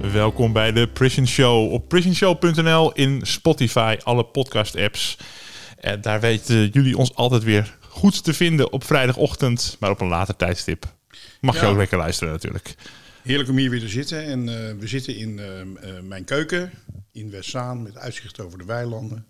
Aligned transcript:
Welkom 0.00 0.52
bij 0.52 0.72
de 0.72 0.88
Prison 0.88 1.26
Show 1.26 1.72
op 1.72 1.88
prisonshow.nl 1.88 2.92
in 2.92 3.20
Spotify, 3.26 3.96
alle 4.02 4.24
podcast 4.24 4.76
apps. 4.76 5.18
En 5.78 6.00
daar 6.00 6.20
weten 6.20 6.68
jullie 6.68 6.96
ons 6.96 7.14
altijd 7.14 7.42
weer 7.42 7.76
goed 7.80 8.24
te 8.24 8.34
vinden 8.34 8.72
op 8.72 8.84
vrijdagochtend, 8.84 9.76
maar 9.80 9.90
op 9.90 10.00
een 10.00 10.08
later 10.08 10.36
tijdstip. 10.36 10.84
Mag 11.40 11.60
je 11.60 11.66
ook 11.66 11.76
lekker 11.76 11.98
luisteren 11.98 12.32
natuurlijk. 12.32 12.74
Heerlijk 13.22 13.48
om 13.48 13.56
hier 13.56 13.70
weer 13.70 13.80
te 13.80 13.88
zitten. 13.88 14.24
En 14.24 14.48
eh, 14.48 14.74
we 14.78 14.86
zitten 14.86 15.16
in 15.16 15.38
eh, 15.38 15.60
eh, 15.60 15.66
mijn 16.02 16.24
keuken 16.24 16.70
in 17.12 17.30
Westzaan 17.30 17.82
met 17.82 17.96
uitzicht 17.98 18.40
over 18.40 18.58
de 18.58 18.64
weilanden. 18.64 19.26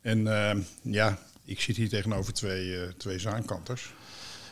En 0.00 0.26
eh, 0.50 0.56
ja, 0.82 1.18
ik 1.44 1.60
zit 1.60 1.76
hier 1.76 1.88
tegenover 1.88 2.32
twee, 2.32 2.76
eh, 2.80 2.88
twee 2.96 3.18
zaankanters. 3.18 3.92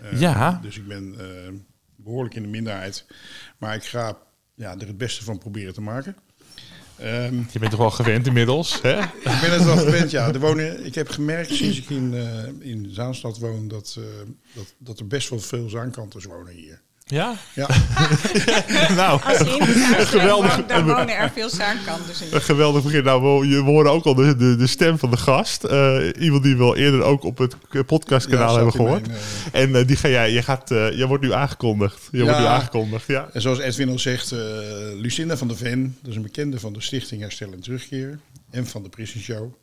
Eh, 0.03 0.20
Ja. 0.20 0.59
Dus 0.63 0.77
ik 0.77 0.87
ben 0.87 1.15
eh, 1.19 1.53
behoorlijk 1.97 2.35
in 2.35 2.43
de 2.43 2.48
minderheid. 2.48 3.07
Maar 3.59 3.75
ik 3.75 3.85
ga 3.85 4.17
ja, 4.63 4.75
er 4.79 4.87
het 4.87 4.99
beste 4.99 5.25
van 5.25 5.39
proberen 5.39 5.75
te 5.75 5.81
maken. 5.81 6.17
Ehm, 6.97 7.35
Je 7.51 7.59
bent 7.59 7.71
toch 7.71 7.81
wel 7.81 7.91
gewend 7.91 8.27
inmiddels, 8.27 8.83
hè? 8.83 8.99
ik 9.33 9.39
ben 9.41 9.53
het 9.53 9.65
wel 9.65 9.77
gewend, 9.77 10.11
ja. 10.11 10.33
Er 10.33 10.41
wonen, 10.41 10.85
ik 10.85 10.95
heb 10.95 11.09
gemerkt 11.09 11.55
sinds 11.55 11.79
ik 11.79 11.91
in, 11.91 12.15
eh, 12.15 12.69
in 12.71 12.89
Zaanstad 12.91 13.39
woon 13.39 13.69
dat, 13.69 13.97
eh, 13.99 14.05
dat, 14.55 14.75
dat 14.79 14.99
er 14.99 15.07
best 15.07 15.29
wel 15.29 15.39
veel 15.39 15.69
zaankanters 15.69 16.25
wonen 16.25 16.53
hier. 16.53 16.81
Ja? 17.05 17.34
Ja, 17.55 17.69
nou, 19.00 19.20
Geweldig. 20.05 20.67
dan 20.67 20.84
wonen 20.86 21.17
er 21.17 21.31
veel 21.31 21.48
zaankanten 21.48 22.14
in. 22.27 22.34
een 22.34 22.41
geweldig 22.42 22.83
begin. 22.83 23.05
Nou, 23.05 23.41
we, 23.41 23.48
je 23.48 23.55
we 23.56 23.70
horen 23.70 23.91
ook 23.91 24.05
al 24.05 24.14
de, 24.14 24.36
de, 24.36 24.56
de 24.56 24.67
stem 24.67 24.98
van 24.98 25.11
de 25.11 25.17
gast. 25.17 25.64
Eh, 25.64 26.08
iemand 26.20 26.42
die 26.42 26.56
we 26.56 26.62
al 26.62 26.77
eerder 26.77 27.03
ook 27.03 27.25
op 27.25 27.39
het 27.39 27.56
podcastkanaal 27.86 28.48
Ja, 28.48 28.55
hebben 28.55 28.73
gehoord. 28.73 29.06
mijn, 29.06 29.19
eh, 29.53 29.62
En 29.62 29.75
eh, 29.77 29.86
die 29.86 29.97
ga 29.97 30.08
jij, 30.08 30.33
je 30.33 30.42
gaat, 30.42 30.70
eh, 30.70 30.91
jij 30.97 31.06
wordt 31.06 31.23
nu 31.25 31.33
aangekondigd. 31.33 32.08
Je 32.12 32.23
wordt 32.23 32.39
nu 32.39 32.45
aangekondigd, 32.45 33.06
ja. 33.06 33.28
En 33.33 33.41
zoals 33.41 33.58
Edwin 33.58 33.89
al 33.89 33.98
zegt, 33.98 34.33
eh, 34.33 34.39
Lucinda 34.95 35.36
van 35.36 35.48
der 35.48 35.56
Ven, 35.56 35.97
dat 36.00 36.11
is 36.11 36.17
een 36.17 36.23
bekende 36.23 36.61
van 36.61 36.73
de 36.73 36.80
Stichting 36.80 37.20
Herstel 37.20 37.53
en 37.53 37.61
Terugkeer 37.61 38.19
en 38.50 38.67
van 38.67 38.83
de 38.83 38.89
Prison 38.89 39.20
Show. 39.20 39.55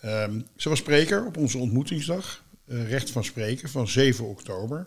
Ehm, 0.00 0.40
ze 0.56 0.68
was 0.68 0.78
spreker 0.78 1.26
op 1.26 1.36
onze 1.36 1.58
ontmoetingsdag, 1.58 2.42
eh, 2.68 2.88
Recht 2.90 3.10
van 3.10 3.24
Spreken, 3.24 3.68
van 3.68 3.88
7 3.88 4.24
oktober. 4.28 4.86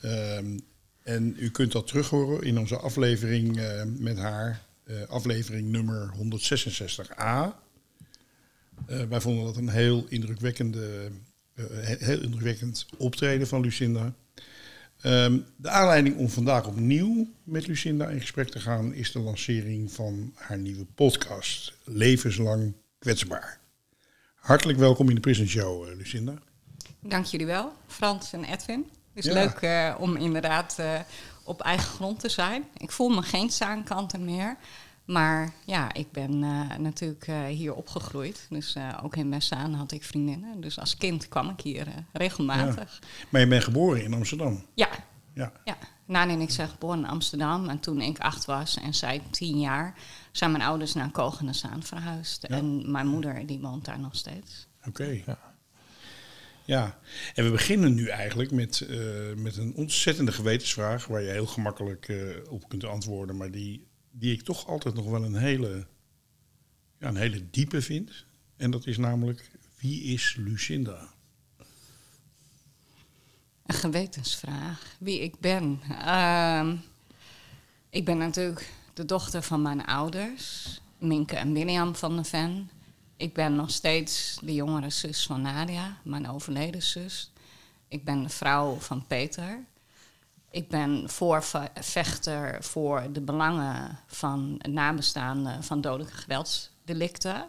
Ehm, 0.00 0.44
en 1.06 1.34
u 1.38 1.50
kunt 1.50 1.72
dat 1.72 1.86
terughoren 1.86 2.42
in 2.46 2.58
onze 2.58 2.76
aflevering 2.76 3.58
eh, 3.60 3.82
met 3.98 4.18
haar, 4.18 4.60
eh, 4.84 5.02
aflevering 5.08 5.68
nummer 5.70 6.10
166a. 6.16 7.60
Eh, 8.86 9.02
wij 9.08 9.20
vonden 9.20 9.44
dat 9.44 9.56
een 9.56 9.68
heel 9.68 10.06
indrukwekkende, 10.08 11.10
he- 11.54 11.96
heel 11.98 12.20
indrukwekkend 12.20 12.86
optreden 12.98 13.46
van 13.46 13.60
Lucinda. 13.60 14.14
Ehm, 15.00 15.38
de 15.56 15.68
aanleiding 15.68 16.16
om 16.16 16.28
vandaag 16.28 16.66
opnieuw 16.66 17.28
met 17.44 17.66
Lucinda 17.66 18.08
in 18.08 18.20
gesprek 18.20 18.48
te 18.48 18.60
gaan 18.60 18.94
is 18.94 19.12
de 19.12 19.18
lancering 19.18 19.92
van 19.92 20.32
haar 20.34 20.58
nieuwe 20.58 20.84
podcast, 20.84 21.72
Levenslang 21.84 22.72
Kwetsbaar. 22.98 23.60
Hartelijk 24.34 24.78
welkom 24.78 25.08
in 25.08 25.14
de 25.14 25.20
Prison 25.20 25.46
Show, 25.46 25.96
Lucinda. 25.96 26.34
Dank 27.00 27.24
jullie 27.24 27.46
wel, 27.46 27.72
Frans 27.86 28.32
en 28.32 28.44
Edwin. 28.44 28.86
Het 29.16 29.24
is 29.26 29.32
Ja. 29.32 29.38
leuk 29.40 29.56
eh, 29.60 29.94
om 30.00 30.16
inderdaad 30.16 30.78
eh, 30.78 31.00
op 31.42 31.60
eigen 31.60 31.86
grond 31.88 32.20
te 32.20 32.28
zijn. 32.28 32.64
Ik 32.76 32.90
voel 32.90 33.08
me 33.08 33.22
geen 33.22 33.50
zaankanter 33.50 34.20
meer. 34.20 34.56
Maar 35.04 35.52
ja, 35.64 35.92
ik 35.94 36.12
ben 36.12 36.42
eh, 36.42 36.76
natuurlijk 36.78 37.26
eh, 37.26 37.44
hier 37.44 37.74
opgegroeid. 37.74 38.46
Dus 38.50 38.74
eh, 38.74 38.98
ook 39.02 39.16
in 39.16 39.30
Westzaan 39.30 39.74
had 39.74 39.92
ik 39.92 40.04
vriendinnen. 40.04 40.60
Dus 40.60 40.78
als 40.78 40.96
kind 40.96 41.28
kwam 41.28 41.48
ik 41.50 41.60
hier 41.60 41.86
regelmatig. 42.12 42.98
Maar 43.28 43.40
je 43.40 43.46
bent 43.46 43.64
geboren 43.64 44.02
in 44.04 44.14
Amsterdam. 44.14 44.64
Ja, 44.74 44.88
Ja, 45.34 45.52
ja. 45.64 45.76
Nani 46.04 46.32
en 46.32 46.40
ik 46.40 46.50
zijn 46.50 46.68
geboren 46.68 46.98
in 46.98 47.06
Amsterdam. 47.06 47.68
En 47.68 47.80
toen 47.80 48.00
ik 48.00 48.18
acht 48.18 48.44
was 48.44 48.76
en 48.76 48.94
zij 48.94 49.22
tien 49.30 49.60
jaar... 49.60 49.94
zijn 50.32 50.50
mijn 50.50 50.62
ouders 50.64 50.94
naar 50.94 51.10
Kogenenzaan 51.10 51.82
verhuisd. 51.82 52.42
Ja. 52.48 52.56
En 52.56 52.90
mijn 52.90 53.06
moeder 53.06 53.46
die 53.46 53.60
woont 53.60 53.84
daar 53.84 53.98
nog 53.98 54.16
steeds. 54.16 54.66
oké. 54.88 55.20
Ja. 55.26 55.38
En 57.34 57.44
we 57.44 57.50
beginnen 57.50 57.94
nu 57.94 58.08
eigenlijk 58.08 58.50
met, 58.50 58.80
eh, 58.80 58.98
met 59.36 59.56
een 59.56 59.74
ontzettende 59.74 60.32
gewetensvraag... 60.32 61.06
waar 61.06 61.22
je 61.22 61.30
heel 61.30 61.46
gemakkelijk 61.46 62.08
eh, 62.08 62.18
op 62.48 62.68
kunt 62.68 62.84
antwoorden... 62.84 63.36
maar 63.36 63.50
die, 63.50 63.86
die 64.10 64.32
ik 64.32 64.42
toch 64.42 64.66
altijd 64.66 64.94
nog 64.94 65.10
wel 65.10 65.24
een 65.24 65.36
hele, 65.36 65.86
ja, 66.98 67.08
een 67.08 67.16
hele 67.16 67.50
diepe 67.50 67.82
vind. 67.82 68.24
En 68.56 68.70
dat 68.70 68.86
is 68.86 68.96
namelijk, 68.96 69.50
wie 69.78 70.02
is 70.02 70.36
Lucinda? 70.38 71.14
Een 73.66 73.74
gewetensvraag. 73.74 74.96
Wie 74.98 75.20
ik 75.20 75.40
ben. 75.40 75.80
Ehm, 75.90 76.76
ik 77.90 78.04
ben 78.04 78.18
natuurlijk 78.18 78.72
de 78.94 79.04
dochter 79.04 79.42
van 79.42 79.62
mijn 79.62 79.84
ouders, 79.84 80.80
Minke 80.98 81.36
en 81.36 81.52
William 81.52 81.94
van 81.94 82.14
der 82.14 82.24
Ven. 82.24 82.70
Ik 83.16 83.34
ben 83.34 83.54
nog 83.54 83.70
steeds 83.70 84.38
de 84.42 84.54
jongere 84.54 84.90
zus 84.90 85.26
van 85.26 85.40
Nadia, 85.40 85.96
mijn 86.02 86.28
overleden 86.30 86.82
zus. 86.82 87.32
Ik 87.88 88.04
ben 88.04 88.22
de 88.22 88.28
vrouw 88.28 88.74
van 88.74 89.06
Peter. 89.06 89.64
Ik 90.50 90.68
ben 90.68 91.10
voorvechter 91.10 92.64
voor 92.64 93.12
de 93.12 93.20
belangen 93.20 93.98
van 94.06 94.60
nabestaanden 94.68 95.64
van 95.64 95.80
dodelijke 95.80 96.16
geweldsdelicten. 96.16 97.48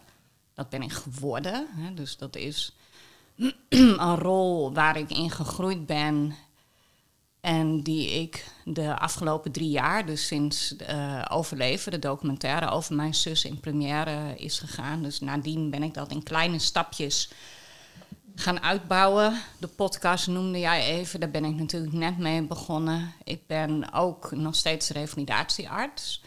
Dat 0.54 0.70
ben 0.70 0.82
ik 0.82 0.92
geworden. 0.92 1.68
Hè, 1.76 1.94
dus 1.94 2.18
dat 2.18 2.36
is 2.36 2.76
een 3.70 4.16
rol 4.16 4.74
waar 4.74 4.98
ik 4.98 5.12
in 5.12 5.32
gegroeid 5.32 5.86
ben. 5.86 6.36
En 7.42 7.82
die 7.82 8.10
ik 8.10 8.46
de 8.64 9.00
afgelopen 9.00 9.52
drie 9.52 9.70
jaar, 9.70 10.06
dus 10.06 10.28
sinds 10.28 10.76
eh 10.76 11.26
overleven, 11.30 11.92
de 11.92 12.00
documentaire 12.00 12.70
over 12.70 12.96
mijn 12.96 13.16
zus 13.16 13.46
in 13.46 13.60
première 13.60 14.36
is 14.38 14.60
gegaan. 14.60 15.04
Dus 15.04 15.20
nadien 15.20 15.70
ben 15.70 15.84
ik 15.84 15.94
dat 15.94 16.12
in 16.12 16.24
kleine 16.24 16.60
stapjes 16.60 17.30
gaan 18.36 18.62
uitbouwen. 18.62 19.42
De 19.60 19.68
podcast 19.68 20.28
noemde 20.28 20.60
jij 20.60 20.86
even, 20.86 21.20
daar 21.20 21.32
ben 21.32 21.46
ik 21.46 21.56
natuurlijk 21.56 21.94
net 21.94 22.18
mee 22.18 22.42
begonnen. 22.42 23.14
Ik 23.24 23.48
ben 23.48 23.94
ook 23.94 24.32
nog 24.32 24.56
steeds 24.56 24.90
revalidatiearts. 24.90 26.22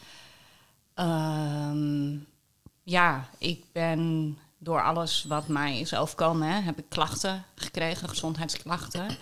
Ehm, 0.95 2.17
ja, 2.83 3.29
ik 3.39 3.65
ben 3.73 4.39
door 4.59 4.83
alles 4.83 5.25
wat 5.29 5.49
mij 5.49 5.79
is 5.79 5.95
overkomen, 5.95 6.49
hè, 6.49 6.61
heb 6.61 6.79
ik 6.79 6.89
klachten 6.89 7.45
gekregen, 7.55 8.09
gezondheidsklachten. 8.09 9.17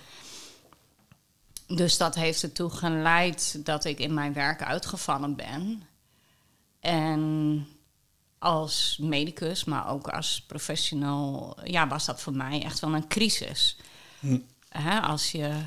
Dus 1.69 1.97
dat 1.97 2.15
heeft 2.15 2.43
ertoe 2.43 2.71
geleid 2.71 3.67
dat 3.67 3.85
ik 3.85 3.99
in 3.99 4.15
mijn 4.15 4.33
werk 4.33 4.63
uitgevallen 4.63 5.37
ben. 5.37 5.83
En 6.81 7.67
als 8.39 8.99
medicus, 9.01 9.65
maar 9.65 9.89
ook 9.89 10.09
als 10.09 10.45
professional, 10.47 11.57
ja, 11.65 11.89
was 11.89 12.05
dat 12.05 12.21
voor 12.21 12.33
mij 12.33 12.63
echt 12.63 12.81
wel 12.81 12.95
een 12.95 13.09
crisis. 13.09 13.77
Hè, 14.69 15.01
als 15.01 15.33
je. 15.33 15.63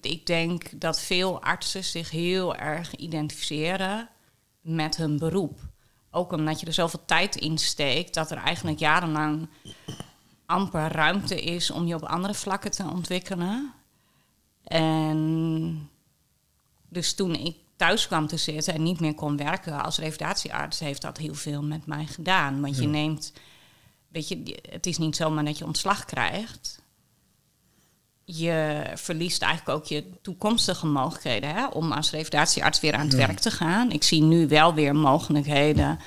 Ik 0.00 0.26
denk 0.26 0.80
dat 0.80 1.00
veel 1.00 1.42
artsen 1.42 1.84
zich 1.84 2.10
heel 2.10 2.56
erg 2.56 2.96
identificeren 2.96 4.08
met 4.60 4.96
hun 4.96 5.18
beroep. 5.18 5.58
Ook 6.10 6.32
omdat 6.32 6.60
je 6.60 6.66
er 6.66 6.72
zoveel 6.72 7.04
tijd 7.04 7.36
in 7.36 7.58
steekt 7.58 8.14
dat 8.14 8.30
er 8.30 8.36
eigenlijk 8.36 8.78
jarenlang 8.78 9.48
amper 10.46 10.92
ruimte 10.92 11.42
is 11.42 11.70
om 11.70 11.86
je 11.86 11.94
op 11.94 12.02
andere 12.02 12.34
vlakken 12.34 12.70
te 12.70 12.82
ontwikkelen. 12.82 13.72
En 14.66 15.90
dus 16.88 17.14
toen 17.14 17.34
ik 17.34 17.56
thuis 17.76 18.06
kwam 18.06 18.26
te 18.26 18.36
zitten 18.36 18.74
en 18.74 18.82
niet 18.82 19.00
meer 19.00 19.14
kon 19.14 19.36
werken 19.36 19.82
als 19.82 19.98
revalidatiearts, 19.98 20.78
heeft 20.78 21.02
dat 21.02 21.16
heel 21.18 21.34
veel 21.34 21.62
met 21.62 21.86
mij 21.86 22.06
gedaan. 22.06 22.60
Want 22.60 22.78
je 22.78 22.86
neemt 22.86 23.32
weet 24.16 24.28
je, 24.28 24.58
het 24.70 24.86
is 24.86 24.98
niet 24.98 25.16
zomaar 25.16 25.44
dat 25.44 25.58
je 25.58 25.64
ontslag 25.64 26.04
krijgt. 26.04 26.82
Je 28.24 28.84
verliest 28.94 29.42
eigenlijk 29.42 29.78
ook 29.78 29.86
je 29.86 30.20
toekomstige 30.22 30.86
mogelijkheden 30.86 31.54
hè, 31.54 31.66
om 31.66 31.92
als 31.92 32.10
revalidatiearts 32.10 32.80
weer 32.80 32.94
aan 32.94 33.06
het 33.06 33.12
Ja. 33.12 33.26
werk 33.26 33.38
te 33.38 33.50
gaan. 33.50 33.90
Ik 33.90 34.02
zie 34.02 34.22
nu 34.22 34.48
wel 34.48 34.74
weer 34.74 34.96
mogelijkheden. 34.96 35.98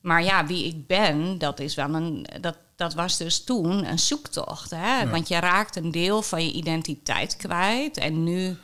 Maar 0.00 0.22
ja, 0.24 0.46
wie 0.46 0.64
ik 0.64 0.86
ben, 0.86 1.38
dat 1.38 1.60
is 1.60 1.74
wel 1.74 1.94
een. 1.94 2.26
Dat, 2.40 2.56
dat 2.76 2.94
was 2.94 3.16
dus 3.16 3.44
toen 3.44 3.84
een 3.84 3.98
zoektocht. 3.98 4.70
Hè? 4.70 5.10
Want 5.10 5.28
je 5.28 5.38
raakt 5.38 5.76
een 5.76 5.90
deel 5.90 6.22
van 6.22 6.44
je 6.44 6.52
identiteit 6.52 7.36
kwijt. 7.36 7.96
En 7.96 8.24
nu 8.24 8.56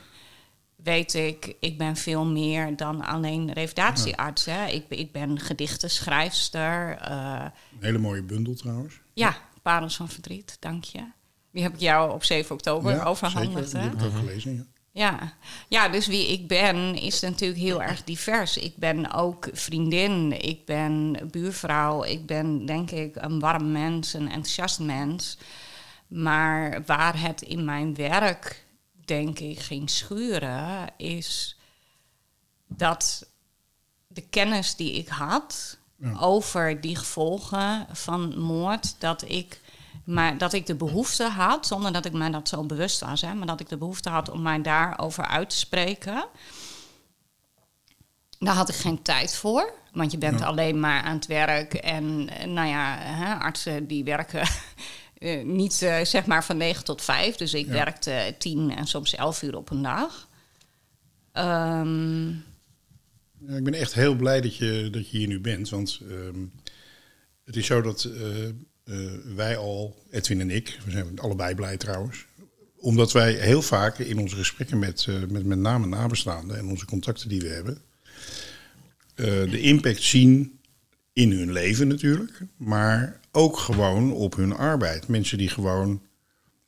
weet 0.75 1.13
ik, 1.13 1.55
ik 1.59 1.77
ben 1.77 1.95
veel 1.95 2.25
meer 2.25 2.75
dan 2.75 3.01
alleen 3.05 3.53
revalidatiearts. 3.53 4.45
Hè? 4.45 4.65
Ik, 4.67 4.87
ben- 4.87 4.99
ik 4.99 5.11
ben 5.11 5.39
gedichtenschrijfster. 5.39 6.97
eh, 6.97 7.45
Een 7.71 7.77
hele 7.79 7.97
mooie 7.97 8.23
bundel 8.23 8.55
trouwens. 8.55 8.99
ja, 9.13 9.35
Parels 9.61 9.95
van 9.95 10.09
Verdriet, 10.09 10.57
dank 10.59 10.83
je. 10.83 11.03
Die 11.51 11.63
heb 11.63 11.73
ik 11.73 11.79
jou 11.79 12.11
op 12.13 12.23
7 12.23 12.55
oktober 12.55 12.91
Ja, 12.95 13.03
overhandigd. 13.03 13.69
zeker. 13.69 13.89
Die 13.89 13.99
heb 13.99 13.99
ik 13.99 14.05
ook 14.05 14.19
gelezen. 14.27 14.55
Ja. 14.55 14.63
Ja. 14.93 15.33
ja, 15.67 15.89
dus 15.89 16.07
wie 16.07 16.27
ik 16.27 16.47
ben 16.47 16.95
is 16.95 17.19
natuurlijk 17.19 17.59
heel 17.59 17.81
erg 17.81 18.03
divers. 18.03 18.57
Ik 18.57 18.75
ben 18.77 19.11
ook 19.11 19.47
vriendin, 19.53 20.41
ik 20.41 20.65
ben 20.65 21.17
buurvrouw, 21.31 22.03
ik 22.03 22.25
ben 22.25 22.65
denk 22.65 22.91
ik 22.91 23.15
een 23.15 23.39
warm 23.39 23.71
mens, 23.71 24.13
een 24.13 24.27
enthousiast 24.29 24.79
mens. 24.79 25.37
Maar 26.07 26.83
waar 26.85 27.21
het 27.21 27.41
in 27.41 27.65
mijn 27.65 27.95
werk 27.95 28.65
denk 29.05 29.39
ik 29.39 29.59
ging 29.59 29.89
schuren, 29.89 30.89
is 30.97 31.57
dat 32.67 33.25
de 34.07 34.21
kennis 34.21 34.75
die 34.75 34.93
ik 34.93 35.07
had 35.07 35.77
Ja. 35.97 36.17
over 36.19 36.81
die 36.81 36.95
gevolgen 36.95 37.87
van 37.91 38.39
moord, 38.39 38.95
dat 38.99 39.23
ik, 39.27 39.61
maar 40.05 40.37
dat 40.37 40.53
ik 40.53 40.65
de 40.65 40.75
behoefte 40.75 41.23
had, 41.23 41.67
zonder 41.67 41.91
dat 41.93 42.05
ik 42.05 42.13
mij 42.13 42.29
dat 42.31 42.47
zo 42.47 42.63
bewust 42.65 42.99
was, 42.99 43.21
hè, 43.21 43.33
maar 43.33 43.47
dat 43.47 43.59
ik 43.59 43.69
de 43.69 43.77
behoefte 43.77 44.09
had 44.09 44.29
om 44.29 44.41
mij 44.41 44.61
daarover 44.61 45.25
uit 45.25 45.49
te 45.49 45.57
spreken. 45.57 46.25
Daar 48.39 48.55
had 48.55 48.69
ik 48.69 48.75
geen 48.75 49.01
tijd 49.01 49.35
voor, 49.35 49.73
want 49.93 50.11
je 50.11 50.17
bent 50.17 50.39
Ja. 50.39 50.45
alleen 50.45 50.79
maar 50.79 51.01
aan 51.03 51.15
het 51.15 51.25
werk. 51.27 51.73
En 51.73 52.29
eh, 52.29 52.47
nou 52.47 52.67
ja, 52.67 52.97
hè, 52.99 53.33
artsen 53.33 53.87
die 53.87 54.03
werken 54.03 54.47
eh, 55.17 55.43
niet 55.45 55.81
eh, 55.81 56.03
zeg 56.05 56.25
maar 56.25 56.43
van 56.43 56.57
9 56.57 56.83
tot 56.83 57.01
5. 57.01 57.35
Dus 57.35 57.53
ik 57.53 57.65
Ja. 57.65 57.71
werkte 57.71 58.35
10 58.37 58.75
en 58.75 58.87
soms 58.87 59.15
11 59.15 59.41
uur 59.41 59.55
op 59.57 59.69
een 59.69 59.81
dag. 59.81 60.27
Ehm, 61.31 62.29
Ja, 63.47 63.55
ik 63.57 63.63
ben 63.63 63.73
echt 63.73 63.93
heel 63.93 64.15
blij 64.15 64.41
dat 64.41 64.55
je, 64.55 64.87
dat 64.91 65.09
je 65.09 65.17
hier 65.17 65.27
nu 65.27 65.39
bent. 65.39 65.69
Want 65.69 65.99
ehm, 66.09 66.45
het 67.45 67.55
is 67.55 67.65
zo 67.65 67.81
dat 67.81 68.09
wij 69.35 69.57
al, 69.57 70.03
Edwin 70.09 70.41
en 70.41 70.49
ik, 70.49 70.79
we 70.85 70.91
zijn 70.91 71.19
allebei 71.19 71.55
blij 71.55 71.77
trouwens. 71.77 72.25
Omdat 72.77 73.11
wij 73.11 73.33
heel 73.33 73.61
vaak 73.61 73.97
in 73.97 74.17
onze 74.17 74.35
gesprekken 74.35 74.79
met, 74.79 75.05
eh, 75.09 75.15
met 75.29 75.45
met 75.45 75.57
name 75.57 75.87
nabestaanden 75.87 76.57
en 76.57 76.65
onze 76.65 76.85
contacten 76.85 77.29
die 77.29 77.41
we 77.41 77.47
hebben, 77.47 77.81
eh, 79.15 79.25
de 79.25 79.61
impact 79.61 80.01
zien 80.03 80.59
in 81.13 81.31
hun 81.31 81.51
leven 81.51 81.87
natuurlijk, 81.87 82.41
maar 82.57 83.19
ook 83.31 83.57
gewoon 83.57 84.11
op 84.11 84.35
hun 84.35 84.53
arbeid. 84.53 85.07
Mensen 85.07 85.37
die 85.37 85.49
gewoon. 85.49 86.01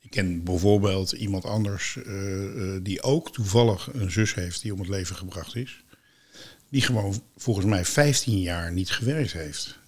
Ik 0.00 0.10
ken 0.10 0.44
bijvoorbeeld 0.44 1.12
iemand 1.12 1.44
anders 1.44 1.96
eh, 1.96 2.74
eh, 2.74 2.82
die 2.82 3.02
ook 3.02 3.32
toevallig 3.32 3.88
een 3.92 4.10
zus 4.10 4.34
heeft 4.34 4.62
die 4.62 4.72
om 4.72 4.78
het 4.78 4.88
leven 4.88 5.16
gebracht 5.16 5.56
is 5.56 5.84
die 6.74 6.82
gewoon 6.82 7.22
volgens 7.36 7.66
mij 7.66 7.84
15 7.84 8.40
jaar 8.40 8.72
niet 8.72 8.90
gewerkt 8.90 9.32
heeft 9.32 9.78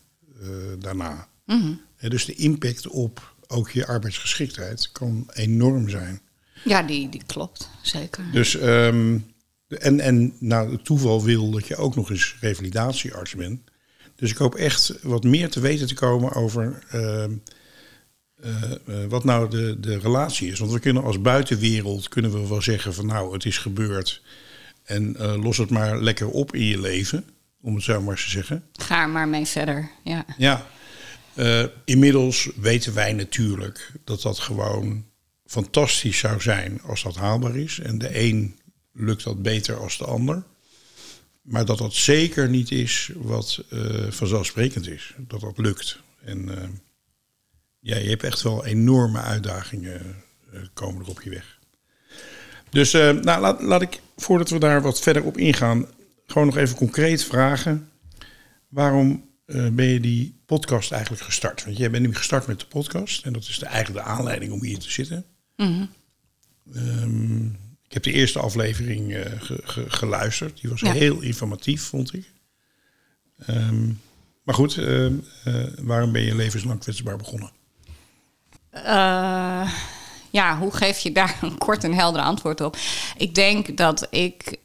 eh, 0.40 0.48
daarna. 0.78 1.28
Hè, 1.44 1.54
dus 1.98 2.24
de 2.24 2.34
impact 2.34 2.88
op 2.88 3.34
ook 3.46 3.70
je 3.70 3.86
arbeidsgeschiktheid 3.86 4.92
kan 4.92 5.30
enorm 5.32 5.88
zijn. 5.88 6.20
ja, 6.64 6.82
die, 6.82 7.08
die 7.08 7.22
klopt, 7.26 7.70
zeker. 7.82 8.24
Dus, 8.32 8.56
ehm, 8.56 9.18
en, 9.68 10.00
en 10.00 10.36
nou, 10.38 10.72
het 10.72 10.84
toeval 10.84 11.24
wil 11.24 11.50
dat 11.50 11.66
je 11.66 11.76
ook 11.76 11.96
nog 11.96 12.10
eens 12.10 12.36
revalidatiearts 12.40 13.34
bent. 13.34 13.60
Dus 14.16 14.30
ik 14.30 14.36
hoop 14.36 14.54
echt 14.54 14.98
wat 15.02 15.24
meer 15.24 15.50
te 15.50 15.60
weten 15.60 15.86
te 15.86 15.94
komen 15.94 16.32
over 16.32 16.82
ehm, 16.90 17.32
eh, 18.42 18.72
eh, 18.72 19.08
wat 19.08 19.24
nou 19.24 19.50
de, 19.50 19.80
de 19.80 19.98
relatie 19.98 20.50
is. 20.50 20.58
Want 20.58 20.72
we 20.72 20.78
kunnen 20.78 21.02
als 21.02 21.20
buitenwereld 21.20 22.08
kunnen 22.08 22.32
we 22.32 22.48
wel 22.48 22.62
zeggen 22.62 22.94
van 22.94 23.06
nou, 23.06 23.32
het 23.32 23.44
is 23.44 23.58
gebeurd. 23.58 24.22
En 24.84 25.16
eh, 25.16 25.42
los 25.42 25.56
het 25.56 25.70
maar 25.70 26.02
lekker 26.02 26.28
op 26.28 26.54
in 26.54 26.64
je 26.64 26.80
leven, 26.80 27.24
om 27.60 27.74
het 27.74 27.84
zo 27.84 28.00
maar 28.00 28.10
eens 28.10 28.24
te 28.24 28.30
zeggen. 28.30 28.64
Ga 28.72 29.02
er 29.02 29.08
maar 29.08 29.28
mee 29.28 29.46
verder, 29.46 29.90
ja. 30.04 30.24
Ja, 30.36 30.66
eh, 31.36 31.64
inmiddels 31.84 32.50
weten 32.56 32.94
wij 32.94 33.12
natuurlijk 33.12 33.92
dat 34.04 34.22
dat 34.22 34.38
gewoon 34.38 35.04
fantastisch 35.44 36.18
zou 36.18 36.40
zijn 36.40 36.82
als 36.82 37.02
dat 37.02 37.16
haalbaar 37.16 37.56
is. 37.56 37.78
En 37.78 37.98
de 37.98 38.20
een 38.20 38.58
lukt 38.92 39.24
dat 39.24 39.42
beter 39.42 39.76
als 39.76 39.98
de 39.98 40.04
ander. 40.04 40.42
Maar 41.42 41.64
dat 41.64 41.78
dat 41.78 41.94
zeker 41.94 42.48
niet 42.48 42.70
is 42.70 43.10
wat 43.14 43.64
eh, 43.70 44.10
vanzelfsprekend 44.10 44.88
is. 44.88 45.14
Dat 45.18 45.40
dat 45.40 45.58
lukt. 45.58 45.98
En 46.24 46.58
eh, 46.58 46.68
ja, 47.78 47.96
je 47.96 48.08
hebt 48.08 48.24
echt 48.24 48.42
wel 48.42 48.64
enorme 48.64 49.20
uitdagingen 49.20 50.24
komen 50.74 51.02
er 51.02 51.10
op 51.10 51.22
je 51.22 51.30
weg. 51.30 51.58
Dus 52.70 52.92
nou, 52.92 53.22
laat, 53.22 53.62
laat 53.62 53.82
ik, 53.82 54.00
voordat 54.16 54.50
we 54.50 54.58
daar 54.58 54.82
wat 54.82 55.00
verder 55.00 55.22
op 55.22 55.36
ingaan, 55.36 55.86
gewoon 56.26 56.46
nog 56.46 56.56
even 56.56 56.76
concreet 56.76 57.24
vragen. 57.24 57.90
Waarom 58.68 59.26
eh, 59.46 59.68
ben 59.68 59.86
je 59.86 60.00
die 60.00 60.40
podcast 60.46 60.92
eigenlijk 60.92 61.22
gestart? 61.22 61.64
Want 61.64 61.76
jij 61.76 61.90
bent 61.90 62.06
nu 62.06 62.14
gestart 62.14 62.46
met 62.46 62.60
de 62.60 62.66
podcast. 62.66 63.24
En 63.24 63.32
dat 63.32 63.42
is 63.48 63.58
de, 63.58 63.66
eigenlijk 63.66 64.04
de 64.04 64.10
aanleiding 64.12 64.52
om 64.52 64.62
hier 64.62 64.78
te 64.78 64.90
zitten. 64.90 65.24
Ehm, 66.74 67.44
ik 67.88 67.92
heb 67.92 68.02
de 68.02 68.12
eerste 68.12 68.38
aflevering 68.38 69.14
eh, 69.14 69.40
ge- 69.40 69.60
ge- 69.64 69.90
geluisterd. 69.90 70.60
Die 70.60 70.70
was 70.70 70.80
Ja. 70.80 70.92
heel 70.92 71.20
informatief, 71.20 71.82
vond 71.82 72.14
ik. 72.14 72.32
Ehm, 73.46 73.86
maar 74.42 74.54
goed, 74.54 74.76
eh, 74.78 75.06
eh, 75.06 75.12
waarom 75.80 76.12
ben 76.12 76.22
je 76.22 76.34
levenslang 76.34 76.80
kwetsbaar 76.80 77.16
begonnen? 77.16 77.50
Ja, 80.30 80.58
hoe 80.58 80.72
geef 80.76 80.98
je 80.98 81.12
daar 81.12 81.38
een 81.42 81.58
kort 81.58 81.84
en 81.84 81.92
helder 81.94 82.22
antwoord 82.22 82.60
op? 82.60 82.76
Ik 83.16 83.34
denk 83.34 83.76
dat 83.76 84.06
ik... 84.10 84.56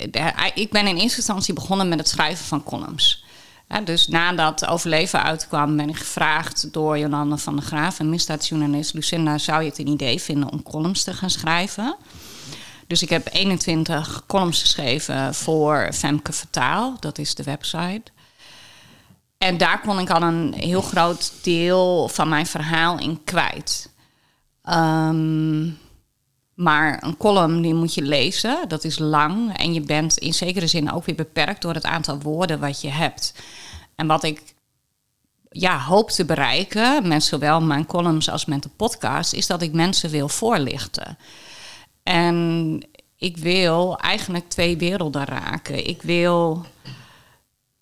ik 0.55 0.69
ben 0.71 0.87
in 0.87 0.95
eerste 0.97 1.17
instantie 1.17 1.53
begonnen 1.53 1.89
met 1.89 1.99
het 1.99 2.07
schrijven 2.07 2.45
van 2.45 2.63
columns. 2.63 3.23
Dus 3.79 4.07
nadat 4.07 4.65
Overleven 4.65 5.23
uitkwam, 5.23 5.77
ben 5.77 5.89
ik 5.89 5.97
gevraagd 5.97 6.73
door 6.73 6.97
Jolande 6.97 7.37
van 7.37 7.55
der 7.55 7.65
Graaf, 7.65 7.99
een 7.99 8.09
misdaadjournalist. 8.09 8.93
Lucinda, 8.93 9.37
zou 9.37 9.61
je 9.61 9.69
het 9.69 9.77
een 9.77 9.87
idee 9.87 10.21
vinden 10.21 10.51
om 10.51 10.63
columns 10.63 11.03
te 11.03 11.13
gaan 11.13 11.29
schrijven? 11.29 11.95
Dus 12.87 13.01
ik 13.01 13.09
heb 13.09 13.27
21 13.31 14.23
columns 14.27 14.61
geschreven 14.61 15.35
voor 15.35 15.89
Femke 15.93 16.33
Vertaal, 16.33 16.95
dat 16.99 17.17
is 17.17 17.35
de 17.35 17.43
website. 17.43 18.03
En 19.37 19.57
daar 19.57 19.81
kon 19.81 19.99
ik 19.99 20.09
al 20.09 20.21
een 20.21 20.53
heel 20.53 20.81
groot 20.81 21.33
deel 21.41 22.07
van 22.07 22.29
mijn 22.29 22.45
verhaal 22.45 22.99
in 22.99 23.23
kwijt. 23.23 23.89
Ehm, 24.63 25.63
maar 26.53 27.03
een 27.03 27.17
column 27.17 27.61
die 27.61 27.73
moet 27.73 27.93
je 27.93 28.01
lezen, 28.01 28.67
dat 28.67 28.83
is 28.83 28.99
lang. 28.99 29.57
En 29.57 29.73
je 29.73 29.81
bent 29.81 30.17
in 30.17 30.33
zekere 30.33 30.67
zin 30.67 30.91
ook 30.91 31.05
weer 31.05 31.15
beperkt 31.15 31.61
door 31.61 31.73
het 31.73 31.85
aantal 31.85 32.19
woorden 32.19 32.59
wat 32.59 32.81
je 32.81 32.89
hebt. 32.89 33.33
En 34.01 34.07
wat 34.07 34.23
ik 34.23 34.41
ja, 35.49 35.79
hoop 35.79 36.09
te 36.09 36.25
bereiken, 36.25 37.07
met 37.07 37.23
zowel 37.23 37.61
mijn 37.61 37.85
columns 37.85 38.29
als 38.29 38.45
met 38.45 38.63
de 38.63 38.69
podcast, 38.69 39.33
is 39.33 39.47
dat 39.47 39.61
ik 39.61 39.73
mensen 39.73 40.09
wil 40.09 40.29
voorlichten. 40.29 41.17
En 42.03 42.79
ik 43.17 43.37
wil 43.37 43.97
eigenlijk 43.97 44.49
twee 44.49 44.77
werelden 44.77 45.25
raken. 45.25 45.87
Ik 45.87 46.01
wil 46.01 46.65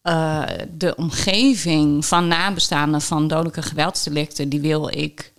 eh, 0.01 0.43
de 0.69 0.95
omgeving 0.95 2.05
van 2.05 2.27
nabestaanden 2.27 3.01
van 3.01 3.27
dodelijke 3.27 3.61
geweldsdelicten, 3.61 4.49
die 4.49 4.61
wil 4.61 4.97
ik 4.97 5.33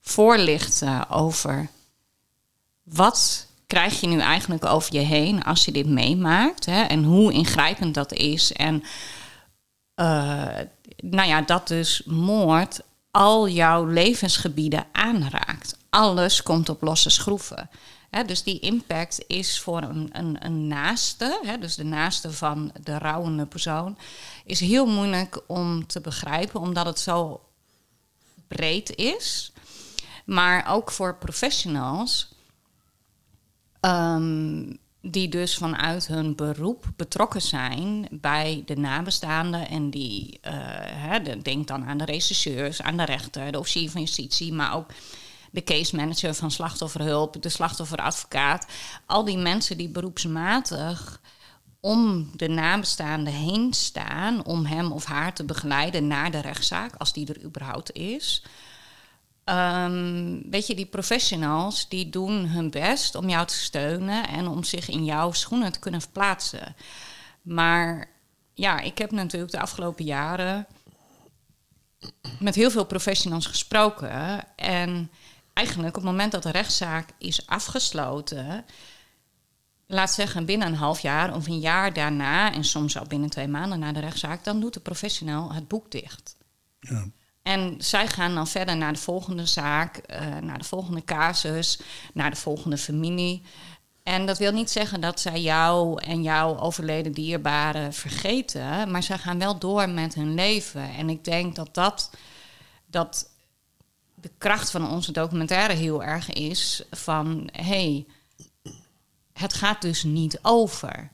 voorlichten 0.00 1.10
over 1.10 1.68
wat 2.82 3.46
krijg 3.66 4.00
je 4.00 4.06
nu 4.06 4.18
eigenlijk 4.18 4.64
over 4.64 4.94
je 4.94 5.00
heen 5.00 5.42
als 5.44 5.64
je 5.64 5.72
dit 5.72 5.86
meemaakt 5.86 6.66
hè, 6.66 6.82
en 6.82 7.04
hoe 7.04 7.32
ingrijpend 7.32 7.94
dat 7.94 8.12
is. 8.12 8.52
En 8.52 8.82
eh, 9.94 10.58
nou 10.96 11.28
ja, 11.28 11.42
dat 11.42 11.68
dus 11.68 12.02
moord 12.04 12.80
al 13.10 13.48
jouw 13.48 13.84
levensgebieden 13.84 14.86
aanraakt. 14.92 15.76
Alles 15.90 16.42
komt 16.42 16.68
op 16.68 16.82
losse 16.82 17.10
schroeven. 17.10 17.70
Hè, 18.10 18.24
dus 18.24 18.42
die 18.42 18.58
impact 18.58 19.24
is 19.26 19.60
voor 19.60 19.82
een, 19.82 20.08
een, 20.12 20.36
een 20.44 20.66
naaste, 20.66 21.40
hè, 21.42 21.58
dus 21.58 21.74
de 21.74 21.84
naaste 21.84 22.32
van 22.32 22.72
de 22.82 22.98
rouwende 22.98 23.46
persoon, 23.46 23.98
is 24.44 24.60
heel 24.60 24.86
moeilijk 24.86 25.40
om 25.46 25.86
te 25.86 26.00
begrijpen, 26.00 26.60
omdat 26.60 26.86
het 26.86 26.98
zo 26.98 27.40
breed 28.48 28.96
is. 28.96 29.52
Maar 30.24 30.66
ook 30.68 30.90
voor 30.90 31.16
professionals 31.16 32.28
ehm, 33.80 34.72
die 35.02 35.28
dus 35.28 35.54
vanuit 35.56 36.06
hun 36.06 36.34
beroep 36.34 36.84
betrokken 36.96 37.42
zijn 37.42 38.08
bij 38.10 38.62
de 38.66 38.76
nabestaanden. 38.76 39.68
En 39.68 39.90
die, 39.90 40.38
eh, 40.40 40.52
hè, 40.84 41.22
de- 41.22 41.42
denk 41.42 41.66
dan 41.66 41.84
aan 41.84 41.98
de 41.98 42.04
regisseurs, 42.04 42.82
aan 42.82 42.96
de 42.96 43.04
rechter, 43.04 43.52
de 43.52 43.58
officier 43.58 43.90
van 43.90 44.00
justitie, 44.00 44.52
maar 44.52 44.74
ook 44.74 44.86
de 45.50 45.62
case 45.64 45.96
manager 45.96 46.34
van 46.34 46.50
slachtofferhulp, 46.50 47.42
de 47.42 47.48
slachtofferadvocaat. 47.48 48.66
Al 49.06 49.24
die 49.24 49.38
mensen 49.38 49.76
die 49.76 49.88
beroepsmatig 49.88 51.20
om 51.80 52.30
de 52.36 52.48
nabestaanden 52.48 53.32
heen 53.32 53.72
staan 53.72 54.44
om 54.44 54.64
hem 54.66 54.92
of 54.92 55.04
haar 55.04 55.34
te 55.34 55.44
begeleiden 55.44 56.06
naar 56.06 56.30
de 56.30 56.40
rechtszaak, 56.40 56.94
als 56.94 57.12
die 57.12 57.26
er 57.34 57.42
überhaupt 57.42 57.92
is. 57.92 58.42
Ehm, 59.52 60.40
weet 60.50 60.66
je, 60.66 60.74
die 60.74 60.86
professionals 60.86 61.88
die 61.88 62.08
doen 62.08 62.46
hun 62.46 62.70
best 62.70 63.14
om 63.14 63.28
jou 63.28 63.46
te 63.46 63.54
steunen 63.54 64.28
en 64.28 64.46
om 64.46 64.64
zich 64.64 64.88
in 64.88 65.04
jouw 65.04 65.32
schoenen 65.32 65.72
te 65.72 65.78
kunnen 65.78 66.00
verplaatsen. 66.00 66.74
Maar 67.42 68.08
ja, 68.54 68.80
ik 68.80 68.98
heb 68.98 69.10
natuurlijk 69.10 69.52
de 69.52 69.60
afgelopen 69.60 70.04
jaren 70.04 70.66
met 72.38 72.54
heel 72.54 72.70
veel 72.70 72.84
professionals 72.84 73.46
gesproken. 73.46 74.44
En 74.56 75.10
eigenlijk 75.52 75.96
op 75.96 76.02
het 76.02 76.10
moment 76.10 76.32
dat 76.32 76.42
de 76.42 76.50
rechtszaak 76.50 77.08
is 77.18 77.46
afgesloten, 77.46 78.64
laat 79.86 80.12
zeggen 80.12 80.44
binnen 80.44 80.68
een 80.68 80.74
half 80.74 81.00
jaar 81.00 81.34
of 81.34 81.46
een 81.46 81.60
jaar 81.60 81.92
daarna, 81.92 82.52
en 82.52 82.64
soms 82.64 82.98
al 82.98 83.06
binnen 83.06 83.30
twee 83.30 83.48
maanden 83.48 83.78
na 83.78 83.92
de 83.92 84.00
rechtszaak, 84.00 84.44
dan 84.44 84.60
doet 84.60 84.74
de 84.74 84.80
professional 84.80 85.52
het 85.52 85.68
boek 85.68 85.90
dicht. 85.90 86.36
Ja. 86.80 87.06
En 87.42 87.74
zij 87.78 88.06
gaan 88.08 88.34
dan 88.34 88.46
verder 88.46 88.76
naar 88.76 88.92
de 88.92 88.98
volgende 88.98 89.46
zaak, 89.46 89.96
eh, 89.96 90.36
naar 90.36 90.58
de 90.58 90.64
volgende 90.64 91.04
casus, 91.04 91.80
naar 92.14 92.30
de 92.30 92.36
volgende 92.36 92.78
familie. 92.78 93.42
En 94.02 94.26
dat 94.26 94.38
wil 94.38 94.52
niet 94.52 94.70
zeggen 94.70 95.00
dat 95.00 95.20
zij 95.20 95.40
jou 95.40 96.02
en 96.02 96.22
jouw 96.22 96.58
overleden 96.58 97.12
dierbaren 97.12 97.92
vergeten, 97.92 98.90
maar 98.90 99.02
zij 99.02 99.18
gaan 99.18 99.38
wel 99.38 99.58
door 99.58 99.88
met 99.88 100.14
hun 100.14 100.34
leven. 100.34 100.90
En 100.94 101.08
ik 101.08 101.24
denk 101.24 101.56
dat 101.56 101.74
dat, 101.74 102.10
dat 102.86 103.30
de 104.14 104.30
kracht 104.38 104.70
van 104.70 104.90
onze 104.90 105.12
documentaire 105.12 105.74
heel 105.74 106.02
erg 106.02 106.32
is 106.32 106.82
van 106.90 107.48
hé, 107.52 107.62
hey, 107.62 108.06
het 109.32 109.54
gaat 109.54 109.82
dus 109.82 110.02
niet 110.02 110.38
over. 110.42 111.10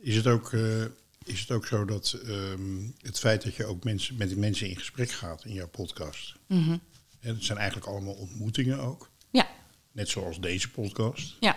Is 0.00 0.16
het 0.16 0.26
ook, 0.26 0.52
eh, 0.52 0.84
is 1.24 1.40
het 1.40 1.50
ook 1.50 1.66
zo 1.66 1.84
dat 1.84 2.12
ehm, 2.26 2.88
het 3.00 3.18
feit 3.18 3.42
dat 3.44 3.54
je 3.54 3.64
ook 3.66 3.84
mensen, 3.84 4.16
met 4.16 4.36
mensen 4.36 4.68
in 4.68 4.76
gesprek 4.76 5.10
gaat 5.10 5.44
in 5.44 5.52
jouw 5.52 5.68
podcast. 5.68 6.34
Mhm. 6.46 6.76
Hè, 7.20 7.32
dat 7.34 7.42
zijn 7.44 7.58
eigenlijk 7.58 7.88
allemaal 7.88 8.14
ontmoetingen 8.14 8.78
ook. 8.78 9.10
Ja, 9.30 9.48
Net 9.92 10.08
zoals 10.08 10.40
deze 10.40 10.70
podcast. 10.70 11.36
ja. 11.40 11.56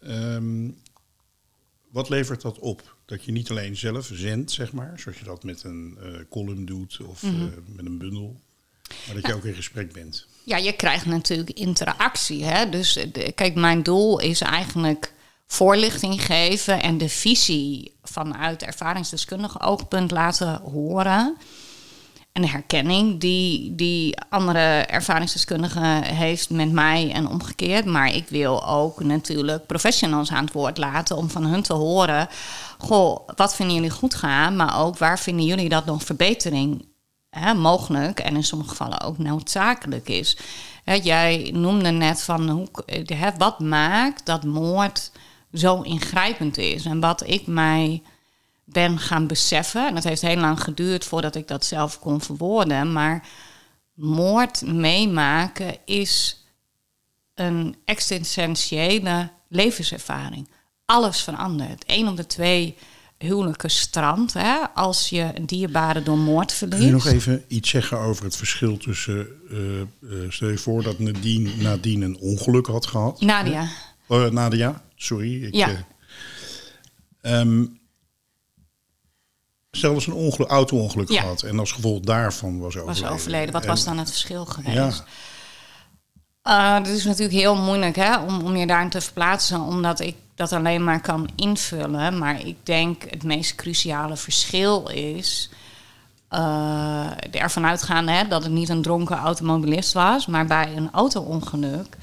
Ehm, 0.00 0.70
wat 1.90 2.08
levert 2.08 2.40
dat 2.40 2.58
op? 2.58 2.96
Dat 3.06 3.24
je 3.24 3.32
niet 3.32 3.50
alleen 3.50 3.76
zelf 3.76 4.10
zendt, 4.12 4.50
zeg 4.50 4.72
maar, 4.72 4.98
zoals 4.98 5.18
je 5.18 5.24
dat 5.24 5.42
met 5.44 5.62
een 5.62 5.98
eh, 6.02 6.20
column 6.30 6.64
doet 6.64 7.00
of 7.00 7.22
Mhm. 7.22 7.34
eh, 7.42 7.42
met 7.66 7.86
een 7.86 7.98
bundel. 7.98 8.40
Maar 9.06 9.14
dat 9.14 9.26
je 9.26 9.34
ook 9.34 9.44
in 9.44 9.54
gesprek 9.54 9.92
bent. 9.92 10.26
Ja, 10.44 10.56
je 10.56 10.72
krijgt 10.72 11.06
natuurlijk 11.06 11.50
interactie. 11.50 12.44
Hè? 12.44 12.68
Dus 12.68 12.96
eh, 12.96 13.12
de- 13.12 13.32
kijk, 13.32 13.54
mijn 13.54 13.82
doel 13.82 14.20
is 14.20 14.40
eigenlijk 14.40 15.12
voorlichting 15.48 16.24
geven 16.24 16.82
en 16.82 16.98
de 16.98 17.08
visie 17.08 17.96
vanuit 18.02 18.62
ervaringsdeskundige 18.62 19.60
oogpunt 19.60 20.10
laten 20.10 20.60
horen. 20.72 21.36
En 22.32 22.42
de 22.42 22.50
herkenning 22.50 23.20
die, 23.20 23.74
die 23.74 24.18
andere 24.28 24.80
ervaringsdeskundige 24.80 26.00
heeft 26.04 26.50
met 26.50 26.72
mij 26.72 27.12
en 27.12 27.28
omgekeerd. 27.28 27.84
Maar 27.84 28.14
ik 28.14 28.28
wil 28.28 28.66
ook 28.66 29.02
natuurlijk 29.02 29.66
professionals 29.66 30.30
aan 30.30 30.44
het 30.44 30.52
woord 30.52 30.78
laten 30.78 31.16
om 31.16 31.30
van 31.30 31.44
hun 31.44 31.62
te 31.62 31.72
horen. 31.72 32.28
Goh, 32.78 33.28
wat 33.36 33.54
vinden 33.54 33.74
jullie 33.74 33.90
goed 33.90 34.14
gaan? 34.14 34.56
Maar 34.56 34.80
ook 34.80 34.98
waar 34.98 35.18
vinden 35.18 35.44
jullie 35.44 35.68
dat 35.68 35.84
nog 35.84 36.02
verbetering 36.02 36.86
hè, 37.30 37.54
mogelijk 37.54 38.20
en 38.20 38.36
in 38.36 38.44
sommige 38.44 38.70
gevallen 38.70 39.00
ook 39.00 39.18
noodzakelijk 39.18 40.08
is. 40.08 40.36
Hè, 40.84 40.94
jij 40.94 41.50
noemde 41.54 41.90
net 41.90 42.22
van 42.22 42.48
hoe, 42.48 42.68
hè, 43.04 43.30
wat 43.38 43.60
maakt 43.60 44.26
dat 44.26 44.44
moord 44.44 45.10
zo 45.52 45.80
ingrijpend 45.80 46.58
is. 46.58 46.84
En 46.84 47.00
wat 47.00 47.26
ik 47.26 47.46
mij 47.46 48.02
ben 48.64 48.98
gaan 48.98 49.26
beseffen, 49.26 49.86
en 49.86 49.94
dat 49.94 50.04
heeft 50.04 50.22
heel 50.22 50.36
lang 50.36 50.62
geduurd 50.62 51.04
voordat 51.04 51.34
ik 51.34 51.48
dat 51.48 51.64
zelf 51.64 51.98
kon 51.98 52.20
verwoorden, 52.20 52.92
maar 52.92 53.28
moord 53.94 54.62
meemaken 54.62 55.76
is 55.84 56.44
een 57.34 57.76
existentiële 57.84 59.30
levenservaring. 59.48 60.48
Alles 60.84 61.20
verandert. 61.20 61.84
Eén 61.86 62.08
op 62.08 62.16
de 62.16 62.26
twee 62.26 62.76
huwelijken 63.18 63.70
strand 63.70 64.32
hè, 64.32 64.56
als 64.74 65.08
je 65.08 65.30
een 65.34 65.46
dierbare 65.46 66.02
door 66.02 66.18
moord 66.18 66.58
Kun 66.58 66.68
je 66.68 66.76
verliest. 66.76 67.04
nog 67.04 67.06
even 67.06 67.44
iets 67.48 67.70
zeggen 67.70 67.98
over 67.98 68.24
het 68.24 68.36
verschil 68.36 68.76
tussen... 68.76 69.26
eh, 69.50 69.80
eh, 69.80 69.86
stel 70.28 70.48
je 70.48 70.58
voor 70.58 70.82
dat 70.82 70.98
Nadine, 70.98 71.50
Nadine 71.56 72.04
een 72.04 72.18
ongeluk 72.18 72.66
had 72.66 72.86
gehad. 72.86 73.20
Nadia. 73.20 73.68
Oh, 74.06 74.26
Nadia, 74.30 74.82
sorry. 74.98 75.44
Ik, 75.44 75.54
Ja. 75.54 75.68
eh, 77.20 77.40
ehm, 77.40 77.64
stel 79.70 79.92
dat 79.92 80.02
ze 80.02 80.10
een 80.10 80.16
ongeluk, 80.16 80.48
auto-ongeluk 80.50 81.08
Ja. 81.10 81.20
gehad 81.20 81.42
en 81.42 81.58
als 81.58 81.72
gevolg 81.72 82.00
daarvan 82.00 82.58
was 82.58 82.76
overleden. 82.76 83.02
was 83.02 83.12
overleden. 83.12 83.52
Wat 83.52 83.62
En- 83.62 83.68
was 83.68 83.84
dan 83.84 83.98
het 83.98 84.08
verschil 84.10 84.44
geweest? 84.46 84.74
Ja, 84.76 85.04
Uh, 86.44 86.74
het 86.74 86.86
is 86.88 87.04
natuurlijk 87.04 87.38
heel 87.38 87.56
moeilijk 87.56 87.96
hè, 87.96 88.18
om, 88.18 88.40
om 88.40 88.56
je 88.56 88.66
daarin 88.66 88.88
te 88.90 89.00
verplaatsen, 89.00 89.60
omdat 89.60 90.00
ik 90.00 90.16
dat 90.34 90.52
alleen 90.52 90.84
maar 90.84 91.00
kan 91.00 91.28
invullen. 91.36 92.18
Maar 92.18 92.46
ik 92.46 92.56
denk 92.66 93.02
het 93.10 93.22
meest 93.22 93.54
cruciale 93.54 94.16
verschil 94.16 94.88
is 94.88 95.50
uh, 96.30 97.06
ervan 97.30 97.66
uitgaande 97.66 98.12
hè, 98.12 98.28
dat 98.28 98.42
het 98.42 98.52
niet 98.52 98.68
een 98.68 98.82
dronken 98.82 99.16
automobilist 99.16 99.92
was, 99.92 100.26
maar 100.26 100.46
bij 100.46 100.76
een 100.76 100.90
auto-ongeluk 100.92 101.96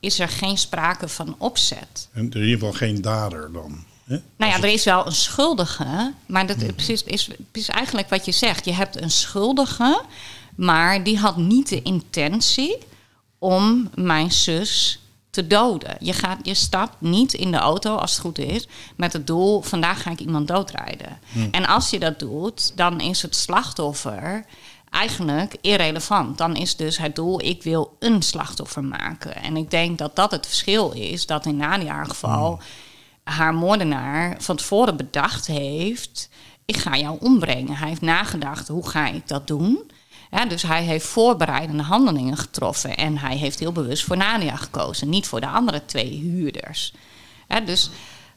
is 0.00 0.18
er 0.18 0.28
geen 0.28 0.58
sprake 0.58 1.08
van 1.08 1.34
opzet. 1.38 2.08
en 2.12 2.30
in 2.30 2.40
ieder 2.40 2.58
geval 2.58 2.72
geen 2.72 3.00
dader 3.00 3.52
dan. 3.52 3.84
Hè? 4.04 4.18
Nou 4.36 4.52
ja, 4.52 4.58
er 4.58 4.72
is 4.72 4.84
wel 4.84 5.06
een 5.06 5.12
schuldige, 5.12 6.12
maar 6.26 6.46
dat 6.46 6.62
is, 6.62 6.72
precies- 6.72 7.02
is, 7.02 7.30
is 7.52 7.68
eigenlijk 7.68 8.08
wat 8.08 8.24
je 8.24 8.32
zegt. 8.32 8.64
Je 8.64 8.72
hebt 8.72 9.02
een 9.02 9.10
schuldige, 9.10 10.02
maar 10.56 11.04
die 11.04 11.18
had 11.18 11.36
niet 11.36 11.68
de 11.68 11.82
intentie 11.82 12.76
om 13.38 13.90
mijn 13.94 14.32
zus 14.32 15.00
te 15.30 15.46
doden. 15.46 15.96
Je, 16.00 16.12
gaat, 16.12 16.38
je 16.42 16.54
stapt 16.54 17.00
niet 17.00 17.32
in 17.32 17.50
de 17.50 17.56
auto, 17.56 17.96
als 17.96 18.10
het 18.12 18.20
goed 18.20 18.38
is, 18.38 18.68
met 18.96 19.12
het 19.12 19.26
doel: 19.26 19.62
vandaag 19.62 20.02
ga 20.02 20.10
ik 20.10 20.20
iemand 20.20 20.48
doodrijden. 20.48 21.18
En 21.50 21.66
als 21.66 21.90
je 21.90 21.98
dat 21.98 22.18
doet, 22.18 22.72
dan 22.76 23.00
is 23.00 23.22
het 23.22 23.36
slachtoffer 23.36 24.44
eigenlijk 24.90 25.56
irrelevant. 25.60 26.38
Dan 26.38 26.56
is 26.56 26.76
dus 26.76 26.98
het 26.98 27.16
doel: 27.16 27.44
ik 27.44 27.62
wil 27.62 27.96
een 27.98 28.22
slachtoffer 28.22 28.84
maken. 28.84 29.36
En 29.36 29.56
ik 29.56 29.70
denk 29.70 29.98
dat 29.98 30.16
dat 30.16 30.30
het 30.30 30.46
verschil 30.46 30.90
is, 30.90 31.26
dat 31.26 31.46
in 31.46 31.56
Nadia 31.56 32.04
geval 32.04 32.60
haar 33.22 33.54
moordenaar 33.54 34.36
van 34.38 34.56
tevoren 34.56 34.96
bedacht 34.96 35.46
heeft: 35.46 36.28
ik 36.64 36.76
ga 36.76 36.96
jou 36.96 37.16
ombrengen. 37.20 37.76
Hij 37.76 37.88
heeft 37.88 38.00
nagedacht: 38.00 38.68
hoe 38.68 38.88
ga 38.88 39.06
ik 39.06 39.28
dat 39.28 39.46
doen? 39.46 39.90
Ja, 40.30 40.46
dus 40.46 40.62
hij 40.62 40.82
heeft 40.82 41.06
voorbereidende 41.06 41.82
handelingen 41.82 42.36
getroffen 42.36 42.96
en 42.96 43.18
hij 43.18 43.36
heeft 43.36 43.58
heel 43.58 43.72
bewust 43.72 44.04
voor 44.04 44.16
Nadia 44.16 44.56
gekozen, 44.56 45.08
niet 45.08 45.26
voor 45.26 45.40
de 45.40 45.48
andere 45.48 45.84
twee 45.84 46.20
huurders. 46.20 46.94
Ja, 47.48 47.60
dus 47.60 47.90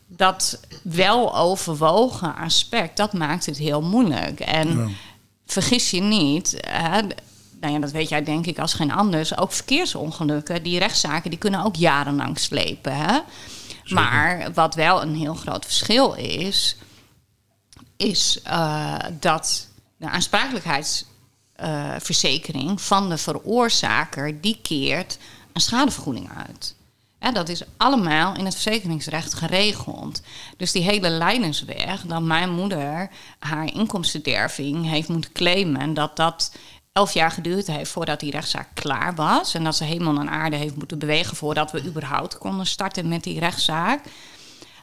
dat 0.07 0.59
wel 0.83 1.37
overwogen 1.37 2.35
aspect, 2.35 2.97
dat 2.97 3.13
maakt 3.13 3.45
het 3.45 3.57
heel 3.57 3.81
moeilijk. 3.81 4.39
En 4.39 4.95
vergis 5.51 5.91
je 5.91 6.01
niet, 6.01 6.57
hè, 6.67 7.01
nou 7.59 7.73
ja, 7.73 7.79
dat 7.79 7.91
weet 7.91 8.09
jij 8.09 8.23
denk 8.23 8.45
ik 8.45 8.59
als 8.59 8.73
geen 8.73 8.91
anders, 8.91 9.37
ook 9.37 9.51
verkeersongelukken, 9.51 10.63
die 10.63 10.79
rechtszaken, 10.79 11.29
die 11.29 11.39
kunnen 11.39 11.63
ook 11.63 11.75
jarenlang 11.75 12.39
slepen. 12.39 12.95
Hè? 12.95 13.19
Maar 13.87 14.53
wat 14.53 14.75
wel 14.75 15.01
een 15.01 15.15
heel 15.15 15.33
groot 15.33 15.65
verschil 15.65 16.13
is, 16.13 16.75
is 17.97 18.39
uh, 18.47 18.95
dat 19.19 19.67
de 19.97 20.09
aansprakelijkheidsverzekering 20.09 22.81
van 22.81 23.09
de 23.09 23.17
veroorzaker, 23.17 24.41
die 24.41 24.59
keert 24.61 25.17
een 25.53 25.61
schadevergoeding 25.61 26.29
uit. 26.47 26.75
Dat 27.29 27.49
is 27.49 27.63
allemaal 27.77 28.35
in 28.35 28.45
het 28.45 28.53
verzekeringsrecht 28.53 29.33
geregeld. 29.33 30.21
Dus 30.57 30.71
die 30.71 30.83
hele 30.83 31.09
lijdensweg, 31.09 32.01
dat 32.01 32.21
mijn 32.21 32.49
moeder 32.49 33.09
haar 33.39 33.73
inkomstenderving 33.73 34.89
heeft 34.89 35.07
moeten 35.07 35.31
claimen... 35.31 35.81
en 35.81 35.93
dat 35.93 36.15
dat 36.15 36.51
elf 36.91 37.13
jaar 37.13 37.31
geduurd 37.31 37.67
heeft 37.67 37.91
voordat 37.91 38.19
die 38.19 38.31
rechtszaak 38.31 38.67
klaar 38.73 39.15
was... 39.15 39.53
en 39.53 39.63
dat 39.63 39.75
ze 39.75 39.83
hemel 39.83 40.19
en 40.19 40.29
aarde 40.29 40.55
heeft 40.55 40.75
moeten 40.75 40.99
bewegen... 40.99 41.35
voordat 41.35 41.71
we 41.71 41.83
überhaupt 41.85 42.37
konden 42.37 42.65
starten 42.65 43.07
met 43.07 43.23
die 43.23 43.39
rechtszaak... 43.39 44.05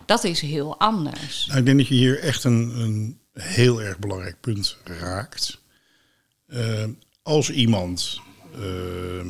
dat 0.07 0.25
is 0.25 0.41
heel 0.41 0.79
anders. 0.79 1.47
Nou, 1.47 1.59
ik 1.59 1.67
denk 1.67 1.79
dat 1.79 1.89
je 1.89 1.95
hier 1.95 2.21
echt 2.21 2.45
een, 2.45 2.81
een 2.81 3.21
heel 3.33 3.83
erg 3.83 3.99
belangrijk 3.99 4.41
punt 4.41 4.77
raakt. 4.85 5.61
Uh, 6.49 6.85
als 7.23 7.51
iemand 7.51 8.21
uh, 8.59 9.23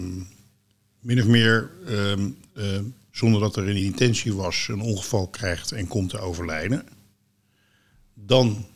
min 1.00 1.20
of 1.20 1.26
meer 1.26 1.70
uh, 1.86 2.12
uh, 2.54 2.80
zonder 3.18 3.40
dat 3.40 3.56
er 3.56 3.68
een 3.68 3.76
intentie 3.76 4.34
was, 4.34 4.68
een 4.68 4.80
ongeval 4.80 5.28
krijgt 5.28 5.72
en 5.72 5.86
komt 5.86 6.10
te 6.10 6.18
overlijden. 6.18 6.86
Dan 8.14 8.66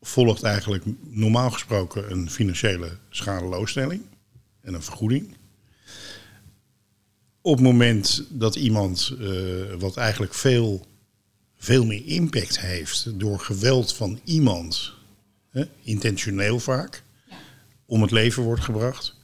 volgt 0.00 0.42
eigenlijk 0.42 0.84
normaal 1.02 1.50
gesproken 1.50 2.10
een 2.10 2.30
financiële 2.30 2.98
schadeloosstelling 3.10 4.02
en 4.60 4.74
een 4.74 4.82
vergoeding. 4.82 5.36
Op 7.40 7.54
het 7.54 7.62
moment 7.64 8.24
dat 8.28 8.56
iemand 8.56 9.14
eh, 9.20 9.74
wat 9.78 9.96
eigenlijk 9.96 10.34
veel, 10.34 10.86
veel 11.56 11.84
meer 11.84 12.06
impact 12.06 12.60
heeft 12.60 13.18
door 13.18 13.40
geweld 13.40 13.94
van 13.94 14.20
iemand, 14.24 14.92
hè, 15.50 15.64
intentioneel 15.82 16.58
vaak, 16.60 17.02
om 17.86 18.02
het 18.02 18.10
leven 18.10 18.42
wordt 18.42 18.64
gebracht, 18.64 19.16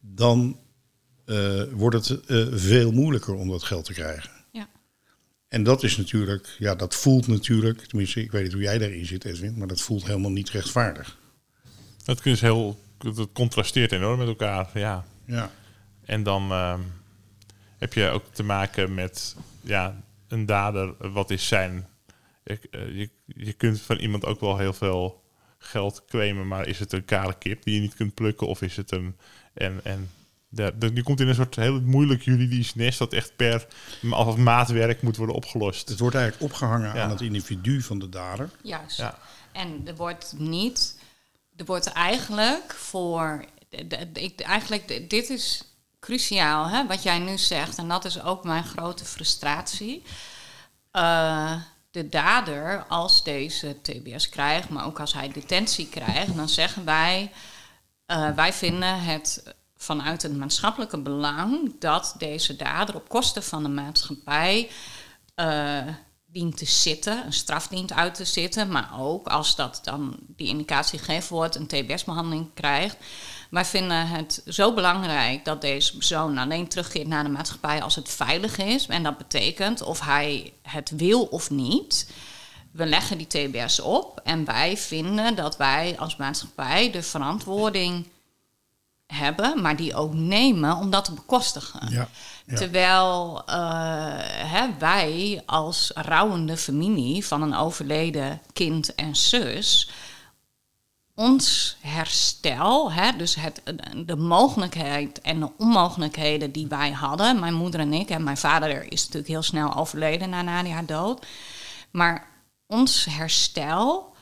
dan 0.00 0.59
eh, 1.30 1.62
wordt 1.72 2.08
het 2.08 2.24
eh, 2.26 2.46
veel 2.50 2.92
moeilijker 2.92 3.34
om 3.34 3.48
dat 3.48 3.62
geld 3.62 3.84
te 3.84 3.92
krijgen. 3.92 4.30
Ja. 4.52 4.68
En 5.48 5.62
dat 5.62 5.82
is 5.82 5.96
natuurlijk, 5.96 6.56
ja, 6.58 6.74
dat 6.74 6.94
voelt 6.94 7.26
natuurlijk, 7.26 7.86
tenminste, 7.86 8.22
ik 8.22 8.30
weet 8.30 8.42
niet 8.42 8.52
hoe 8.52 8.62
jij 8.62 8.78
daarin 8.78 9.06
zit, 9.06 9.24
Edwin, 9.24 9.58
maar 9.58 9.68
dat 9.68 9.80
voelt 9.80 10.06
helemaal 10.06 10.30
niet 10.30 10.50
rechtvaardig. 10.50 11.18
Dat 12.04 12.20
kun 12.20 12.30
je 12.30 12.36
dus 12.36 12.40
heel, 12.40 12.80
dat 12.98 13.28
contrasteert 13.32 13.92
enorm 13.92 14.18
met 14.18 14.28
elkaar. 14.28 14.70
Ja. 14.74 15.04
Ja. 15.24 15.50
En 16.04 16.22
dan 16.22 16.50
ehm, 16.50 16.80
heb 17.78 17.94
je 17.94 18.08
ook 18.08 18.24
te 18.32 18.42
maken 18.42 18.94
met 18.94 19.36
ja, 19.60 20.02
een 20.28 20.46
dader. 20.46 21.12
Wat 21.12 21.30
is 21.30 21.48
zijn? 21.48 21.88
Je, 22.44 22.58
eh, 22.70 22.96
je, 22.96 23.10
je 23.26 23.52
kunt 23.52 23.80
van 23.80 23.96
iemand 23.96 24.24
ook 24.24 24.40
wel 24.40 24.58
heel 24.58 24.72
veel 24.72 25.24
geld 25.58 26.04
claimen, 26.08 26.48
maar 26.48 26.66
is 26.66 26.78
het 26.78 26.92
een 26.92 27.04
kale 27.04 27.34
kip 27.38 27.62
die 27.62 27.74
je 27.74 27.80
niet 27.80 27.94
kunt 27.94 28.14
plukken? 28.14 28.46
Of 28.46 28.62
is 28.62 28.76
het 28.76 28.92
een. 28.92 29.16
En, 29.52 29.80
en 29.82 30.10
de, 30.52 30.74
de- 30.78 30.92
die 30.92 31.02
komt 31.02 31.20
in 31.20 31.28
een 31.28 31.34
soort 31.34 31.56
heel 31.56 31.80
moeilijk 31.80 32.22
juridisch 32.22 32.74
nest 32.74 32.98
dat 32.98 33.12
echt 33.12 33.36
per 33.36 33.66
als 34.10 34.36
maatwerk 34.36 35.02
moet 35.02 35.16
worden 35.16 35.34
opgelost. 35.36 35.88
Het 35.88 35.98
wordt 35.98 36.16
eigenlijk 36.16 36.52
opgehangen 36.52 36.94
Ja. 36.94 37.02
aan 37.02 37.10
het 37.10 37.20
individu 37.20 37.82
van 37.82 37.98
de 37.98 38.08
dader. 38.08 38.50
Juist. 38.62 38.96
Ja. 38.96 39.18
En 39.52 39.80
er 39.86 39.96
wordt 39.96 40.34
niet, 40.38 40.98
er 41.56 41.64
wordt 41.64 41.86
eigenlijk 41.86 42.74
voor, 42.74 43.44
ik, 44.12 44.40
eigenlijk, 44.40 45.10
dit 45.10 45.30
is 45.30 45.62
cruciaal, 46.00 46.68
hè, 46.68 46.86
wat 46.86 47.02
jij 47.02 47.18
nu 47.18 47.38
zegt. 47.38 47.78
En 47.78 47.88
dat 47.88 48.04
is 48.04 48.22
ook 48.22 48.44
mijn 48.44 48.64
grote 48.64 49.04
frustratie. 49.04 50.02
Eh, 50.90 51.52
de 51.90 52.08
dader, 52.08 52.84
als 52.88 53.24
deze 53.24 53.76
TBS 53.82 54.28
krijgt, 54.28 54.68
maar 54.68 54.86
ook 54.86 55.00
als 55.00 55.12
hij 55.12 55.28
detentie 55.32 55.88
krijgt, 55.88 56.36
dan 56.36 56.48
zeggen 56.48 56.84
wij, 56.84 57.32
eh, 58.06 58.30
wij 58.30 58.52
vinden 58.52 59.00
het 59.02 59.54
vanuit 59.82 60.22
het 60.22 60.36
maatschappelijke 60.36 60.98
belang 60.98 61.74
dat 61.78 62.14
deze 62.18 62.56
dader 62.56 62.94
op 62.94 63.08
kosten 63.08 63.42
van 63.42 63.62
de 63.62 63.68
maatschappij 63.68 64.70
eh, 65.34 65.86
dient 66.26 66.56
te 66.56 66.64
zitten, 66.64 67.24
een 67.26 67.32
straf 67.32 67.68
dient 67.68 67.92
uit 67.92 68.14
te 68.14 68.24
zitten, 68.24 68.68
maar 68.68 68.90
ook 68.98 69.26
als 69.26 69.56
dat 69.56 69.80
dan 69.82 70.16
die 70.26 70.48
indicatie 70.48 70.98
gegeven 70.98 71.36
wordt, 71.36 71.54
een 71.54 71.66
TBS-behandeling 71.66 72.54
krijgt. 72.54 72.96
Wij 73.50 73.64
vinden 73.64 74.08
het 74.08 74.42
zo 74.46 74.74
belangrijk 74.74 75.44
dat 75.44 75.60
deze 75.60 75.96
persoon 75.96 76.38
alleen 76.38 76.68
terugkeert 76.68 77.06
naar 77.06 77.24
de 77.24 77.30
maatschappij 77.30 77.82
als 77.82 77.94
het 77.94 78.08
veilig 78.08 78.58
is. 78.58 78.86
En 78.86 79.02
dat 79.02 79.18
betekent 79.18 79.82
of 79.82 80.00
hij 80.00 80.52
het 80.62 80.90
wil 80.90 81.22
of 81.22 81.50
niet. 81.50 82.10
We 82.70 82.86
leggen 82.86 83.18
die 83.18 83.26
TBS 83.26 83.80
op 83.80 84.20
en 84.24 84.44
wij 84.44 84.76
vinden 84.76 85.34
dat 85.34 85.56
wij 85.56 85.94
als 85.98 86.16
maatschappij 86.16 86.90
de 86.90 87.02
verantwoording 87.02 88.06
hebben, 89.10 89.62
maar 89.62 89.76
die 89.76 89.94
ook 89.94 90.14
nemen 90.14 90.76
om 90.76 90.90
dat 90.90 91.04
te 91.04 91.12
bekostigen. 91.12 91.90
Ja, 91.90 92.08
ja. 92.46 92.56
Terwijl 92.56 93.42
eh, 93.46 93.56
hè, 94.52 94.66
wij 94.78 95.42
als 95.46 95.90
rouwende 95.94 96.56
familie 96.56 97.26
van 97.26 97.42
een 97.42 97.54
overleden 97.54 98.40
kind 98.52 98.94
en 98.94 99.16
zus 99.16 99.88
ons 101.20 101.76
herstel, 101.80 102.92
hè, 102.92 103.16
dus 103.16 103.34
het, 103.34 103.62
de 104.06 104.16
mogelijkheid 104.16 105.20
en 105.20 105.40
de 105.40 105.50
onmogelijkheden 105.56 106.52
die 106.52 106.66
wij 106.66 106.90
hadden, 106.90 107.40
mijn 107.40 107.54
moeder 107.54 107.80
en 107.80 107.92
ik, 107.92 108.10
en 108.10 108.24
mijn 108.24 108.36
vader 108.36 108.92
is 108.92 109.00
natuurlijk 109.00 109.32
heel 109.32 109.42
snel 109.42 109.74
overleden 109.74 110.30
na 110.30 110.42
Nadia 110.42 110.82
dood, 110.82 111.26
maar 111.90 112.26
ons 112.66 113.04
herstel, 113.10 114.14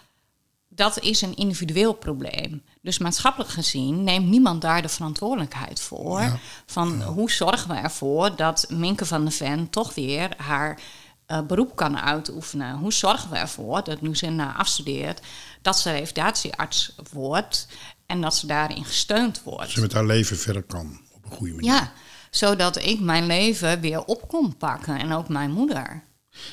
dat 0.69 1.01
is 1.01 1.23
een 1.23 1.37
individueel 1.37 1.93
probleem. 1.93 2.63
Dus 2.89 2.99
maatschappelijk 2.99 3.51
gezien 3.51 4.05
neemt 4.05 4.27
niemand 4.27 4.61
daar 4.61 4.83
de 4.83 4.89
verantwoordelijkheid 4.89 5.81
voor. 5.81 6.21
Ja. 6.21 6.39
Van 6.67 7.03
hoe 7.03 7.31
zorgen 7.31 7.71
we 7.71 7.77
ervoor 7.77 8.37
dat 8.37 8.67
Minke 8.69 9.07
van 9.07 9.25
de 9.25 9.31
Ven 9.31 9.71
toch 9.71 9.95
weer 9.95 10.35
haar 10.37 10.81
eh, 11.27 11.41
beroep 11.41 11.77
kan 11.77 11.99
uitoefenen? 11.99 12.77
Hoe 12.77 12.93
zorgen 12.93 13.31
we 13.31 13.37
ervoor 13.37 13.85
dat 13.85 14.01
nu 14.01 14.17
ze 14.17 14.27
na 14.27 14.57
afstudeert, 14.57 15.21
dat 15.63 15.79
ze 15.79 15.91
revalidatiearts 15.91 16.95
wordt 17.13 17.69
en 18.07 18.21
dat 18.21 18.37
ze 18.37 18.47
daarin 18.47 18.85
gesteund 18.85 19.43
wordt? 19.43 19.71
Ze 19.71 19.81
met 19.81 19.93
haar 19.93 20.07
leven 20.07 20.39
verder 20.39 20.63
kan 20.63 21.01
op 21.13 21.25
een 21.25 21.37
goede 21.37 21.55
manier. 21.55 21.71
Ja, 21.71 21.93
zodat 22.31 22.77
ik 22.77 23.01
mijn 23.01 23.27
leven 23.27 23.81
weer 23.81 24.05
op 24.05 24.29
kon 24.29 24.57
pakken 24.57 24.99
en 24.99 25.13
ook 25.13 25.29
mijn 25.29 25.51
moeder. 25.51 26.03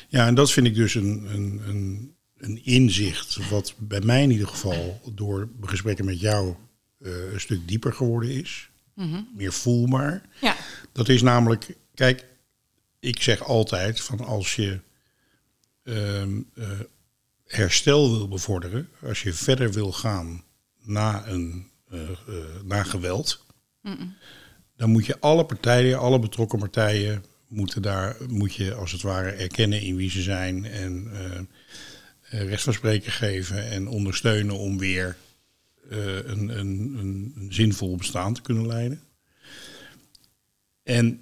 Ja, 0.08 0.28
en 0.28 0.36
dat 0.36 0.52
vind 0.52 0.67
ik 0.67 0.76
dus 0.76 0.95
een, 0.95 1.28
een, 1.34 1.62
een, 1.67 2.14
een 2.38 2.65
inzicht, 2.65 3.50
wat 3.50 3.74
bij 3.78 4.02
mij 4.02 4.24
in 4.24 4.32
ieder 4.32 4.48
geval 4.48 5.02
door 5.13 5.50
gesprekken 5.62 6.06
met 6.06 6.19
jou 6.19 6.56
eh, 6.98 7.34
een 7.34 7.39
stuk 7.39 7.67
dieper 7.67 7.93
geworden 7.93 8.30
is. 8.30 8.69
Meer 9.36 9.54
voelbaar. 9.54 10.21
Ja, 10.41 10.56
Dat 10.91 11.10
is 11.10 11.21
namelijk, 11.21 11.78
kijk, 11.93 12.26
ik 13.00 13.21
zeg 13.21 13.43
altijd 13.43 14.02
van 14.02 14.19
als 14.19 14.56
je 14.56 14.80
ehm, 15.84 16.41
eh, 16.54 16.69
herstel 17.45 18.12
wil 18.12 18.28
bevorderen, 18.28 18.89
als 19.04 19.24
je 19.24 19.34
verder 19.34 19.71
wil 19.71 19.91
gaan 19.91 20.43
na, 20.82 21.28
een, 21.28 21.69
eh, 21.89 22.00
na 22.63 22.84
geweld, 22.84 23.45
dan 24.76 24.89
moet 24.89 25.06
je 25.06 25.19
alle 25.19 25.45
partijen, 25.45 26.00
alle 26.00 26.19
betrokken 26.19 26.60
partijen, 26.60 27.26
moeten 27.48 27.82
daar 27.82 28.17
moet 28.28 28.56
je 28.56 28.74
als 28.74 28.91
het 28.91 29.02
ware 29.02 29.30
erkennen 29.30 29.82
in 29.82 29.95
wie 29.95 30.10
ze 30.10 30.21
zijn 30.21 30.65
en 30.65 31.10
recht 32.43 32.63
van 32.63 32.74
spreken 32.74 33.12
geven 33.12 33.69
en 33.69 33.88
ondersteunen 33.88 34.58
om 34.58 34.78
weer 34.78 35.17
eh, 35.89 36.15
een, 36.15 36.60
een, 36.60 36.95
een, 36.98 37.48
zinvol 37.50 37.95
bestaan 37.95 38.34
te 38.34 38.41
kunnen 38.41 38.67
leiden. 38.67 39.02
En 40.84 41.21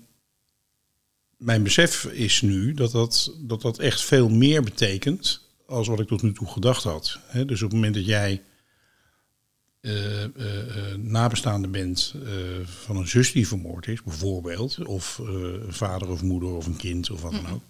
mijn 1.37 1.63
besef 1.63 2.05
is 2.05 2.41
nu 2.41 2.73
dat 2.73 2.91
dat, 2.91 3.35
dat 3.39 3.61
dat 3.61 3.79
echt 3.79 4.01
veel 4.01 4.29
meer 4.29 4.63
betekent 4.63 5.41
als 5.67 5.87
wat 5.87 5.99
ik 5.99 6.07
tot 6.07 6.21
nu 6.21 6.33
toe 6.33 6.47
gedacht 6.47 6.83
had. 6.83 7.19
Dus 7.33 7.61
op 7.61 7.69
het 7.69 7.73
moment 7.73 7.95
dat 7.95 8.05
jij 8.05 8.41
eh, 9.83 10.23
eh, 10.23 10.91
eh, 10.91 10.97
nabestaande 10.97 11.67
bent 11.67 12.13
eh, 12.25 12.31
van 12.65 12.97
een 12.97 13.07
zus 13.07 13.31
die 13.31 13.47
vermoord 13.47 13.87
is, 13.87 14.03
bijvoorbeeld, 14.03 14.85
of 14.85 15.19
eh, 15.19 15.27
een 15.33 15.73
vader 15.73 16.09
of 16.09 16.21
moeder 16.21 16.49
of 16.49 16.65
een 16.65 16.77
kind 16.77 17.09
of 17.09 17.21
wat 17.21 17.31
dan 17.31 17.47
ook, 17.47 17.61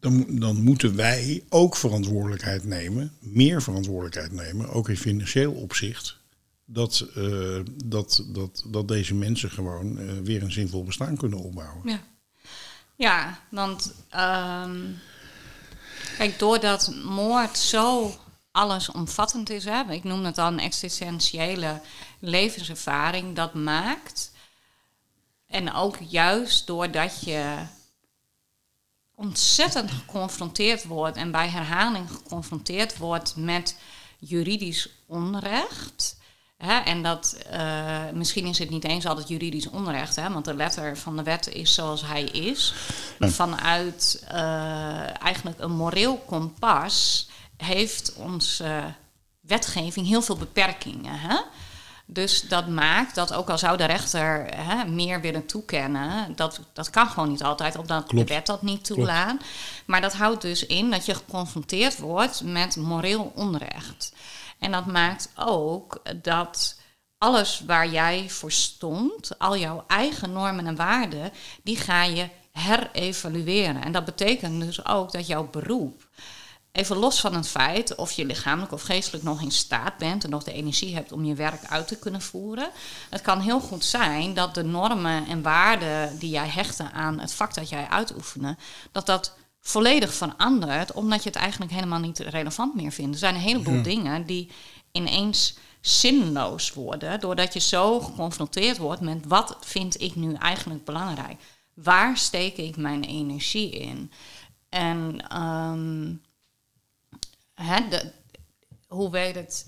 dan, 0.00 0.26
dan 0.28 0.62
moeten 0.62 0.96
wij 0.96 1.44
ook 1.48 1.76
verantwoordelijkheid 1.76 2.64
nemen, 2.64 3.12
meer 3.18 3.62
verantwoordelijkheid 3.62 4.32
nemen, 4.32 4.68
ook 4.68 4.88
in 4.88 4.96
financieel 4.96 5.52
opzicht, 5.52 6.16
dat, 6.64 7.06
eh, 7.14 7.58
dat, 7.84 8.24
dat, 8.26 8.64
dat 8.66 8.88
deze 8.88 9.14
mensen 9.14 9.50
gewoon 9.50 9.98
eh, 9.98 10.06
weer 10.22 10.42
een 10.42 10.52
zinvol 10.52 10.84
bestaan 10.84 11.16
kunnen 11.16 11.38
opbouwen. 11.38 11.88
Ja, 11.88 12.00
ja 12.96 13.40
want 13.50 13.94
ehm, 14.08 14.80
kijk, 16.16 16.38
doordat 16.38 16.94
moord 17.04 17.58
zo 17.58 18.14
allesomvattend 18.50 19.50
is, 19.50 19.64
hè, 19.64 19.82
ik 19.90 20.04
noem 20.04 20.24
het 20.24 20.34
dan 20.34 20.58
existentiële 20.58 21.80
levenservaring, 22.18 23.36
dat 23.36 23.54
maakt. 23.54 24.32
En 25.46 25.72
ook 25.72 25.96
juist 26.08 26.66
doordat 26.66 27.20
je 27.24 27.56
ontzettend 29.18 29.90
geconfronteerd 29.90 30.84
wordt 30.84 31.16
en 31.16 31.30
bij 31.30 31.48
herhaling 31.48 32.10
geconfronteerd 32.10 32.96
wordt 32.96 33.36
met 33.36 33.76
juridisch 34.18 34.88
onrecht. 35.06 36.16
Hè, 36.56 36.78
en 36.78 37.02
dat, 37.02 37.36
eh, 37.50 38.10
misschien 38.12 38.46
is 38.46 38.58
het 38.58 38.70
niet 38.70 38.84
eens 38.84 39.06
altijd 39.06 39.28
juridisch 39.28 39.68
onrecht, 39.68 40.16
hè, 40.16 40.32
want 40.32 40.44
de 40.44 40.54
letter 40.54 40.96
van 40.96 41.16
de 41.16 41.22
wet 41.22 41.48
is 41.48 41.74
zoals 41.74 42.02
hij 42.06 42.22
is. 42.24 42.74
Vanuit 43.18 44.24
eh, 44.28 45.22
eigenlijk 45.22 45.58
een 45.58 45.76
moreel 45.76 46.16
kompas 46.16 47.28
heeft 47.56 48.14
onze 48.14 48.94
wetgeving 49.40 50.06
heel 50.06 50.22
veel 50.22 50.36
beperkingen. 50.36 51.20
Hè? 51.20 51.36
Dus 52.10 52.40
dat 52.40 52.68
maakt 52.68 53.14
dat 53.14 53.32
ook 53.32 53.50
al 53.50 53.58
zou 53.58 53.76
de 53.76 53.84
rechter 53.84 54.46
hè, 54.56 54.84
meer 54.84 55.20
willen 55.20 55.46
toekennen, 55.46 56.36
dat, 56.36 56.60
dat 56.72 56.90
kan 56.90 57.08
gewoon 57.08 57.28
niet 57.28 57.42
altijd, 57.42 57.76
omdat 57.76 58.06
Klopt. 58.06 58.28
de 58.28 58.34
wet 58.34 58.46
dat 58.46 58.62
niet 58.62 58.84
toelaat. 58.84 59.36
Maar 59.86 60.00
dat 60.00 60.12
houdt 60.12 60.42
dus 60.42 60.66
in 60.66 60.90
dat 60.90 61.06
je 61.06 61.14
geconfronteerd 61.14 61.98
wordt 61.98 62.42
met 62.42 62.76
moreel 62.76 63.32
onrecht. 63.34 64.12
En 64.58 64.72
dat 64.72 64.86
maakt 64.86 65.32
ook 65.36 66.02
dat 66.22 66.78
alles 67.18 67.62
waar 67.66 67.88
jij 67.88 68.30
voor 68.30 68.52
stond, 68.52 69.38
al 69.38 69.56
jouw 69.56 69.84
eigen 69.86 70.32
normen 70.32 70.66
en 70.66 70.76
waarden, 70.76 71.32
die 71.62 71.76
ga 71.76 72.02
je 72.02 72.28
herevalueren. 72.52 73.82
En 73.82 73.92
dat 73.92 74.04
betekent 74.04 74.60
dus 74.60 74.86
ook 74.86 75.12
dat 75.12 75.26
jouw 75.26 75.48
beroep, 75.50 76.08
even 76.72 76.96
los 76.96 77.20
van 77.20 77.34
het 77.34 77.48
feit 77.48 77.94
of 77.94 78.12
je 78.12 78.24
lichamelijk 78.24 78.72
of 78.72 78.82
geestelijk 78.82 79.24
nog 79.24 79.42
in 79.42 79.50
staat 79.50 79.96
bent 79.98 80.24
en 80.24 80.30
nog 80.30 80.44
de 80.44 80.52
energie 80.52 80.94
hebt 80.94 81.12
om 81.12 81.24
je 81.24 81.34
werk 81.34 81.64
uit 81.64 81.88
te 81.88 81.98
kunnen 81.98 82.22
voeren. 82.22 82.70
Het 83.10 83.20
kan 83.20 83.40
heel 83.40 83.60
goed 83.60 83.84
zijn 83.84 84.34
dat 84.34 84.54
de 84.54 84.64
normen 84.64 85.26
en 85.26 85.42
waarden 85.42 86.18
die 86.18 86.30
jij 86.30 86.48
hechten 86.48 86.92
aan 86.92 87.18
het 87.18 87.32
vak 87.32 87.54
dat 87.54 87.68
jij 87.68 87.88
uitoefende, 87.88 88.56
dat 88.92 89.06
dat 89.06 89.36
volledig 89.60 90.14
verandert, 90.14 90.92
omdat 90.92 91.22
je 91.22 91.28
het 91.28 91.38
eigenlijk 91.38 91.72
helemaal 91.72 91.98
niet 91.98 92.18
relevant 92.18 92.74
meer 92.74 92.92
vindt. 92.92 93.12
Er 93.12 93.18
zijn 93.18 93.34
een 93.34 93.40
heleboel 93.40 93.82
dingen 93.82 94.26
die 94.26 94.50
ineens 94.92 95.56
zinloos 95.80 96.72
worden, 96.72 97.20
doordat 97.20 97.52
je 97.52 97.60
zo 97.60 98.00
geconfronteerd 98.00 98.78
wordt 98.78 99.00
met 99.00 99.26
wat 99.26 99.56
vind 99.60 100.00
ik 100.00 100.14
nu 100.14 100.34
eigenlijk 100.34 100.84
belangrijk? 100.84 101.40
Waar 101.74 102.16
steek 102.16 102.56
ik 102.56 102.76
mijn 102.76 103.04
energie 103.04 103.70
in? 103.70 104.12
En 104.68 105.28
ehm, 105.28 106.14
hè, 107.62 107.88
de, 107.88 108.12
hoe 108.88 109.10
weet 109.10 109.34
het? 109.34 109.66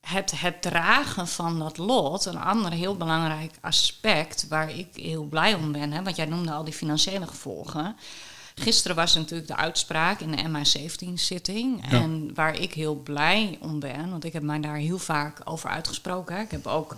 Het, 0.00 0.40
het 0.40 0.62
dragen 0.62 1.28
van 1.28 1.58
dat 1.58 1.78
lot, 1.78 2.24
een 2.24 2.40
ander 2.40 2.72
heel 2.72 2.96
belangrijk 2.96 3.54
aspect 3.60 4.48
waar 4.48 4.70
ik 4.70 4.88
heel 4.92 5.24
blij 5.24 5.54
om 5.54 5.72
ben, 5.72 5.92
hè, 5.92 6.02
want 6.02 6.16
jij 6.16 6.26
noemde 6.26 6.52
al 6.52 6.64
die 6.64 6.74
financiële 6.74 7.26
gevolgen. 7.26 7.96
Gisteren 8.58 8.96
was 8.96 9.14
natuurlijk 9.14 9.48
de 9.48 9.56
uitspraak 9.56 10.20
in 10.20 10.30
de 10.30 10.42
MA17-zitting. 10.42 11.90
En 11.90 12.30
waar 12.34 12.60
ik 12.60 12.74
heel 12.74 12.94
blij 12.94 13.58
om 13.60 13.80
ben, 13.80 14.10
want 14.10 14.24
ik 14.24 14.32
heb 14.32 14.42
mij 14.42 14.60
daar 14.60 14.76
heel 14.76 14.98
vaak 14.98 15.40
over 15.44 15.70
uitgesproken. 15.70 16.36
Hè. 16.36 16.42
Ik 16.42 16.50
heb 16.50 16.66
ook. 16.66 16.96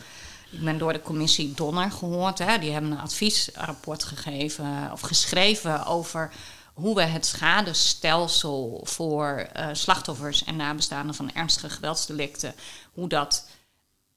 Ik 0.50 0.60
ben 0.60 0.78
door 0.78 0.92
de 0.92 1.02
commissie 1.02 1.54
Donner 1.54 1.90
gehoord. 1.90 2.38
Hè. 2.38 2.58
Die 2.58 2.70
hebben 2.70 2.90
een 2.90 2.98
adviesrapport 2.98 4.04
gegeven 4.04 4.88
of 4.92 5.00
geschreven 5.00 5.86
over 5.86 6.32
hoe 6.74 6.94
we 6.94 7.02
het 7.02 7.26
schadestelsel 7.26 8.80
voor 8.84 9.48
uh, 9.56 9.68
slachtoffers 9.72 10.44
en 10.44 10.56
nabestaanden 10.56 11.14
van 11.14 11.32
ernstige 11.32 11.70
geweldsdelicten, 11.70 12.54
hoe 12.92 13.08
dat 13.08 13.48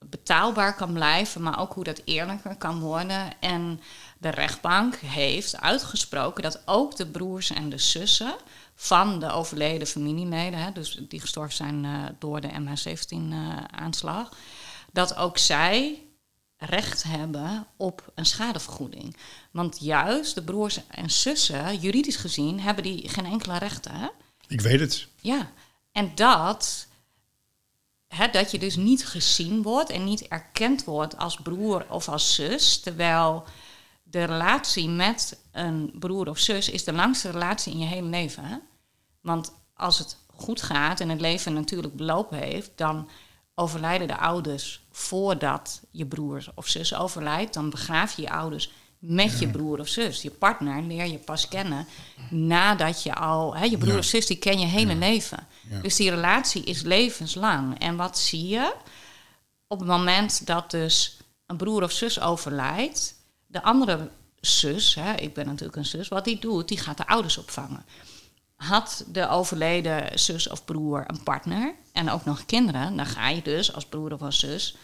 betaalbaar 0.09 0.75
kan 0.75 0.93
blijven, 0.93 1.41
maar 1.41 1.59
ook 1.59 1.73
hoe 1.73 1.83
dat 1.83 2.01
eerlijker 2.05 2.55
kan 2.55 2.79
worden. 2.79 3.39
En 3.39 3.81
de 4.17 4.29
rechtbank 4.29 4.95
heeft 4.95 5.61
uitgesproken 5.61 6.43
dat 6.43 6.61
ook 6.65 6.95
de 6.95 7.07
broers 7.07 7.49
en 7.49 7.69
de 7.69 7.77
zussen 7.77 8.35
van 8.75 9.19
de 9.19 9.31
overleden 9.31 9.87
familieleden, 9.87 10.59
hè, 10.59 10.71
dus 10.71 10.99
die 11.09 11.19
gestorven 11.19 11.55
zijn 11.55 11.83
uh, 11.83 12.03
door 12.19 12.41
de 12.41 12.49
MH17-aanslag, 12.49 14.29
uh, 14.29 14.37
dat 14.91 15.15
ook 15.15 15.37
zij 15.37 16.03
recht 16.65 17.03
hebben 17.03 17.67
op 17.77 18.11
een 18.15 18.25
schadevergoeding. 18.25 19.17
Want 19.51 19.77
juist 19.79 20.35
de 20.35 20.43
broers 20.43 20.87
en 20.87 21.11
zussen, 21.11 21.77
juridisch 21.79 22.15
gezien, 22.15 22.59
hebben 22.59 22.83
die 22.83 23.09
geen 23.09 23.25
enkele 23.25 23.57
rechten. 23.57 23.95
Hè? 23.95 24.07
Ik 24.47 24.61
weet 24.61 24.79
het. 24.79 25.07
Ja, 25.21 25.51
en 25.91 26.15
dat, 26.15 26.87
hè, 28.07 28.27
dat 28.27 28.51
je 28.51 28.59
dus 28.59 28.75
niet 28.75 29.05
gezien 29.05 29.61
wordt 29.61 29.89
en 29.89 30.03
niet 30.03 30.27
erkend 30.27 30.83
wordt 30.83 31.17
als 31.17 31.35
broer 31.35 31.85
of 31.89 32.09
als 32.09 32.35
zus, 32.35 32.79
terwijl 32.79 33.43
de 34.03 34.23
relatie 34.23 34.89
met 34.89 35.39
een 35.51 35.93
broer 35.99 36.29
of 36.29 36.39
zus 36.39 36.69
is 36.69 36.83
de 36.83 36.93
langste 36.93 37.31
relatie 37.31 37.73
in 37.73 37.79
je 37.79 37.85
hele 37.85 38.07
leven. 38.07 38.43
Hè? 38.43 38.57
Want 39.21 39.53
als 39.73 39.99
het 39.99 40.17
goed 40.27 40.61
gaat 40.61 40.99
en 40.99 41.09
het 41.09 41.21
leven 41.21 41.53
natuurlijk 41.53 41.95
belopen 41.95 42.37
heeft, 42.37 42.71
dan 42.75 43.09
overlijden 43.55 44.07
de 44.07 44.17
ouders 44.17 44.81
voordat 44.91 45.81
je 45.91 46.05
broer 46.05 46.45
of 46.55 46.67
zus 46.67 46.95
overlijdt. 46.95 47.53
Dan 47.53 47.69
begraaf 47.69 48.15
je 48.15 48.21
je 48.21 48.29
ouders 48.31 48.71
met 48.99 49.39
je 49.39 49.47
broer 49.47 49.79
of 49.79 49.87
zus. 49.87 50.21
Je 50.21 50.29
partner 50.31 50.81
leer 50.83 51.05
je 51.05 51.17
pas 51.17 51.47
kennen 51.47 51.87
nadat 52.29 53.03
je 53.03 53.15
al... 53.15 53.55
Hè, 53.55 53.65
je 53.65 53.77
broer 53.77 53.91
Ja. 53.93 53.97
of 53.99 54.05
zus 54.05 54.25
die 54.25 54.37
ken 54.37 54.59
je 54.59 54.65
hele 54.65 54.93
Ja. 54.93 54.97
leven. 54.99 55.47
Dus 55.81 55.95
die 55.95 56.09
relatie 56.09 56.63
is 56.63 56.81
levenslang. 56.81 57.79
En 57.79 57.95
wat 57.95 58.19
zie 58.19 58.47
je? 58.47 58.73
Op 59.67 59.79
het 59.79 59.87
moment 59.87 60.45
dat 60.45 60.71
dus 60.71 61.17
een 61.45 61.57
broer 61.57 61.83
of 61.83 61.91
zus 61.91 62.19
overlijdt... 62.19 63.15
de 63.47 63.63
andere 63.63 64.09
zus, 64.39 64.95
hè, 64.95 65.13
ik 65.15 65.33
ben 65.33 65.45
natuurlijk 65.45 65.75
een 65.77 65.85
zus... 65.85 66.07
wat 66.07 66.25
die 66.25 66.39
doet, 66.39 66.67
die 66.67 66.77
gaat 66.77 66.97
de 66.97 67.07
ouders 67.07 67.37
opvangen. 67.37 67.85
Had 68.55 69.05
de 69.07 69.29
overleden 69.29 70.19
zus 70.19 70.49
of 70.49 70.65
broer 70.65 71.03
een 71.07 71.23
partner 71.23 71.75
en 71.91 72.09
ook 72.09 72.25
nog 72.25 72.45
kinderen... 72.45 72.95
dan 72.95 73.05
ga 73.05 73.29
je 73.29 73.41
dus 73.41 73.73
als 73.73 73.85
broer 73.85 74.13
of 74.13 74.21
als 74.21 74.39
zus 74.39 74.75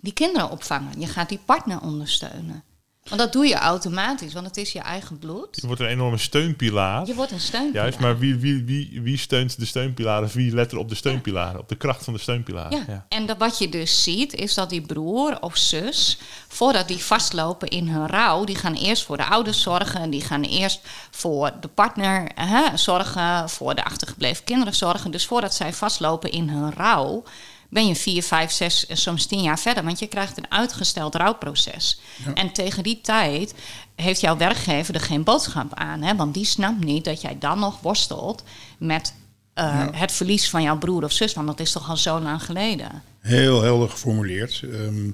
die 0.00 0.12
kinderen 0.12 0.50
opvangen. 0.50 1.00
Je 1.00 1.06
gaat 1.06 1.28
die 1.28 1.40
partner 1.44 1.80
ondersteunen. 1.80 2.64
Want 3.08 3.20
dat 3.20 3.32
doe 3.32 3.46
je 3.46 3.54
automatisch, 3.54 4.32
want 4.32 4.46
het 4.46 4.56
is 4.56 4.72
je 4.72 4.78
eigen 4.78 5.18
bloed. 5.18 5.58
Je 5.60 5.66
wordt 5.66 5.80
een 5.80 5.88
enorme 5.88 6.18
steunpilaar. 6.18 7.06
Je 7.06 7.14
wordt 7.14 7.30
een 7.32 7.40
steunpilaar. 7.40 7.82
Juist, 7.82 7.98
maar 7.98 8.18
wie, 8.18 8.36
wie, 8.36 8.64
wie, 8.64 9.00
wie 9.02 9.18
steunt 9.18 9.58
de 9.58 9.64
steunpilaren? 9.64 10.28
Wie 10.32 10.54
let 10.54 10.72
er 10.72 10.78
op 10.78 10.88
de 10.88 10.94
steunpilaren? 10.94 11.60
Op 11.60 11.68
de 11.68 11.74
kracht 11.74 12.04
van 12.04 12.12
de 12.12 12.18
steunpilaren? 12.18 12.78
Ja. 12.78 12.84
Ja. 12.88 13.06
en 13.08 13.26
dat 13.26 13.38
wat 13.38 13.58
je 13.58 13.68
dus 13.68 14.02
ziet, 14.02 14.32
is 14.34 14.54
dat 14.54 14.70
die 14.70 14.80
broer 14.80 15.40
of 15.40 15.56
zus, 15.56 16.18
voordat 16.48 16.88
die 16.88 16.98
vastlopen 16.98 17.68
in 17.68 17.88
hun 17.88 18.06
rouw, 18.06 18.44
die 18.44 18.56
gaan 18.56 18.74
eerst 18.74 19.04
voor 19.04 19.16
de 19.16 19.24
ouders 19.24 19.62
zorgen, 19.62 20.10
die 20.10 20.22
gaan 20.22 20.42
eerst 20.42 20.80
voor 21.10 21.52
de 21.60 21.68
partner 21.68 22.30
hè, 22.34 22.76
zorgen, 22.76 23.48
voor 23.48 23.74
de 23.74 23.84
achtergebleven 23.84 24.44
kinderen 24.44 24.74
zorgen. 24.74 25.10
Dus 25.10 25.26
voordat 25.26 25.54
zij 25.54 25.72
vastlopen 25.72 26.30
in 26.30 26.48
hun 26.48 26.72
rouw, 26.72 27.24
ben 27.70 27.86
je 27.86 27.94
vier, 27.94 28.22
vijf, 28.22 28.50
zes, 28.50 28.86
soms 28.88 29.26
tien 29.26 29.42
jaar 29.42 29.58
verder, 29.58 29.84
want 29.84 29.98
je 29.98 30.06
krijgt 30.06 30.38
een 30.38 30.50
uitgesteld 30.50 31.14
rouwproces. 31.14 32.00
En 32.34 32.52
tegen 32.52 32.82
die 32.82 33.00
tijd 33.00 33.54
heeft 33.94 34.20
jouw 34.20 34.36
werkgever 34.36 34.94
er 34.94 35.00
geen 35.00 35.24
boodschap 35.24 35.74
aan, 35.74 36.02
hè, 36.02 36.16
want 36.16 36.34
die 36.34 36.44
snapt 36.44 36.84
niet 36.84 37.04
dat 37.04 37.20
jij 37.20 37.38
dan 37.38 37.58
nog 37.58 37.80
worstelt 37.80 38.44
met 38.78 39.14
eh, 39.54 39.86
het 39.90 40.12
verlies 40.12 40.50
van 40.50 40.62
jouw 40.62 40.78
broer 40.78 41.04
of 41.04 41.12
zus, 41.12 41.34
want 41.34 41.46
dat 41.46 41.60
is 41.60 41.72
toch 41.72 41.88
al 41.88 41.96
zo 41.96 42.20
lang 42.20 42.42
geleden. 42.42 43.02
Heel 43.20 43.62
helder 43.62 43.88
geformuleerd. 43.88 44.62
Ehm, 44.72 45.10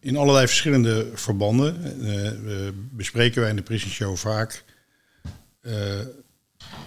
in 0.00 0.16
allerlei 0.16 0.46
verschillende 0.46 1.10
verbanden 1.14 2.00
eh, 2.02 2.26
eh, 2.26 2.72
bespreken 2.74 3.40
wij 3.40 3.50
in 3.50 3.56
de 3.56 3.62
Prison 3.62 3.90
Show 3.90 4.16
vaak 4.16 4.64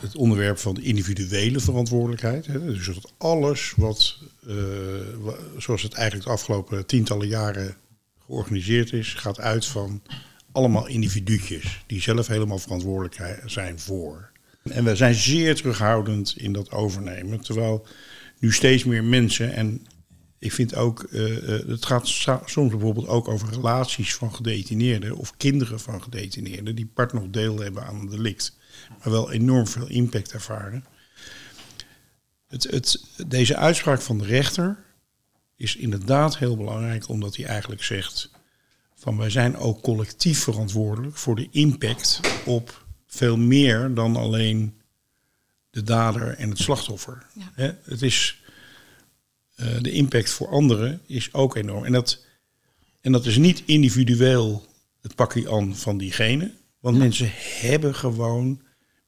het 0.01 0.15
onderwerp 0.15 0.57
van 0.57 0.73
de 0.73 0.81
individuele 0.81 1.59
verantwoordelijkheid. 1.59 2.45
Hè. 2.45 2.65
Dus 2.65 2.85
dat 2.85 3.13
alles 3.17 3.73
wat, 3.77 4.17
eh, 4.47 4.55
zoals 5.57 5.81
het 5.81 5.93
eigenlijk 5.93 6.25
de 6.25 6.33
afgelopen 6.33 6.85
tientallen 6.85 7.27
jaren 7.27 7.75
georganiseerd 8.25 8.93
is, 8.93 9.13
gaat 9.13 9.39
uit 9.39 9.65
van 9.65 10.01
allemaal 10.51 10.87
individuutjes 10.87 11.83
die 11.87 12.01
zelf 12.01 12.27
helemaal 12.27 12.59
verantwoordelijk 12.59 13.39
zijn 13.45 13.79
voor. 13.79 14.31
En 14.63 14.83
we 14.83 14.95
zijn 14.95 15.15
zeer 15.15 15.55
terughoudend 15.55 16.33
in 16.37 16.53
dat 16.53 16.71
overnemen, 16.71 17.41
terwijl 17.41 17.85
nu 18.39 18.53
steeds 18.53 18.83
meer 18.83 19.03
mensen 19.03 19.53
en 19.53 19.87
ik 20.39 20.51
vind 20.51 20.75
ook, 20.75 21.03
eh, 21.03 21.23
het 21.67 21.85
gaat 21.85 22.07
soms 22.45 22.71
bijvoorbeeld 22.71 23.07
ook 23.07 23.27
over 23.27 23.49
relaties 23.49 24.15
van 24.15 24.35
gedetineerden 24.35 25.15
of 25.15 25.37
kinderen 25.37 25.79
van 25.79 26.03
gedetineerden 26.03 26.75
die 26.75 26.91
part 26.93 27.13
nog 27.13 27.29
deel 27.29 27.59
hebben 27.59 27.85
aan 27.85 27.95
een 27.95 28.09
delict, 28.09 28.57
maar 28.89 29.11
wel 29.11 29.31
enorm 29.31 29.67
veel 29.67 29.87
impact 29.87 30.31
ervaren. 30.31 30.85
Het, 32.47 32.63
het, 32.63 33.03
deze 33.27 33.55
uitspraak 33.55 34.01
van 34.01 34.17
de 34.17 34.25
rechter 34.25 34.83
is 35.55 35.75
inderdaad 35.75 36.37
heel 36.37 36.57
belangrijk, 36.57 37.09
omdat 37.09 37.35
hij 37.35 37.45
eigenlijk 37.45 37.83
zegt 37.83 38.29
van 38.95 39.17
wij 39.17 39.29
zijn 39.29 39.57
ook 39.57 39.81
collectief 39.81 40.39
verantwoordelijk 40.39 41.17
voor 41.17 41.35
de 41.35 41.47
impact 41.51 42.19
op 42.45 42.85
veel 43.07 43.37
meer 43.37 43.93
dan 43.93 44.15
alleen 44.15 44.81
de 45.69 45.83
dader 45.83 46.37
en 46.37 46.49
het 46.49 46.59
slachtoffer. 46.59 47.25
Ja. 47.55 47.77
Het 47.83 48.01
is 48.01 48.43
eh, 49.55 49.81
de 49.81 49.91
impact 49.91 50.29
voor 50.29 50.49
anderen 50.49 51.01
is 51.05 51.33
ook 51.33 51.55
enorm. 51.55 51.85
En 51.85 51.91
dat, 51.91 52.25
en 53.01 53.11
dat 53.11 53.25
is 53.25 53.37
niet 53.37 53.63
individueel 53.65 54.65
het 55.01 55.15
pakje 55.15 55.51
aan 55.51 55.75
van 55.75 55.97
diegene. 55.97 56.51
Want 56.79 56.97
mensen 56.97 57.29
hebben 57.33 57.95
gewoon, 57.95 58.61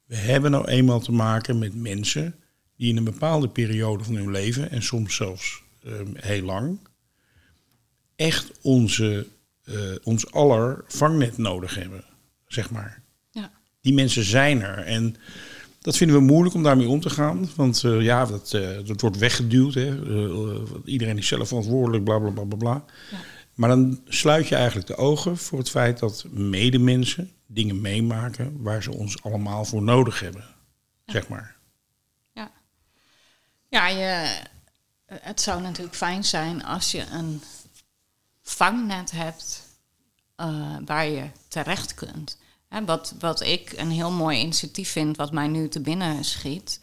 we 0.08 0.16
hebben 0.16 0.52
nou 0.52 0.68
eenmaal 0.68 1.00
te 1.00 1.12
maken 1.12 1.58
met 1.58 1.76
mensen 1.76 2.36
die 2.78 2.90
in 2.90 2.98
een 2.98 3.04
bepaalde 3.04 3.50
periode 3.50 4.04
van 4.04 4.16
hun 4.16 4.32
leven, 4.32 4.72
en 4.72 4.84
soms 4.84 5.16
zelfs 5.16 5.62
eh, 5.84 5.92
heel 6.14 6.44
lang, 6.44 6.80
echt 8.16 8.52
onze, 8.62 9.28
eh, 9.64 9.76
ons 10.04 10.32
aller 10.32 10.84
vangnet 10.88 11.38
nodig 11.38 11.76
hebben, 11.76 12.04
zeg 12.48 12.72
maar. 12.72 13.02
Ja. 13.32 13.52
Die 13.82 13.94
mensen 13.94 14.24
zijn 14.24 14.62
er. 14.62 14.78
En 14.78 15.16
dat 15.82 15.98
vinden 15.98 16.18
we 16.18 16.24
moeilijk 16.24 16.56
om 16.56 16.64
daarmee 16.64 16.88
om 16.88 17.00
te 17.00 17.10
gaan. 17.10 17.50
Want 17.56 17.84
eh, 17.84 18.02
ja, 18.02 18.26
dat, 18.26 18.54
eh, 18.54 18.70
dat 18.86 19.02
wordt 19.02 19.18
weggeduwd. 19.18 19.74
Hè. 19.74 19.98
Iedereen 20.86 21.18
is 21.18 21.28
zelf 21.28 21.48
verantwoordelijk, 21.48 22.04
bla 22.04 22.20
bla 22.20 22.30
bla 22.30 22.44
bla. 22.44 22.58
bla. 22.58 22.86
Ja. 23.12 23.18
Maar 23.54 23.70
dan 23.70 24.02
sluit 24.06 24.48
je 24.48 24.56
eigenlijk 24.56 24.88
de 24.88 24.96
ogen 24.96 25.38
voor 25.38 25.60
het 25.60 25.70
feit 25.70 26.00
dat 26.00 26.26
medemensen 26.32 27.32
dingen 27.48 27.82
meemaken 27.82 28.62
waar 28.62 28.84
ze 28.84 28.94
ons 28.94 29.24
allemaal 29.24 29.66
voor 29.66 29.82
nodig 29.82 30.20
hebben. 30.20 30.44
Zeg 31.06 31.28
maar. 31.28 31.56
Ja, 32.34 32.52
ja 33.68 33.88
je, 33.88 34.40
Het 35.06 35.42
zou 35.42 35.62
natuurlijk 35.62 35.96
fijn 35.96 36.24
zijn 36.24 36.64
als 36.66 36.92
je 36.92 37.06
een 37.06 37.42
vangnet 38.42 39.12
hebt 39.12 39.62
eh, 40.36 40.76
waar 40.86 41.06
je 41.06 41.30
terecht 41.48 41.94
kunt. 41.94 42.38
Hè, 42.68 42.86
wat, 42.86 43.16
wat 43.20 43.42
ik 43.42 43.74
een 43.76 43.92
heel 43.92 44.12
mooi 44.12 44.40
initiatief 44.40 44.92
vind, 44.92 45.18
wat 45.18 45.32
mij 45.32 45.48
nu 45.48 45.68
te 45.70 45.80
binnen 45.82 46.24
schiet. 46.24 46.80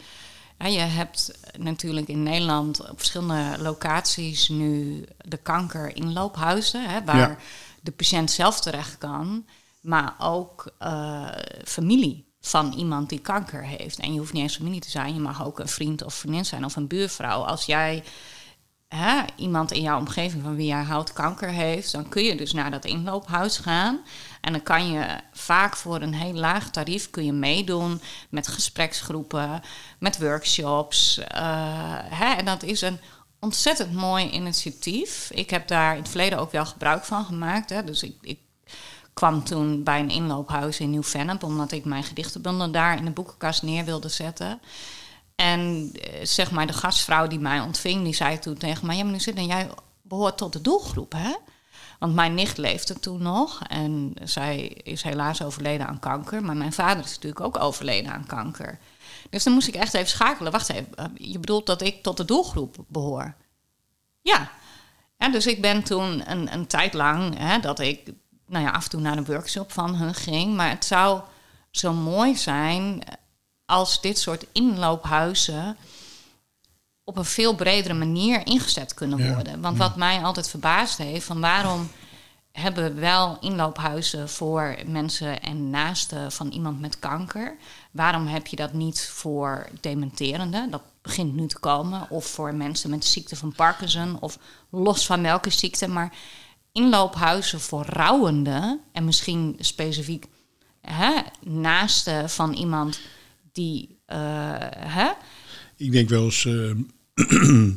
Ja, 0.58 0.66
je 0.66 0.78
hebt 0.78 1.38
natuurlijk 1.58 2.08
in 2.08 2.22
Nederland 2.22 2.80
op 2.90 2.96
verschillende 2.98 3.62
locaties 3.62 4.48
nu 4.48 5.04
de 5.16 5.36
kanker-inloophuizen, 5.36 6.90
hè, 6.90 7.04
waar 7.04 7.16
Ja. 7.18 7.36
de 7.80 7.90
patiënt 7.92 8.30
zelf 8.30 8.60
terecht 8.60 8.98
kan, 8.98 9.46
maar 9.84 10.14
ook 10.18 10.74
eh, 10.78 11.28
familie 11.64 12.32
van 12.40 12.72
iemand 12.72 13.08
die 13.08 13.18
kanker 13.18 13.64
heeft. 13.64 13.98
En 13.98 14.12
je 14.12 14.18
hoeft 14.18 14.32
niet 14.32 14.42
eens 14.42 14.56
familie 14.56 14.80
te 14.80 14.90
zijn, 14.90 15.14
je 15.14 15.20
mag 15.20 15.44
ook 15.44 15.58
een 15.58 15.68
vriend 15.68 16.02
of 16.02 16.14
vriendin 16.14 16.44
zijn 16.44 16.64
of 16.64 16.76
een 16.76 16.86
buurvrouw. 16.86 17.42
Als 17.42 17.64
jij 17.64 18.04
hè, 18.88 19.22
iemand 19.36 19.72
in 19.72 19.82
jouw 19.82 19.98
omgeving 19.98 20.42
van 20.42 20.56
wie 20.56 20.66
jij 20.66 20.82
houdt 20.82 21.12
kanker 21.12 21.48
heeft, 21.48 21.92
dan 21.92 22.08
kun 22.08 22.24
je 22.24 22.36
dus 22.36 22.52
naar 22.52 22.70
dat 22.70 22.84
inloophuis 22.84 23.58
gaan. 23.58 24.00
En 24.40 24.52
dan 24.52 24.62
kan 24.62 24.90
je 24.90 25.06
vaak 25.32 25.76
voor 25.76 26.02
een 26.02 26.14
heel 26.14 26.34
laag 26.34 26.70
tarief 26.70 27.10
kun 27.10 27.24
je 27.24 27.32
meedoen 27.32 28.00
met 28.30 28.48
gespreksgroepen, 28.48 29.62
met 29.98 30.18
workshops. 30.18 31.18
eh, 31.18 31.98
hè, 31.98 32.34
en 32.34 32.44
dat 32.44 32.62
is 32.62 32.80
een 32.80 33.00
ontzettend 33.40 33.92
mooi 33.92 34.30
initiatief. 34.30 35.30
Ik 35.30 35.50
heb 35.50 35.68
daar 35.68 35.92
in 35.92 36.00
het 36.00 36.08
verleden 36.08 36.38
ook 36.38 36.52
wel 36.52 36.66
gebruik 36.66 37.04
van 37.04 37.24
gemaakt. 37.24 37.70
Hè. 37.70 37.84
Dus 37.84 38.02
ik, 38.02 38.16
ik 38.20 38.38
kwam 39.14 39.44
toen 39.44 39.82
bij 39.82 40.00
een 40.00 40.10
inloophuis 40.10 40.80
in 40.80 40.90
Nieuw-Vennep, 40.90 41.42
omdat 41.42 41.72
ik 41.72 41.84
mijn 41.84 42.04
gedichtenbundel 42.04 42.70
daar 42.70 42.96
in 42.96 43.04
de 43.04 43.10
boekenkast 43.10 43.62
neer 43.62 43.84
wilde 43.84 44.08
zetten. 44.08 44.60
En 45.34 45.90
eh, 45.92 46.24
zeg 46.24 46.50
maar, 46.50 46.66
de 46.66 46.72
gastvrouw 46.72 47.26
die 47.26 47.38
mij 47.38 47.60
ontving, 47.60 48.04
die 48.04 48.14
zei 48.14 48.38
toen 48.38 48.56
tegen 48.56 48.86
mij: 48.86 48.96
Ja, 48.96 49.02
maar 49.02 49.12
nu 49.12 49.20
zit 49.20 49.34
en 49.34 49.46
jij 49.46 49.68
behoort 50.02 50.36
tot 50.36 50.52
de 50.52 50.60
doelgroep, 50.60 51.12
hè? 51.12 51.34
Want 51.98 52.14
mijn 52.14 52.34
nicht 52.34 52.56
leefde 52.56 53.00
toen 53.00 53.22
nog 53.22 53.62
en 53.68 54.14
zij 54.24 54.66
is 54.66 55.02
helaas 55.02 55.42
overleden 55.42 55.86
aan 55.86 55.98
kanker. 55.98 56.42
Maar 56.42 56.56
mijn 56.56 56.72
vader 56.72 57.04
is 57.04 57.14
natuurlijk 57.14 57.40
ook 57.40 57.58
overleden 57.58 58.12
aan 58.12 58.26
kanker. 58.26 58.78
Dus 59.30 59.44
dan 59.44 59.52
moest 59.52 59.68
ik 59.68 59.74
echt 59.74 59.94
even 59.94 60.08
schakelen. 60.08 60.52
Wacht 60.52 60.68
even, 60.68 60.94
eh, 60.94 61.04
je 61.14 61.38
bedoelt 61.38 61.66
dat 61.66 61.82
ik 61.82 62.02
tot 62.02 62.16
de 62.16 62.24
doelgroep 62.24 62.76
behoor? 62.88 63.34
Ja. 64.20 64.50
ja 65.18 65.28
dus 65.28 65.46
ik 65.46 65.60
ben 65.60 65.82
toen 65.82 66.30
een, 66.30 66.52
een 66.52 66.66
tijd 66.66 66.94
lang 66.94 67.38
hè, 67.38 67.58
dat 67.58 67.78
ik 67.78 68.12
nou 68.46 68.64
ja, 68.64 68.70
af 68.70 68.84
en 68.84 68.90
toe 68.90 69.00
naar 69.00 69.16
een 69.16 69.24
workshop 69.24 69.72
van 69.72 69.94
hun 69.94 70.14
ging. 70.14 70.54
Maar 70.56 70.68
het 70.68 70.84
zou 70.84 71.20
zo 71.70 71.92
mooi 71.92 72.36
zijn 72.36 73.02
als 73.64 74.00
dit 74.00 74.18
soort 74.18 74.46
inloophuizen 74.52 75.76
op 77.04 77.16
een 77.16 77.24
veel 77.24 77.54
bredere 77.54 77.94
manier 77.94 78.46
ingezet 78.46 78.94
kunnen 78.94 79.18
Ja, 79.18 79.34
worden. 79.34 79.60
Want 79.60 79.78
wat 79.78 79.96
mij 79.96 80.22
altijd 80.22 80.48
verbaasd 80.48 80.98
heeft, 80.98 81.26
van 81.26 81.40
waarom 81.40 81.90
hebben 82.52 82.84
we 82.84 83.00
wel 83.00 83.36
inloophuizen 83.40 84.28
voor 84.28 84.76
mensen 84.86 85.42
en 85.42 85.70
naasten 85.70 86.32
van 86.32 86.50
iemand 86.50 86.80
met 86.80 86.98
kanker? 86.98 87.56
Waarom 87.90 88.26
heb 88.26 88.46
je 88.46 88.56
dat 88.56 88.72
niet 88.72 89.08
voor 89.12 89.68
dementerenden? 89.80 90.70
Dat 90.70 90.82
begint 91.02 91.34
nu 91.34 91.46
te 91.46 91.58
komen. 91.58 92.10
Of 92.10 92.26
voor 92.26 92.54
mensen 92.54 92.90
met 92.90 93.02
de 93.02 93.08
ziekte 93.08 93.36
van 93.36 93.52
Parkinson. 93.52 94.16
Of 94.20 94.38
los 94.70 95.06
van 95.06 95.22
welke 95.22 95.50
ziekte. 95.50 95.88
Maar 95.88 96.12
inloophuizen 96.74 97.60
voor 97.60 97.84
rouwenden. 97.86 98.80
En 98.92 99.04
misschien 99.04 99.56
specifiek 99.58 100.26
hè, 100.80 101.20
naasten 101.42 102.30
van 102.30 102.52
iemand 102.52 103.00
die... 103.52 103.98
eh, 104.06 104.18
hè, 104.76 105.10
Ik 105.76 105.92
denk 105.92 106.08
wel 106.08 106.24
eens, 106.24 106.44
eh, 106.44 106.70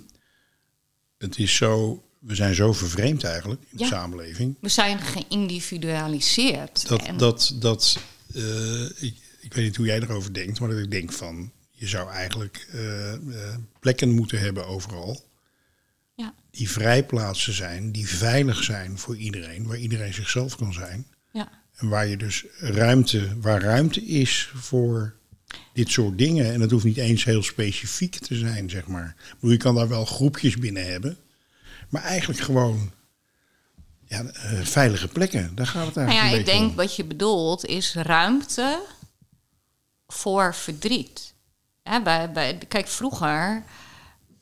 het 1.18 1.38
is 1.38 1.56
zo, 1.56 2.04
we 2.20 2.36
zijn 2.36 2.56
zo 2.56 2.74
vervreemd 2.74 3.24
eigenlijk 3.24 3.62
in 3.62 3.68
Ja. 3.78 3.78
de 3.78 3.86
samenleving. 3.96 4.56
we 4.62 4.70
zijn 4.70 5.00
geïndividualiseerd. 5.00 6.88
Dat, 6.88 7.02
En- 7.02 7.18
dat, 7.18 7.56
dat 7.60 7.98
eh, 8.34 8.84
ik, 8.86 9.16
ik 9.42 9.54
weet 9.54 9.66
niet 9.66 9.76
hoe 9.76 9.86
jij 9.86 10.00
erover 10.02 10.34
denkt, 10.34 10.60
maar 10.60 10.70
dat 10.70 10.80
ik 10.80 10.92
denk 10.92 11.12
van, 11.14 11.52
je 11.72 11.88
zou 11.88 12.10
eigenlijk 12.10 12.68
plekken 13.80 14.10
moeten 14.10 14.40
hebben 14.40 14.68
overal. 14.68 15.26
Ja, 16.58 16.64
Die 16.64 16.70
vrijplaatsen 16.70 17.54
zijn, 17.54 17.92
die 17.92 18.08
veilig 18.08 18.64
zijn 18.64 18.98
voor 18.98 19.18
iedereen, 19.18 19.68
waar 19.68 19.78
iedereen 19.78 20.14
zichzelf 20.14 20.56
kan 20.56 20.74
zijn. 20.74 21.08
ja. 21.32 21.50
En 21.76 21.90
waar 21.90 22.08
je 22.08 22.18
dus 22.18 22.46
ruimte, 22.60 23.40
waar 23.40 23.62
ruimte 23.62 24.06
is 24.06 24.52
voor 24.56 25.16
dit 25.74 25.90
soort 25.90 26.18
dingen. 26.18 26.54
En 26.54 26.60
dat 26.60 26.72
hoeft 26.72 26.86
niet 26.86 26.98
eens 26.98 27.24
heel 27.24 27.44
specifiek 27.44 28.16
te 28.16 28.36
zijn, 28.36 28.70
zeg 28.70 28.88
maar. 28.88 29.16
Bedoel, 29.34 29.52
je 29.52 29.58
kan 29.58 29.76
daar 29.76 29.88
wel 29.88 30.06
groepjes 30.06 30.58
binnen 30.58 30.92
hebben. 30.92 31.18
Maar 31.90 32.02
eigenlijk 32.02 32.40
gewoon 32.40 32.92
ja, 34.06 34.24
eh, 34.24 34.60
veilige 34.62 35.08
plekken. 35.08 35.56
Daar 35.56 35.68
gaat 35.68 35.86
het 35.86 35.96
Nou 35.96 36.08
eigenlijk 36.08 36.48
ja, 36.48 36.54
een 36.54 36.56
ik 36.56 36.60
denk 36.60 36.70
om. 36.70 36.76
wat 36.76 36.96
je 36.96 37.06
bedoelt 37.06 37.66
is 37.66 37.94
ruimte 37.94 38.82
voor 40.08 40.56
verdriet. 40.56 41.34
Bij, 42.04 42.58
kijk, 42.68 42.88
vroeger 42.88 43.64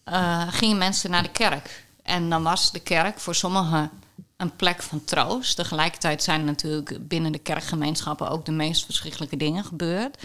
eh, 0.04 0.54
gingen 0.54 0.78
mensen 0.78 1.10
naar 1.10 1.24
de 1.24 1.32
kerk. 1.32 1.85
En 2.06 2.30
dan 2.30 2.44
was 2.44 2.72
de 2.72 2.80
kerk 2.80 3.20
voor 3.20 3.36
sommigen 3.36 3.92
een 4.38 4.56
plek 4.56 4.84
van 4.84 5.04
troost. 5.04 5.56
Tegelijkertijd 5.56 6.24
zijn 6.24 6.40
er 6.40 6.46
natuurlijk 6.46 7.08
binnen 7.08 7.32
de 7.32 7.40
kerkgemeenschappen 7.40 8.30
ook 8.30 8.46
de 8.46 8.52
meest 8.52 8.86
verschrikkelijke 8.86 9.38
dingen 9.38 9.64
gebeurd. 9.64 10.18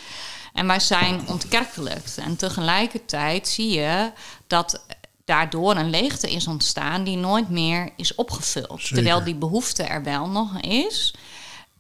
En 0.53 0.67
wij 0.67 0.81
zijn 0.81 1.29
ontkerkelijkt. 1.29 2.19
En 2.19 2.37
tegelijkertijd 2.37 3.49
zie 3.49 3.71
je 3.71 4.13
dat 4.47 4.85
daardoor 5.25 5.77
een 5.77 5.91
leegte 5.91 6.31
is 6.31 6.47
ontstaan 6.47 7.05
die 7.05 7.17
nooit 7.17 7.51
meer 7.51 7.91
is 7.97 8.15
opgevuld. 8.15 8.81
Zeker. 8.81 8.95
Terwijl 8.95 9.25
die 9.25 9.35
behoefte 9.35 9.83
er 9.83 10.03
wel 10.03 10.29
nog 10.29 10.61
is. 10.61 11.15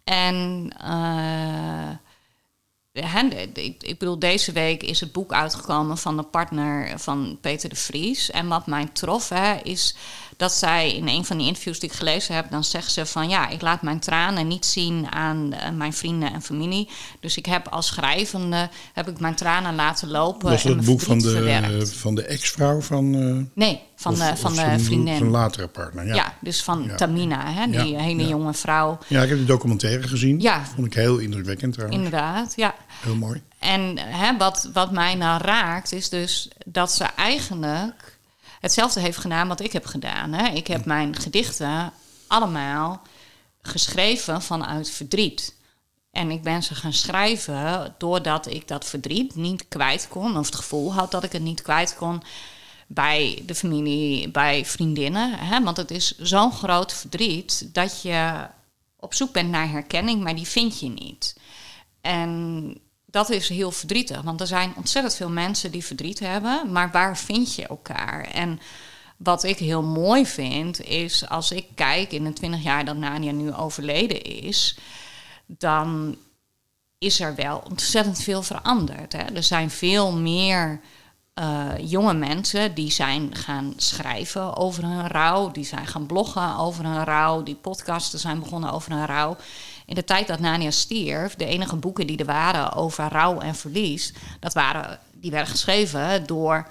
En 0.04 0.70
eh, 0.78 1.88
ik, 2.92 3.82
ik 3.82 3.98
bedoel, 3.98 4.18
deze 4.18 4.52
week 4.52 4.82
is 4.82 5.00
het 5.00 5.12
boek 5.12 5.32
uitgekomen 5.32 5.98
van 5.98 6.16
de 6.16 6.22
partner 6.22 6.98
van 6.98 7.38
Peter 7.40 7.68
de 7.68 7.76
Vries. 7.76 8.30
En 8.30 8.48
wat 8.48 8.66
mij 8.66 8.88
trof, 8.92 9.28
hè, 9.28 9.54
is 9.62 9.94
dat 10.40 10.52
zij 10.52 10.94
in 10.94 11.08
een 11.08 11.24
van 11.24 11.36
die 11.38 11.46
interviews 11.46 11.78
die 11.80 11.88
ik 11.90 11.96
gelezen 11.96 12.34
heb, 12.34 12.50
dan 12.50 12.64
zegt 12.64 12.92
ze 12.92 13.06
van 13.06 13.28
ja, 13.28 13.48
ik 13.48 13.60
laat 13.60 13.82
mijn 13.82 14.00
tranen 14.00 14.48
niet 14.48 14.66
zien 14.66 15.10
aan 15.12 15.52
eh, 15.52 15.70
mijn 15.70 15.92
vrienden 15.92 16.32
en 16.32 16.42
familie. 16.42 16.88
Dus 17.20 17.36
ik 17.36 17.46
heb 17.46 17.68
als 17.68 17.86
schrijvende 17.86 18.68
heb 18.92 19.08
ik 19.08 19.20
mijn 19.20 19.34
tranen 19.34 19.74
laten 19.74 20.08
lopen. 20.08 20.50
Was 20.50 20.62
dat 20.62 20.76
het 20.76 20.84
boek 20.84 21.00
van 21.00 21.18
de, 21.18 21.30
verwerkt. 21.30 21.92
van 21.92 22.14
de 22.14 22.22
ex-vrouw 22.24 22.80
van, 22.80 23.14
eh, 23.14 23.54
Nee, 23.54 23.80
van 23.96 24.12
of- 24.12 24.18
de, 24.18 24.36
van 24.36 24.54
de 24.54 24.78
vriendin. 24.78 25.16
Zijn 25.16 25.30
latere 25.30 25.66
partner, 25.68 26.06
ja. 26.06 26.14
ja. 26.14 26.34
dus 26.40 26.62
van 26.62 26.82
Ja. 26.82 26.94
Tamina, 26.94 27.52
hè, 27.52 27.66
die 27.66 27.90
Ja, 27.92 28.00
hele 28.00 28.26
jonge 28.26 28.54
vrouw. 28.54 28.98
Ja, 29.06 29.22
ik 29.22 29.28
heb 29.28 29.38
die 29.38 29.46
documentaire 29.46 30.08
gezien. 30.08 30.40
Ja. 30.40 30.64
Vond 30.74 30.86
ik 30.86 30.94
heel 30.94 31.18
indrukwekkend 31.18 31.72
trouwens. 31.72 32.02
Inderdaad, 32.02 32.52
ja. 32.56 32.74
Heel 33.00 33.16
mooi. 33.16 33.42
En 33.58 33.98
hè, 33.98 34.36
wat, 34.36 34.70
wat 34.72 34.92
mij 34.92 35.14
nou 35.14 35.42
raakt, 35.42 35.92
is 35.92 36.08
dus 36.08 36.48
dat 36.66 36.92
ze 36.92 37.04
eigenlijk 37.04 38.18
hetzelfde 38.60 39.00
heeft 39.00 39.18
gedaan 39.18 39.48
wat 39.48 39.60
ik 39.60 39.72
heb 39.72 39.86
gedaan. 39.86 40.32
Hè. 40.32 40.48
Ik 40.48 40.66
heb 40.66 40.84
mijn 40.84 41.16
gedichten 41.16 41.92
allemaal 42.26 43.02
geschreven 43.62 44.42
vanuit 44.42 44.90
verdriet. 44.90 45.58
En 46.10 46.30
ik 46.30 46.42
ben 46.42 46.62
ze 46.62 46.74
gaan 46.74 46.92
schrijven 46.92 47.94
doordat 47.98 48.46
ik 48.46 48.68
dat 48.68 48.84
verdriet 48.84 49.34
niet 49.34 49.68
kwijt 49.68 50.08
kon, 50.08 50.36
of 50.36 50.46
het 50.46 50.54
gevoel 50.54 50.94
had 50.94 51.10
dat 51.10 51.24
ik 51.24 51.32
het 51.32 51.42
niet 51.42 51.62
kwijt 51.62 51.96
kon 51.96 52.22
bij 52.86 53.42
de 53.46 53.54
familie, 53.54 54.30
bij 54.30 54.64
vriendinnen. 54.64 55.38
Hè? 55.38 55.62
Want 55.62 55.76
het 55.76 55.90
is 55.90 56.18
zo'n 56.18 56.52
groot 56.52 56.92
verdriet 56.92 57.74
dat 57.74 58.02
je 58.02 58.46
op 58.96 59.14
zoek 59.14 59.32
bent 59.32 59.50
naar 59.50 59.70
herkenning, 59.70 60.22
maar 60.22 60.34
die 60.34 60.46
vind 60.46 60.80
je 60.80 60.88
niet. 60.88 61.36
En 62.00 62.74
dat 63.10 63.30
is 63.30 63.48
heel 63.48 63.70
verdrietig, 63.70 64.22
want 64.22 64.40
er 64.40 64.46
zijn 64.46 64.72
ontzettend 64.76 65.14
veel 65.14 65.30
mensen 65.30 65.70
die 65.70 65.84
verdriet 65.84 66.18
hebben, 66.18 66.72
maar 66.72 66.90
waar 66.90 67.16
vind 67.18 67.54
je 67.54 67.66
elkaar? 67.66 68.24
En 68.24 68.60
wat 69.16 69.44
ik 69.44 69.58
heel 69.58 69.82
mooi 69.82 70.26
vind, 70.26 70.80
is 70.80 71.28
als 71.28 71.50
ik 71.50 71.66
kijk 71.74 72.12
in 72.12 72.24
de 72.24 72.32
twintig 72.32 72.62
jaar 72.62 72.84
dat 72.84 72.96
Nadia 72.96 73.32
nu 73.32 73.52
overleden 73.52 74.22
is, 74.22 74.78
dan 75.46 76.16
is 76.98 77.20
er 77.20 77.34
wel 77.34 77.62
ontzettend 77.70 78.22
veel 78.22 78.42
veranderd. 78.42 79.12
Hè? 79.12 79.22
Er 79.22 79.42
zijn 79.42 79.70
veel 79.70 80.12
meer 80.12 80.80
eh, 81.34 81.68
jonge 81.78 82.14
mensen 82.14 82.74
die 82.74 82.90
zijn 82.90 83.34
gaan 83.34 83.72
schrijven 83.76 84.56
over 84.56 84.84
hun 84.84 85.08
rouw, 85.08 85.50
die 85.50 85.64
zijn 85.64 85.86
gaan 85.86 86.06
bloggen 86.06 86.56
over 86.56 86.84
hun 86.84 87.04
rouw, 87.04 87.42
die 87.42 87.54
podcasten 87.54 88.18
zijn 88.18 88.38
begonnen 88.38 88.72
over 88.72 88.92
hun 88.92 89.06
rouw. 89.06 89.36
In 89.90 89.96
de 89.96 90.04
tijd 90.04 90.26
dat 90.26 90.40
Nania 90.40 90.70
stierf, 90.70 91.34
de 91.34 91.44
enige 91.44 91.76
boeken 91.76 92.06
die 92.06 92.18
er 92.18 92.24
waren 92.24 92.72
over 92.72 93.08
rouw 93.08 93.40
en 93.40 93.54
verlies, 93.54 94.12
dat 94.40 94.52
waren, 94.52 94.98
die 95.12 95.30
werden 95.30 95.50
geschreven 95.50 96.26
door 96.26 96.68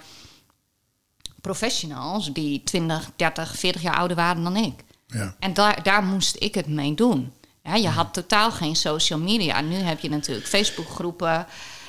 professionals 1.40 2.32
die 2.32 2.62
20, 2.64 3.10
30, 3.16 3.56
40 3.56 3.82
jaar 3.82 3.96
ouder 3.96 4.16
waren 4.16 4.42
dan 4.42 4.56
ik. 4.56 4.74
Ja. 5.06 5.34
En 5.38 5.54
daar, 5.54 5.82
daar 5.82 6.02
moest 6.02 6.36
ik 6.38 6.54
het 6.54 6.66
mee 6.66 6.94
doen. 6.94 7.32
Ja, 7.62 7.74
je 7.74 7.88
had 7.88 8.14
totaal 8.14 8.50
geen 8.50 8.76
social 8.76 9.18
media. 9.18 9.60
Nu 9.60 9.74
heb 9.74 10.00
je 10.00 10.10
natuurlijk 10.10 10.46
Facebookgroepen. 10.46 11.46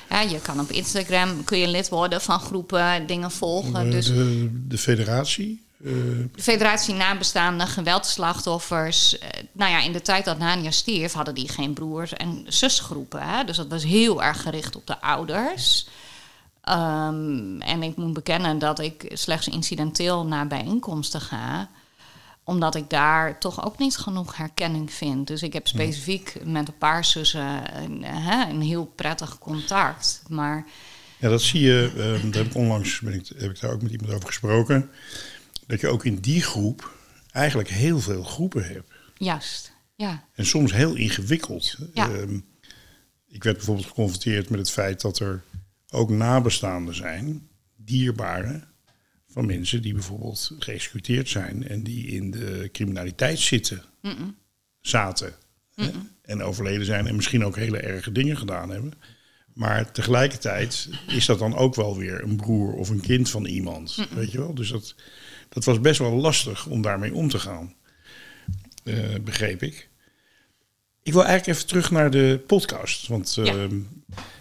Ja, 0.08 0.20
je 0.20 0.40
kan 0.40 0.60
op 0.60 0.70
Instagram 0.70 1.44
kun 1.44 1.58
je 1.58 1.68
lid 1.68 1.88
worden 1.88 2.20
van 2.20 2.40
groepen, 2.40 3.06
dingen 3.06 3.30
volgen. 3.30 3.84
De, 3.84 3.90
Dus 3.90 4.06
de, 4.06 4.48
de 4.68 4.78
federatie. 4.78 5.62
Eh, 5.84 5.92
de 6.34 6.42
Federatie 6.42 6.94
Nabestaanden 6.94 7.66
Geweldslachtoffers. 7.66 9.18
eh, 9.18 9.28
nou 9.52 9.70
ja, 9.70 9.80
in 9.80 9.92
de 9.92 10.02
tijd 10.02 10.24
dat 10.24 10.38
Nania 10.38 10.70
stierf, 10.70 11.12
hadden 11.12 11.34
die 11.34 11.48
geen 11.48 11.72
broers- 11.72 12.12
en 12.12 12.44
zusgroepen. 12.48 13.22
Hè? 13.28 13.44
Dus 13.44 13.56
dat 13.56 13.68
was 13.68 13.84
heel 13.84 14.22
erg 14.22 14.42
gericht 14.42 14.76
op 14.76 14.86
de 14.86 15.00
ouders. 15.00 15.86
Ehm, 16.62 17.60
en 17.60 17.82
ik 17.82 17.96
moet 17.96 18.12
bekennen 18.12 18.58
dat 18.58 18.78
ik 18.78 19.10
slechts 19.12 19.48
incidenteel 19.48 20.26
naar 20.26 20.46
bijeenkomsten 20.46 21.20
ga 21.20 21.68
omdat 22.44 22.74
ik 22.74 22.90
daar 22.90 23.38
toch 23.38 23.64
ook 23.64 23.78
niet 23.78 23.96
genoeg 23.96 24.36
herkenning 24.36 24.92
vind. 24.92 25.26
Dus 25.26 25.42
ik 25.42 25.52
heb 25.52 25.66
specifiek 25.66 26.36
met 26.44 26.68
een 26.68 26.78
paar 26.78 27.04
zussen 27.04 27.76
een, 27.82 28.04
een 28.50 28.60
heel 28.62 28.84
prettig 28.84 29.38
contact. 29.38 30.22
Maar 30.28 30.66
Ja, 31.18 31.28
dat 31.28 31.42
zie 31.42 31.60
je. 31.60 31.90
eh, 31.96 32.02
daar 32.32 32.42
heb 32.42 32.46
ik 32.46 32.54
onlangs 32.54 33.00
ben 33.00 33.14
ik, 33.14 33.26
heb 33.36 33.50
ik 33.50 33.60
daar 33.60 33.72
ook 33.72 33.82
met 33.82 33.90
iemand 33.92 34.12
over 34.12 34.26
gesproken. 34.26 34.90
Dat 35.66 35.80
je 35.80 35.88
ook 35.88 36.04
in 36.04 36.16
die 36.16 36.42
groep 36.42 36.96
eigenlijk 37.30 37.68
heel 37.68 38.00
veel 38.00 38.22
groepen 38.22 38.64
hebt. 38.64 38.92
juist, 39.16 39.72
ja. 39.94 40.28
En 40.34 40.46
soms 40.46 40.72
heel 40.72 40.94
ingewikkeld. 40.94 41.76
Ja. 41.94 42.10
Ehm, 42.10 42.38
ik 43.28 43.42
werd 43.42 43.56
bijvoorbeeld 43.56 43.86
geconfronteerd 43.86 44.50
met 44.50 44.58
het 44.58 44.70
feit 44.70 45.00
dat 45.00 45.18
er 45.18 45.42
ook 45.88 46.10
nabestaanden 46.10 46.94
zijn, 46.94 47.48
dierbaren, 47.76 48.68
van 49.28 49.46
mensen 49.46 49.82
die 49.82 49.92
bijvoorbeeld 49.92 50.56
geëxecuteerd 50.58 51.28
zijn 51.28 51.68
en 51.68 51.82
die 51.82 52.06
in 52.06 52.30
de 52.30 52.68
criminaliteit 52.72 53.38
zitten, 53.38 53.82
zaten 54.80 55.34
hè, 55.74 55.90
en 56.22 56.42
overleden 56.42 56.86
zijn 56.86 57.06
en 57.06 57.16
misschien 57.16 57.44
ook 57.44 57.56
hele 57.56 57.78
erge 57.78 58.12
dingen 58.12 58.36
gedaan 58.36 58.70
hebben. 58.70 58.92
Maar 59.54 59.92
tegelijkertijd 59.92 60.88
is 61.06 61.26
dat 61.26 61.38
dan 61.38 61.56
ook 61.56 61.74
wel 61.74 61.96
weer 61.96 62.22
een 62.22 62.36
broer 62.36 62.72
of 62.72 62.88
een 62.88 63.00
kind 63.00 63.30
van 63.30 63.44
iemand, 63.44 64.06
weet 64.14 64.32
je 64.32 64.38
wel? 64.38 64.54
Dus 64.54 64.68
dat, 64.68 64.94
dat 65.52 65.64
was 65.64 65.80
best 65.80 65.98
wel 65.98 66.12
lastig 66.12 66.66
om 66.66 66.82
daarmee 66.82 67.14
om 67.14 67.28
te 67.28 67.38
gaan, 67.38 67.74
eh, 68.84 69.14
begreep 69.24 69.62
ik. 69.62 69.88
Ik 71.02 71.12
wil 71.12 71.24
eigenlijk 71.24 71.56
even 71.56 71.68
terug 71.68 71.90
naar 71.90 72.10
de 72.10 72.40
podcast. 72.46 73.06
Want 73.08 73.34
Ja. 73.34 73.44
ehm, 73.44 73.78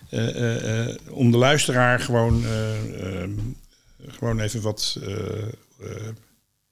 eh, 0.10 0.88
eh, 0.89 0.95
om 1.10 1.32
de 1.32 1.38
luisteraar 1.38 2.00
gewoon, 2.00 2.43
eh, 2.45 3.21
ehm, 3.21 3.32
gewoon 4.08 4.39
even 4.39 4.62
wat 4.62 5.00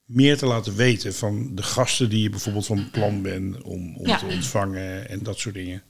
meer 0.06 0.38
te 0.38 0.46
laten 0.46 0.76
weten 0.76 1.14
van 1.14 1.56
de 1.56 1.64
gasten 1.64 2.10
die 2.10 2.22
je 2.22 2.30
bijvoorbeeld 2.30 2.66
van 2.66 2.90
plan 2.92 3.22
bent 3.22 3.62
om, 3.62 3.96
om 3.98 4.08
Ja. 4.08 4.18
te 4.18 4.26
ontvangen 4.26 5.10
en 5.10 5.24
dat 5.24 5.40
soort 5.40 5.56
dingen. 5.56 5.82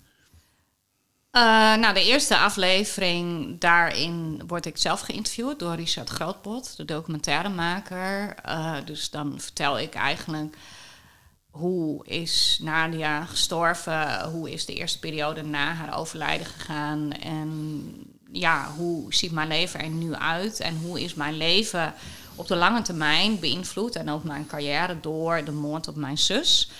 Eh, 1.31 1.41
nou, 1.75 1.93
de 1.93 2.03
eerste 2.03 2.37
aflevering, 2.37 3.59
daarin 3.59 4.41
word 4.47 4.65
ik 4.65 4.77
zelf 4.77 4.99
geïnterviewd 4.99 5.59
door 5.59 5.75
Richard 5.75 6.09
Grootbot, 6.09 6.77
de 6.77 6.85
documentairemaker. 6.85 8.35
Eh, 8.35 8.75
dus 8.85 9.09
dan 9.09 9.39
vertel 9.39 9.79
ik 9.79 9.93
eigenlijk 9.93 10.57
hoe 11.49 12.05
is 12.05 12.59
Nadia 12.61 13.25
gestorven, 13.25 14.29
hoe 14.29 14.51
is 14.51 14.65
de 14.65 14.73
eerste 14.73 14.99
periode 14.99 15.43
na 15.43 15.73
haar 15.73 15.97
overlijden 15.97 16.45
gegaan 16.45 17.11
en 17.11 17.91
ja, 18.31 18.71
hoe 18.77 19.13
ziet 19.13 19.31
mijn 19.31 19.47
leven 19.47 19.79
er 19.79 19.89
nu 19.89 20.13
uit 20.13 20.59
en 20.59 20.77
hoe 20.77 21.01
is 21.01 21.13
mijn 21.13 21.37
leven 21.37 21.93
op 22.35 22.47
de 22.47 22.55
lange 22.55 22.81
termijn 22.81 23.39
beïnvloed 23.39 23.95
en 23.95 24.09
ook 24.09 24.23
mijn 24.23 24.47
carrière 24.47 24.99
door 24.99 25.43
de 25.43 25.51
moord 25.51 25.87
op 25.87 25.95
mijn 25.95 26.17
zus. 26.17 26.71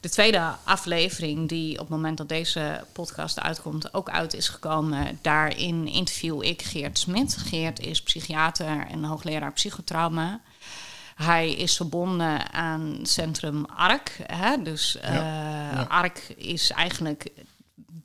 De 0.00 0.08
tweede 0.08 0.54
aflevering, 0.64 1.48
die 1.48 1.72
op 1.72 1.78
het 1.78 1.88
moment 1.88 2.18
dat 2.18 2.28
deze 2.28 2.84
podcast 2.92 3.40
uitkomt 3.40 3.94
ook 3.94 4.10
uit 4.10 4.34
is 4.34 4.48
gekomen, 4.48 5.18
daarin 5.22 5.86
interview 5.86 6.42
ik 6.42 6.62
Geert 6.62 6.98
Smit. 6.98 7.36
Geert 7.36 7.80
is 7.80 8.02
psychiater 8.02 8.86
en 8.90 9.04
hoogleraar 9.04 9.52
psychotrauma. 9.52 10.40
Hij 11.14 11.52
is 11.52 11.76
verbonden 11.76 12.52
aan 12.52 12.98
Centrum 13.02 13.64
ARK. 13.64 14.16
Hè? 14.22 14.62
Dus 14.62 14.96
eh, 14.96 15.14
ja. 15.14 15.86
ARK 15.88 16.18
is 16.36 16.70
eigenlijk 16.70 17.30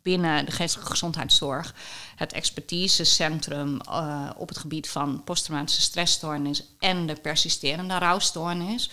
binnen 0.02 0.46
de 0.46 0.52
geestelijke 0.52 0.92
gezondheidszorg 0.92 1.74
het 2.16 2.34
expertisecentrum 2.34 3.82
eh, 3.82 4.30
op 4.38 4.48
het 4.48 4.58
gebied 4.58 4.90
van 4.90 5.24
posttraumatische 5.24 5.82
stressstoornis 5.82 6.64
en 6.80 7.06
de 7.06 7.16
persisterende 7.16 7.98
rouwstoornis. 7.98 8.92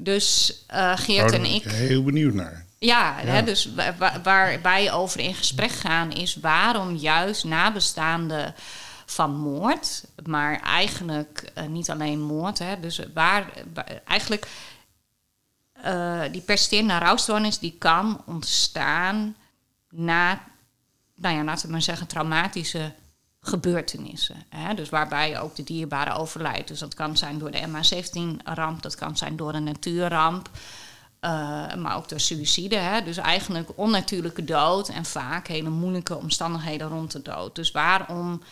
Dus 0.00 0.54
eh, 0.66 0.96
Geert 0.96 1.32
en 1.32 1.42
ben 1.42 1.50
ik. 1.54 1.62
heel 1.64 2.02
benieuwd 2.02 2.34
naar. 2.34 2.66
Ja, 2.78 3.14
Hè, 3.16 3.42
dus 3.42 3.74
wa- 3.74 3.96
wa- 3.96 4.20
waar 4.22 4.62
wij 4.62 4.92
over 4.92 5.20
in 5.20 5.34
gesprek 5.34 5.70
gaan 5.70 6.10
is 6.12 6.36
waarom 6.36 6.94
juist 6.96 7.44
nabestaanden 7.44 8.54
van 9.06 9.34
moord, 9.36 10.04
maar 10.24 10.60
eigenlijk 10.60 11.50
eh, 11.54 11.64
niet 11.64 11.90
alleen 11.90 12.20
moord, 12.20 12.58
hè, 12.58 12.80
dus 12.80 13.00
waar, 13.14 13.50
waar- 13.74 14.00
eigenlijk 14.04 14.48
eh, 15.82 16.22
die 16.32 16.40
persisterende 16.40 16.98
rouwstoornis 16.98 17.58
die 17.58 17.76
kan 17.78 18.22
ontstaan 18.26 19.36
na, 19.90 20.40
nou 21.14 21.36
ja, 21.36 21.44
laten 21.44 21.66
we 21.66 21.72
maar 21.72 21.82
zeggen, 21.82 22.06
traumatische 22.06 22.92
gebeurtenissen. 23.40 24.44
Hè? 24.48 24.74
Dus 24.74 24.88
waarbij 24.88 25.40
ook 25.40 25.56
de 25.56 25.64
dierbare 25.64 26.12
overlijdt. 26.12 26.68
Dus 26.68 26.78
dat 26.78 26.94
kan 26.94 27.16
zijn 27.16 27.38
door 27.38 27.50
de 27.50 27.66
MH17-ramp, 27.66 28.82
dat 28.82 28.94
kan 28.94 29.16
zijn 29.16 29.36
door 29.36 29.54
een 29.54 29.64
natuurramp. 29.64 30.50
eh, 31.20 31.74
maar 31.74 31.96
ook 31.96 32.08
door 32.08 32.20
suïcide. 32.20 32.76
Hè? 32.76 33.02
Dus 33.02 33.16
eigenlijk 33.16 33.70
onnatuurlijke 33.74 34.44
dood 34.44 34.88
en 34.88 35.04
vaak 35.04 35.46
hele 35.46 35.68
moeilijke 35.68 36.16
omstandigheden 36.16 36.88
rond 36.88 37.12
de 37.12 37.22
dood. 37.22 37.54
Dus 37.54 37.70
waarom 37.70 38.42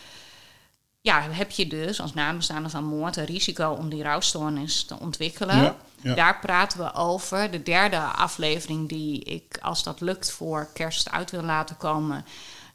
ja, 1.01 1.21
heb 1.21 1.51
je 1.51 1.67
dus 1.67 2.01
als 2.01 2.13
nabestaande 2.13 2.69
van 2.69 2.83
moord 2.83 3.15
een 3.17 3.25
risico 3.25 3.69
om 3.69 3.89
die 3.89 4.03
rouwstoornis 4.03 4.83
te 4.83 4.99
ontwikkelen? 4.99 5.55
Ja, 5.55 5.75
ja. 6.01 6.15
Daar 6.15 6.39
praten 6.39 6.79
we 6.79 6.93
over. 6.93 7.51
De 7.51 7.63
derde 7.63 7.99
aflevering 7.99 8.89
die 8.89 9.23
ik, 9.23 9.57
als 9.61 9.83
dat 9.83 10.01
lukt, 10.01 10.31
voor 10.31 10.69
kerst 10.73 11.11
uit 11.11 11.31
wil 11.31 11.43
laten 11.43 11.77
komen. 11.77 12.25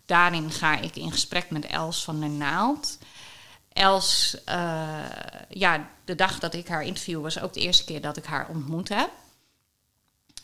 Daarin 0.06 0.50
ga 0.50 0.78
ik 0.78 0.96
in 0.96 1.12
gesprek 1.12 1.50
met 1.50 1.66
Els 1.66 2.04
van 2.04 2.20
der 2.20 2.30
Naald. 2.30 2.98
Els, 3.72 4.36
eh, 4.44 5.00
ja, 5.48 5.90
de 6.04 6.14
dag 6.14 6.38
dat 6.38 6.54
ik 6.54 6.68
haar 6.68 6.84
interview 6.84 7.22
was 7.22 7.40
ook 7.40 7.52
de 7.52 7.60
eerste 7.60 7.84
keer 7.84 8.00
dat 8.00 8.16
ik 8.16 8.24
haar 8.24 8.48
ontmoet 8.48 8.88
heb. 8.88 9.10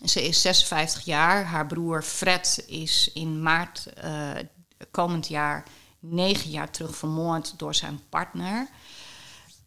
Ze 0.04 0.22
is 0.22 0.40
56 0.40 1.04
jaar. 1.04 1.44
Haar 1.44 1.66
broer 1.66 2.02
Fred 2.02 2.64
is 2.66 3.10
in 3.14 3.42
maart 3.42 3.86
eh, 3.86 4.30
komend 4.90 5.28
jaar 5.28 5.64
negen 5.98 6.50
jaar 6.50 6.70
terug 6.70 6.96
vermoord 6.96 7.58
door 7.58 7.74
zijn 7.74 8.00
partner. 8.08 8.68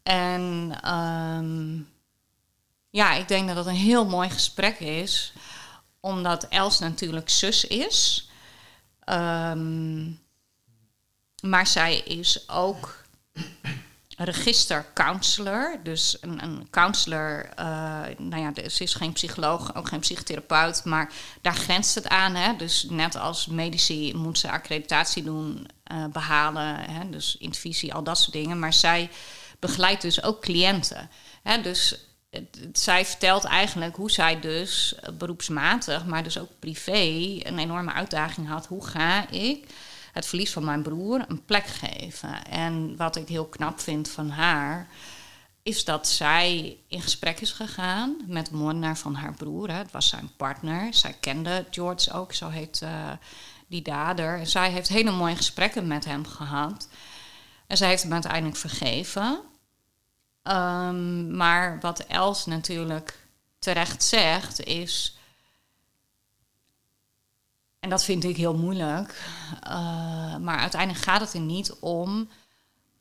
En 0.03 0.77
ehm, 0.81 1.79
ja, 2.89 3.13
ik 3.13 3.27
denk 3.27 3.47
dat 3.47 3.57
het 3.57 3.65
een 3.65 3.73
heel 3.73 4.05
mooi 4.05 4.29
gesprek 4.29 4.79
is, 4.79 5.33
omdat 5.99 6.43
Els 6.43 6.79
natuurlijk 6.79 7.29
zus 7.29 7.65
is. 7.65 8.29
Ehm, 9.11 10.09
maar 11.41 11.67
zij 11.67 11.97
is 11.97 12.49
ook 12.49 13.03
registercounselor. 14.17 15.79
Dus 15.83 16.17
een, 16.21 16.43
een 16.43 16.67
counselor, 16.69 17.49
eh, 17.55 17.65
nou 18.17 18.41
ja, 18.41 18.69
ze 18.69 18.83
is 18.83 18.93
geen 18.93 19.13
psycholoog, 19.13 19.75
ook 19.75 19.87
geen 19.87 19.99
psychotherapeut, 19.99 20.85
maar 20.85 21.13
daar 21.41 21.55
grenst 21.55 21.95
het 21.95 22.07
aan. 22.07 22.35
Hè? 22.35 22.55
Dus 22.55 22.87
net 22.89 23.15
als 23.15 23.45
medici 23.45 24.13
moet 24.15 24.39
ze 24.39 24.51
accreditatie 24.51 25.23
doen, 25.23 25.67
eh, 25.83 26.05
behalen, 26.05 26.79
hè? 26.79 27.09
dus 27.09 27.37
intervisie, 27.37 27.93
al 27.93 28.03
dat 28.03 28.17
soort 28.17 28.33
dingen. 28.33 28.59
Maar 28.59 28.73
zij 28.73 29.09
begeleidt 29.59 30.01
dus 30.01 30.23
ook 30.23 30.41
cliënten. 30.41 31.09
Hè? 31.43 31.61
Dus 31.61 31.95
zij 32.73 33.05
vertelt 33.05 33.43
eigenlijk 33.43 33.95
hoe 33.95 34.11
zij 34.11 34.39
dus 34.39 34.95
beroepsmatig, 35.17 36.05
maar 36.05 36.23
dus 36.23 36.39
ook 36.39 36.49
privé, 36.59 37.39
een 37.39 37.59
enorme 37.59 37.93
uitdaging 37.93 38.47
had. 38.47 38.65
Hoe 38.65 38.85
ga 38.85 39.29
ik 39.29 39.65
het 40.11 40.25
verlies 40.25 40.51
van 40.51 40.65
mijn 40.65 40.81
broer 40.81 41.25
een 41.27 41.45
plek 41.45 41.65
geven? 41.65 42.45
En 42.45 42.95
wat 42.97 43.15
ik 43.15 43.27
heel 43.27 43.45
knap 43.45 43.79
vind 43.79 44.09
van 44.09 44.29
haar, 44.29 44.87
is 45.63 45.85
dat 45.85 46.07
zij 46.07 46.77
in 46.87 47.01
gesprek 47.01 47.39
is 47.39 47.51
gegaan 47.51 48.17
met 48.27 48.45
de 48.45 48.55
moordenaar 48.55 48.97
van 48.97 49.15
haar 49.15 49.33
broer. 49.33 49.69
Hè. 49.69 49.77
Het 49.77 49.91
was 49.91 50.09
zijn 50.09 50.29
partner. 50.37 50.93
Zij 50.93 51.15
kende 51.19 51.65
George 51.71 52.11
ook, 52.11 52.33
zo 52.33 52.49
heet 52.49 52.81
eh, 52.81 53.11
die 53.67 53.81
dader. 53.81 54.39
En 54.39 54.47
zij 54.47 54.71
heeft 54.71 54.87
hele 54.87 55.11
mooie 55.11 55.35
gesprekken 55.35 55.87
met 55.87 56.05
hem 56.05 56.25
gehad. 56.25 56.87
En 57.67 57.77
zij 57.77 57.87
heeft 57.89 58.03
hem 58.03 58.13
uiteindelijk 58.13 58.57
vergeven. 58.57 59.39
Ehm, 60.43 61.35
maar 61.35 61.79
wat 61.79 61.99
Els 61.99 62.45
natuurlijk 62.45 63.27
terecht 63.59 64.03
zegt 64.03 64.59
is. 64.63 65.17
En 67.79 67.89
dat 67.89 68.03
vind 68.03 68.23
ik 68.23 68.37
heel 68.37 68.57
moeilijk. 68.57 69.23
eh, 69.63 70.37
maar 70.37 70.57
uiteindelijk 70.59 71.03
gaat 71.03 71.21
het 71.21 71.33
er 71.33 71.39
niet 71.39 71.73
om 71.79 72.29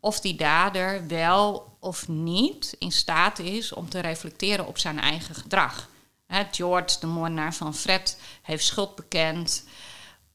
of 0.01 0.21
die 0.21 0.35
dader 0.35 1.07
wel 1.07 1.77
of 1.81 2.09
niet 2.09 2.77
in 2.79 2.93
staat 2.93 3.39
is 3.39 3.73
om 3.73 3.89
te 3.89 4.01
reflecteren 4.01 4.67
op 4.67 4.79
zijn 4.79 5.01
eigen 5.01 5.35
gedrag. 5.35 5.89
George, 6.51 7.01
de 7.01 7.07
moordenaar 7.07 7.55
van 7.55 7.75
Fred, 7.75 8.21
heeft 8.43 8.65
schuld 8.65 8.95
bekend. 8.95 9.65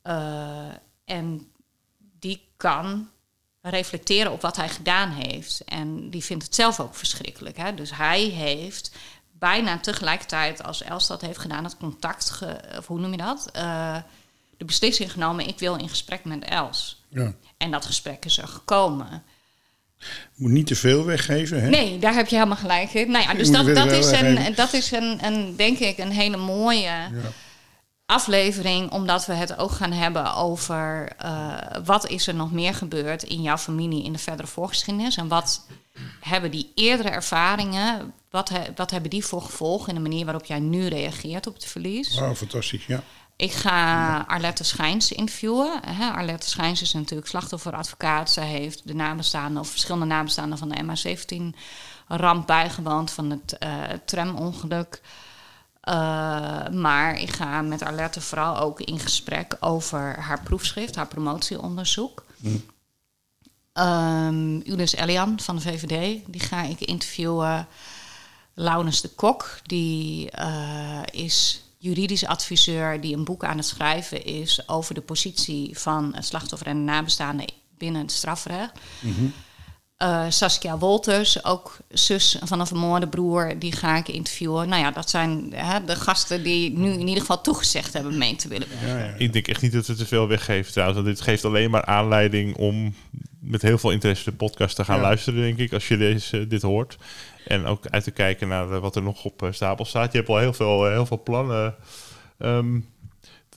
eh, 0.01 0.67
en 1.05 1.51
die 1.97 2.47
kan 2.57 3.09
reflecteren 3.69 4.31
op 4.31 4.41
wat 4.41 4.55
hij 4.55 4.69
gedaan 4.69 5.11
heeft. 5.11 5.61
En 5.65 6.09
die 6.09 6.23
vindt 6.23 6.43
het 6.43 6.55
zelf 6.55 6.79
ook 6.79 6.95
verschrikkelijk. 6.95 7.57
Hè? 7.57 7.73
Dus 7.73 7.95
hij 7.95 8.21
heeft 8.21 8.91
bijna 9.31 9.79
tegelijkertijd 9.79 10.63
als 10.63 10.83
Els 10.83 11.07
dat 11.07 11.21
heeft 11.21 11.39
gedaan, 11.39 11.63
het 11.63 11.77
contact, 11.77 12.29
ge, 12.29 12.59
of 12.77 12.87
hoe 12.87 12.99
noem 12.99 13.11
je 13.11 13.17
dat? 13.17 13.49
Eh, 13.53 13.97
de 14.57 14.65
beslissing 14.65 15.11
genomen, 15.11 15.47
ik 15.47 15.59
wil 15.59 15.75
in 15.75 15.89
gesprek 15.89 16.25
met 16.25 16.43
Els. 16.43 17.03
Ja. 17.09 17.33
En 17.57 17.71
dat 17.71 17.85
gesprek 17.85 18.25
is 18.25 18.37
er 18.37 18.47
gekomen. 18.47 19.23
Moet 20.35 20.51
niet 20.51 20.67
te 20.67 20.75
veel 20.75 21.05
weggeven, 21.05 21.61
hè? 21.61 21.69
Nee, 21.69 21.99
daar 21.99 22.13
heb 22.13 22.27
je 22.27 22.35
helemaal 22.35 22.57
gelijk 22.57 22.93
in. 22.93 23.11
Nou 23.11 23.23
ja, 23.23 23.33
dus 23.33 23.51
dat, 23.51 23.65
dat 23.65 23.91
is, 23.91 24.11
een, 24.11 24.55
dat 24.55 24.73
is 24.73 24.91
een, 24.91 25.25
een, 25.25 25.55
denk 25.55 25.79
ik, 25.79 25.97
een 25.97 26.11
hele 26.11 26.37
mooie 26.37 26.81
Ja. 26.81 27.09
Aflevering, 28.05 28.91
omdat 28.91 29.25
we 29.25 29.33
het 29.33 29.57
ook 29.57 29.71
gaan 29.71 29.91
hebben 29.91 30.33
over 30.35 31.11
eh, 31.17 31.53
wat 31.85 32.07
is 32.07 32.27
er 32.27 32.35
nog 32.35 32.51
meer 32.51 32.73
gebeurd 32.73 33.23
in 33.23 33.41
jouw 33.41 33.57
familie 33.57 34.03
in 34.03 34.11
de 34.13 34.19
verdere 34.19 34.47
voorgeschiedenis 34.47 35.17
en 35.17 35.27
wat 35.27 35.65
hebben 36.19 36.51
die 36.51 36.71
eerdere 36.75 37.09
ervaringen, 37.09 38.13
wat, 38.29 38.49
he- 38.49 38.73
wat 38.75 38.91
hebben 38.91 39.09
die 39.09 39.25
voor 39.25 39.41
gevolgen 39.41 39.87
in 39.89 39.95
de 39.95 40.09
manier 40.09 40.25
waarop 40.25 40.45
jij 40.45 40.59
nu 40.59 40.87
reageert 40.87 41.47
op 41.47 41.53
het 41.53 41.65
verlies? 41.65 42.19
Wauw, 42.19 42.35
fantastisch, 42.35 42.85
ja. 42.85 43.03
Ik 43.37 43.51
ga 43.51 44.17
Arlette 44.27 44.63
Schijns 44.63 45.11
interviewen. 45.11 45.81
Arlette 46.13 46.49
Schijns 46.49 46.81
is 46.81 46.93
natuurlijk 46.93 47.27
slachtofferadvocaat. 47.29 48.31
Zij 48.31 48.47
heeft 48.47 48.87
de 48.87 48.95
nabestaanden 48.95 49.61
of 49.61 49.69
verschillende 49.69 50.05
nabestaanden 50.05 50.57
van 50.57 50.69
de 50.69 50.83
MH17-ramp 50.83 52.47
bijgewoond 52.47 53.11
van 53.11 53.29
het 53.29 53.57
eh, 53.57 53.69
tramongeluk. 54.05 55.01
Eh, 55.85 56.67
maar 56.67 57.19
ik 57.19 57.31
ga 57.31 57.61
met 57.61 57.81
Arlette 57.81 58.21
vooral 58.21 58.57
ook 58.57 58.81
in 58.81 58.99
gesprek 58.99 59.57
over 59.59 60.19
haar 60.19 60.41
proefschrift, 60.43 60.95
haar 60.95 61.07
promotieonderzoek. 61.07 62.25
Ehm 63.73 64.59
Ulis 64.65 64.95
Elian 64.95 65.39
van 65.39 65.55
de 65.55 65.61
VVD, 65.61 66.21
die 66.27 66.41
ga 66.41 66.61
ik 66.63 66.79
interviewen. 66.79 67.67
Laurens 68.53 69.01
de 69.01 69.09
Kok, 69.09 69.59
die 69.63 70.31
eh, 70.31 71.01
is 71.11 71.63
juridisch 71.77 72.25
adviseur 72.25 73.01
die 73.01 73.15
een 73.15 73.23
boek 73.23 73.43
aan 73.43 73.57
het 73.57 73.65
schrijven 73.65 74.25
is 74.25 74.67
over 74.67 74.93
de 74.93 75.01
positie 75.01 75.79
van 75.79 76.15
het 76.15 76.25
slachtoffer 76.25 76.67
en 76.67 76.77
de 76.77 76.91
nabestaanden 76.91 77.47
binnen 77.77 78.01
het 78.01 78.11
strafrecht. 78.11 78.79
Eh, 79.97 80.25
Saskia 80.29 80.77
Wolters, 80.77 81.43
ook 81.43 81.77
zus 81.89 82.37
van 82.43 82.59
een 82.59 82.67
vermoorde 82.67 83.07
broer, 83.07 83.59
die 83.59 83.71
ga 83.71 83.97
ik 83.97 84.07
interviewen. 84.07 84.69
Nou 84.69 84.81
ja, 84.81 84.91
dat 84.91 85.09
zijn 85.09 85.53
hè, 85.53 85.83
de 85.83 85.95
gasten 85.95 86.43
die 86.43 86.77
nu 86.77 86.91
in 86.91 86.99
ieder 87.07 87.19
geval 87.19 87.41
toegezegd 87.41 87.93
hebben 87.93 88.17
mee 88.17 88.35
te 88.35 88.47
willen 88.47 88.67
ja, 88.85 88.97
ja. 88.97 89.13
Ik 89.17 89.33
denk 89.33 89.47
echt 89.47 89.61
niet 89.61 89.71
dat 89.71 89.85
we 89.87 89.95
te 89.95 90.05
veel 90.05 90.27
weggeven 90.27 90.71
trouwens. 90.71 90.99
Want 91.01 91.15
dit 91.15 91.21
geeft 91.25 91.45
alleen 91.45 91.69
maar 91.71 91.85
aanleiding 91.85 92.55
om 92.55 92.95
met 93.39 93.61
heel 93.61 93.77
veel 93.77 93.91
interesse 93.91 94.29
de 94.29 94.35
podcast 94.35 94.75
te 94.75 94.83
gaan 94.85 94.95
Ja. 94.95 95.01
luisteren, 95.01 95.41
denk 95.41 95.57
ik, 95.57 95.73
als 95.73 95.87
je 95.87 95.97
deze, 95.97 96.47
dit 96.47 96.61
hoort. 96.61 96.97
En 97.47 97.65
ook 97.65 97.87
uit 97.87 98.03
te 98.03 98.11
kijken 98.11 98.47
naar 98.47 98.71
eh, 98.71 98.79
wat 98.79 98.95
er 98.95 99.03
nog 99.03 99.25
op 99.25 99.43
eh, 99.43 99.51
stapel 99.51 99.85
staat. 99.85 100.11
Je 100.11 100.17
hebt 100.17 100.29
al 100.29 100.37
heel 100.37 100.53
veel, 100.53 100.85
heel 100.85 101.05
veel 101.05 101.23
plannen. 101.23 101.75
Ehm, 102.37 102.79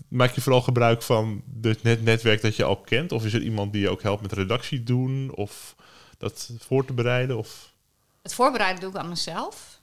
maak 0.09 0.34
je 0.34 0.41
vooral 0.41 0.62
gebruik 0.62 1.03
van 1.03 1.43
het 1.62 1.82
net 1.82 2.03
netwerk 2.05 2.43
dat 2.43 2.57
je 2.57 2.64
al 2.64 2.76
kent? 2.76 3.12
Of 3.12 3.24
is 3.24 3.32
er 3.34 3.43
iemand 3.43 3.72
die 3.72 3.82
je 3.82 3.91
ook 3.91 4.03
helpt 4.03 4.22
met 4.22 4.32
redactie 4.32 4.82
doen? 4.82 5.30
Of 5.34 5.74
dat 6.19 6.51
voor 6.59 6.85
te 6.85 6.93
bereiden? 6.93 7.39
Of... 7.39 7.73
Het 8.23 8.35
voorbereiden 8.35 8.81
doe 8.81 8.91
ik 8.91 8.97
aan 8.97 9.09
mezelf. 9.09 9.81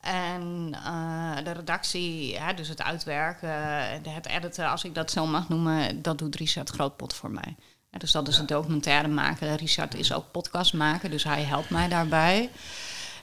En 0.00 0.70
eh, 0.84 1.44
de 1.44 1.50
redactie, 1.50 2.38
hè, 2.38 2.54
dus 2.54 2.68
het 2.68 2.82
uitwerken, 2.82 3.50
het 4.12 4.26
editen, 4.26 4.68
als 4.68 4.84
ik 4.84 4.94
dat 4.94 5.10
zo 5.10 5.26
mag 5.26 5.48
noemen, 5.48 6.02
dat 6.02 6.18
doet 6.18 6.36
Richard 6.36 6.70
Grootpot 6.70 7.14
voor 7.14 7.30
mij. 7.30 7.56
Ja, 7.90 7.98
dus 7.98 8.12
dat 8.12 8.28
is 8.28 8.38
een 8.38 8.46
documentaire 8.46 9.08
maken. 9.08 9.56
Richard 9.56 9.94
is 9.94 10.12
ook 10.12 10.30
podcast 10.30 10.72
maken, 10.72 11.10
dus 11.10 11.24
hij 11.24 11.42
helpt 11.42 11.70
mij 11.70 11.88
daarbij. 11.88 12.50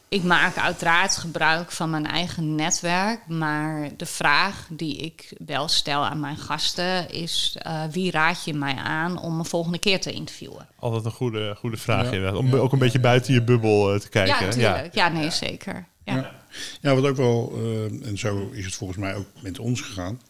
Ik 0.10 0.24
maak 0.24 0.58
uiteraard 0.58 1.18
gebruik 1.18 1.72
van 1.72 1.90
mijn 1.90 2.06
eigen 2.06 2.56
netwerk, 2.56 3.28
maar 3.28 3.90
de 3.98 4.06
vraag 4.06 4.68
die 4.70 4.96
ik 4.98 5.34
wel 5.46 5.68
stel 5.68 6.06
aan 6.06 6.20
mijn 6.20 6.38
gasten 6.38 7.10
is: 7.10 7.56
eh, 7.60 7.84
wie 7.92 8.12
raad 8.12 8.44
je 8.46 8.54
mij 8.54 8.76
aan 8.76 9.20
om 9.22 9.40
een 9.40 9.46
volgende 9.46 9.78
keer 9.80 10.02
te 10.02 10.12
interviewen? 10.12 10.68
Altijd 10.80 11.06
een 11.06 11.12
goede, 11.12 11.56
goede 11.60 11.78
vraag 11.78 12.06
Ja. 12.06 12.12
inderdaad. 12.12 12.40
Om 12.40 12.48
Ja. 12.48 12.58
ook 12.58 12.72
een 12.72 12.80
beetje 12.80 13.00
buiten 13.00 13.34
je 13.34 13.44
bubbel 13.44 13.94
eh, 13.94 14.00
te 14.00 14.10
kijken. 14.10 14.36
ja, 14.40 14.46
natuurlijk. 14.46 14.94
Ja, 14.96 15.08
nee, 15.10 15.30
zeker. 15.32 15.88
Ja. 16.04 16.16
Ja. 16.16 16.32
Ja, 16.82 16.96
wat 16.96 17.06
ook 17.10 17.16
wel, 17.18 17.52
eh, 17.56 18.08
en 18.08 18.18
zo 18.18 18.50
is 18.52 18.66
het 18.66 18.76
volgens 18.76 19.00
mij 19.00 19.16
ook 19.16 19.28
met 19.42 19.60
ons 19.60 19.82
gegaan. 19.82 20.22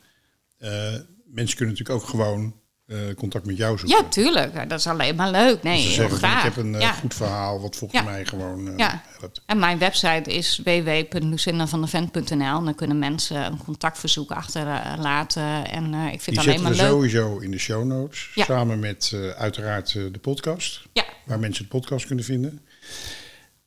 eh, 0.57 0.93
mensen 1.25 1.57
kunnen 1.57 1.75
natuurlijk 1.75 1.89
ook 2.03 2.09
gewoon 2.09 2.55
eh, 2.87 2.97
contact 3.15 3.45
met 3.45 3.57
jou 3.57 3.77
zoeken. 3.77 3.97
Ja, 3.97 4.03
tuurlijk. 4.09 4.69
Dat 4.69 4.79
is 4.79 4.87
alleen 4.87 5.15
maar 5.15 5.31
leuk. 5.31 5.63
Nee, 5.63 5.81
Ze 5.81 5.87
heel 5.87 5.95
zeggen 5.95 6.17
graag. 6.17 6.45
ik 6.45 6.53
heb 6.53 6.63
een 6.63 6.75
eh, 6.75 6.81
ja. 6.81 6.91
goed 6.91 7.13
verhaal 7.13 7.61
wat 7.61 7.75
volgens 7.75 8.01
Ja. 8.01 8.05
mij 8.05 8.25
gewoon 8.25 8.67
eh, 8.67 8.73
Ja. 8.77 9.01
helpt. 9.19 9.41
En 9.45 9.59
mijn 9.59 9.77
website 9.77 10.31
is 10.33 10.61
www.lucindavandevent.nl. 10.63 12.63
Dan 12.63 12.75
kunnen 12.75 12.99
mensen 12.99 13.45
een 13.45 13.57
contactverzoek 13.57 14.31
achterlaten. 14.31 15.67
En 15.69 15.93
ik 15.93 16.21
vind 16.21 16.25
Die 16.25 16.35
het 16.35 16.47
alleen 16.47 16.61
maar 16.61 16.71
leuk. 16.71 16.87
sowieso 16.89 17.37
in 17.37 17.51
de 17.51 17.57
show 17.59 17.85
notes. 17.85 18.29
Samen 18.35 18.79
met 18.79 19.13
uiteraard 19.37 19.93
de 19.93 20.19
podcast. 20.21 20.81
Ja, 20.93 21.03
Waar 21.25 21.39
mensen 21.39 21.63
de 21.63 21.69
podcast 21.69 22.05
kunnen 22.05 22.25
vinden. 22.25 22.61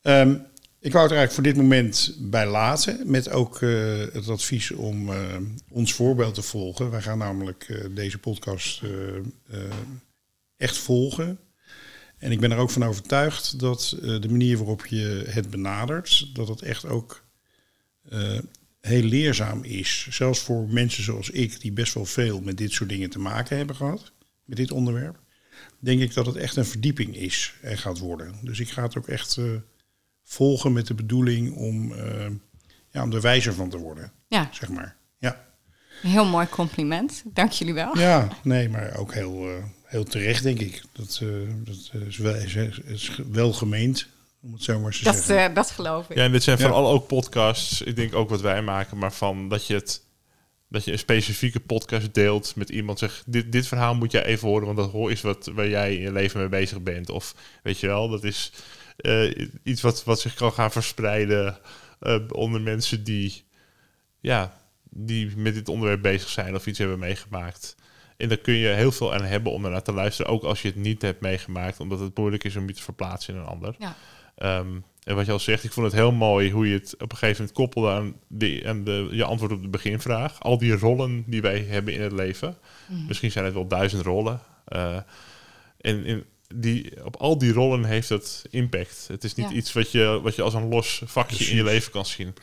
Ehm, 0.01 0.35
ik 0.81 0.91
wou 0.91 1.03
het 1.03 1.13
eigenlijk 1.13 1.31
voor 1.31 1.43
dit 1.43 1.55
moment 1.55 2.15
bij 2.19 2.47
laten. 2.47 3.11
Met 3.11 3.29
ook 3.29 3.61
eh, 3.61 3.99
het 4.13 4.27
advies 4.27 4.71
om 4.71 5.09
eh, 5.09 5.37
ons 5.69 5.93
voorbeeld 5.93 6.33
te 6.33 6.41
volgen. 6.41 6.91
Wij 6.91 7.01
gaan 7.01 7.17
namelijk 7.17 7.63
eh, 7.63 7.85
deze 7.95 8.17
podcast 8.17 8.81
echt 10.57 10.77
volgen. 10.77 11.39
En 12.17 12.31
ik 12.31 12.39
ben 12.39 12.51
er 12.51 12.57
ook 12.57 12.69
van 12.69 12.83
overtuigd 12.83 13.59
dat 13.59 13.97
de 13.99 14.29
manier 14.29 14.57
waarop 14.57 14.85
je 14.85 15.23
het 15.27 15.49
benadert, 15.49 16.35
dat 16.35 16.47
het 16.47 16.61
echt 16.61 16.85
ook 16.85 17.23
heel 18.81 19.03
leerzaam 19.03 19.63
is. 19.63 20.07
Zelfs 20.09 20.39
voor 20.39 20.67
mensen 20.69 21.03
zoals 21.03 21.29
ik, 21.29 21.61
die 21.61 21.71
best 21.71 21.93
wel 21.93 22.05
veel 22.05 22.41
met 22.41 22.57
dit 22.57 22.71
soort 22.71 22.89
dingen 22.89 23.09
te 23.09 23.19
maken 23.19 23.57
hebben 23.57 23.75
gehad, 23.75 24.11
met 24.45 24.57
dit 24.57 24.71
onderwerp, 24.71 25.19
denk 25.79 26.01
ik 26.01 26.13
dat 26.13 26.25
het 26.25 26.35
echt 26.35 26.55
een 26.55 26.65
verdieping 26.65 27.15
is 27.15 27.53
en 27.61 27.77
gaat 27.77 27.99
worden. 27.99 28.35
Dus 28.41 28.59
ik 28.59 28.69
ga 28.69 28.83
het 28.83 28.97
ook 28.97 29.07
echt 29.07 29.37
volgen 30.31 30.73
met 30.73 30.87
de 30.87 30.93
bedoeling 30.93 31.55
om, 31.55 31.91
eh, 31.93 32.25
ja, 32.89 33.03
om 33.03 33.13
er 33.13 33.21
wijzer 33.21 33.53
van 33.53 33.69
te 33.69 33.77
worden, 33.77 34.11
ja, 34.27 34.49
zeg 34.51 34.69
maar. 34.69 34.95
Ja, 35.17 35.45
heel 36.01 36.25
mooi 36.25 36.47
compliment. 36.49 37.23
Dank 37.25 37.51
jullie 37.51 37.73
wel. 37.73 37.97
ja 37.97 38.27
nee, 38.43 38.69
maar 38.69 38.97
ook 38.97 39.13
heel, 39.13 39.47
eh, 39.49 39.63
heel 39.83 40.03
terecht, 40.03 40.43
denk 40.43 40.59
ik. 40.59 40.81
Dat, 40.91 41.19
eh, 41.23 41.27
dat 41.63 41.75
is, 42.07 42.17
wel, 42.17 42.35
is, 42.35 42.55
is 42.85 43.19
wel 43.31 43.53
gemeend, 43.53 44.07
om 44.41 44.53
het 44.53 44.63
zo 44.63 44.79
maar 44.79 44.91
te 44.91 45.03
Dat, 45.03 45.15
zeggen. 45.15 45.49
eh, 45.49 45.55
dat 45.55 45.71
geloof 45.71 46.09
ik. 46.09 46.17
Ja, 46.17 46.23
en 46.23 46.31
dit 46.31 46.43
zijn 46.43 46.57
Ja. 46.57 46.63
vooral 46.63 46.89
ook 46.91 47.07
podcasts. 47.07 47.81
Ik 47.81 47.95
denk 47.95 48.15
ook 48.15 48.29
wat 48.29 48.41
wij 48.41 48.61
maken, 48.61 48.97
maar 48.97 49.13
van 49.13 49.49
dat 49.49 49.67
je 49.67 49.73
het 49.73 50.01
dat 50.69 50.85
je 50.85 50.91
een 50.91 50.99
specifieke 50.99 51.59
podcast 51.59 52.13
deelt 52.13 52.55
met 52.55 52.69
iemand. 52.69 52.99
Zeg, 52.99 53.23
dit, 53.25 53.51
dit 53.51 53.67
verhaal 53.67 53.95
moet 53.95 54.11
jij 54.11 54.23
even 54.25 54.47
horen, 54.47 54.65
want 54.65 54.77
dat 54.77 54.91
hoor 54.91 55.11
is 55.11 55.21
wat 55.21 55.49
waar 55.53 55.67
jij 55.69 55.95
in 55.95 56.01
je 56.01 56.11
leven 56.11 56.39
mee 56.39 56.49
bezig 56.49 56.81
bent. 56.81 57.09
Of 57.09 57.35
weet 57.63 57.79
je 57.79 57.87
wel, 57.87 58.09
dat 58.09 58.23
is 58.23 58.51
eh, 59.01 59.47
iets 59.63 59.81
wat, 59.81 60.03
wat 60.03 60.19
zich 60.19 60.33
kan 60.33 60.53
gaan 60.53 60.71
verspreiden 60.71 61.57
eh, 61.99 62.19
onder 62.31 62.61
mensen 62.61 63.03
die, 63.03 63.43
ja, 64.19 64.57
die 64.89 65.37
met 65.37 65.53
dit 65.53 65.69
onderwerp 65.69 66.01
bezig 66.01 66.29
zijn 66.29 66.55
of 66.55 66.67
iets 66.67 66.79
hebben 66.79 66.99
meegemaakt. 66.99 67.75
En 68.17 68.29
daar 68.29 68.37
kun 68.37 68.53
je 68.53 68.67
heel 68.67 68.91
veel 68.91 69.13
aan 69.13 69.23
hebben 69.23 69.51
om 69.51 69.65
ernaar 69.65 69.83
te 69.83 69.93
luisteren, 69.93 70.31
ook 70.31 70.43
als 70.43 70.61
je 70.61 70.67
het 70.67 70.77
niet 70.77 71.01
hebt 71.01 71.21
meegemaakt, 71.21 71.79
omdat 71.79 71.99
het 71.99 72.17
moeilijk 72.17 72.43
is 72.43 72.55
om 72.55 72.67
je 72.67 72.73
te 72.73 72.81
verplaatsen 72.81 73.33
in 73.33 73.39
een 73.39 73.45
ander. 73.45 73.75
Ja. 73.79 73.95
Ehm, 74.35 74.79
en 75.03 75.15
wat 75.15 75.25
je 75.25 75.31
al 75.31 75.39
zegt, 75.39 75.63
ik 75.63 75.71
vond 75.71 75.85
het 75.85 75.95
heel 75.95 76.11
mooi 76.11 76.51
hoe 76.51 76.67
je 76.67 76.73
het 76.73 76.93
op 76.93 77.11
een 77.11 77.17
gegeven 77.17 77.37
moment 77.37 77.55
koppelde 77.57 77.89
aan, 77.89 78.15
de, 78.27 78.63
aan 78.65 78.83
de, 78.83 79.07
je 79.11 79.23
antwoord 79.23 79.51
op 79.51 79.61
de 79.61 79.67
beginvraag. 79.67 80.39
Al 80.39 80.57
die 80.57 80.77
rollen 80.77 81.23
die 81.27 81.41
wij 81.41 81.59
hebben 81.59 81.93
in 81.93 82.01
het 82.01 82.11
leven. 82.11 82.57
Misschien 83.07 83.31
zijn 83.31 83.45
het 83.45 83.53
wel 83.53 83.67
duizend 83.67 84.05
rollen. 84.05 84.39
Eh, 84.65 84.97
en 85.77 86.05
in 86.05 86.25
die, 86.53 87.05
op 87.05 87.15
al 87.15 87.37
die 87.37 87.53
rollen 87.53 87.83
heeft 87.85 88.09
het 88.09 88.43
impact. 88.49 89.05
Het 89.07 89.23
is 89.23 89.35
niet 89.35 89.49
Ja. 89.49 89.55
iets 89.55 89.73
wat 89.73 89.91
je, 89.91 90.19
wat 90.23 90.35
je 90.35 90.41
als 90.41 90.53
een 90.53 90.67
los 90.67 91.01
vakje 91.05 91.35
in 91.45 91.55
je 91.55 91.61
Precies. 91.61 91.63
leven 91.73 91.91
kan 91.91 92.05
zien. 92.05 92.33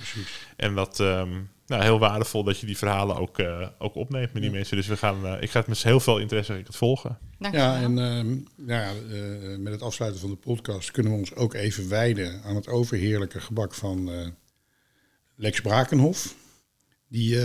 En 0.56 0.74
dat 0.74 1.00
ehm 1.00 1.30
nou, 1.66 1.82
heel 1.82 1.98
waardevol 1.98 2.44
dat 2.44 2.61
je 2.61 2.66
die 2.66 2.78
verhalen 2.78 3.16
ook, 3.16 3.38
eh, 3.38 3.68
ook 3.78 3.94
opneemt 3.94 4.32
met 4.32 4.42
die 4.42 4.50
mensen. 4.50 4.76
Dus 4.76 4.86
we 4.86 4.96
gaan, 4.96 5.26
eh, 5.26 5.42
ik 5.42 5.50
ga 5.50 5.59
het 5.59 5.68
met 5.68 5.82
heel 5.82 6.00
veel 6.00 6.18
interesse 6.18 6.59
ik 6.59 6.66
het 6.66 6.76
volgen. 6.76 7.18
Dank 7.38 7.54
Ja, 7.54 7.80
en 7.82 7.98
ehm, 7.98 8.36
ja, 8.66 8.90
eh, 8.90 9.59
met 9.59 9.72
het 9.72 9.82
afsluiten 9.82 10.20
van 10.20 10.30
de 10.30 10.36
podcast 10.36 10.90
kunnen 10.90 11.12
we 11.12 11.18
ons 11.18 11.34
ook 11.34 11.54
even 11.54 11.88
wijden 11.88 12.42
aan 12.42 12.54
het 12.54 12.68
overheerlijke 12.68 13.40
gebak 13.40 13.74
van 13.74 14.11
eh, 14.12 14.26
Lex 15.36 15.61
Brakenhof. 15.61 16.34
Die 17.11 17.38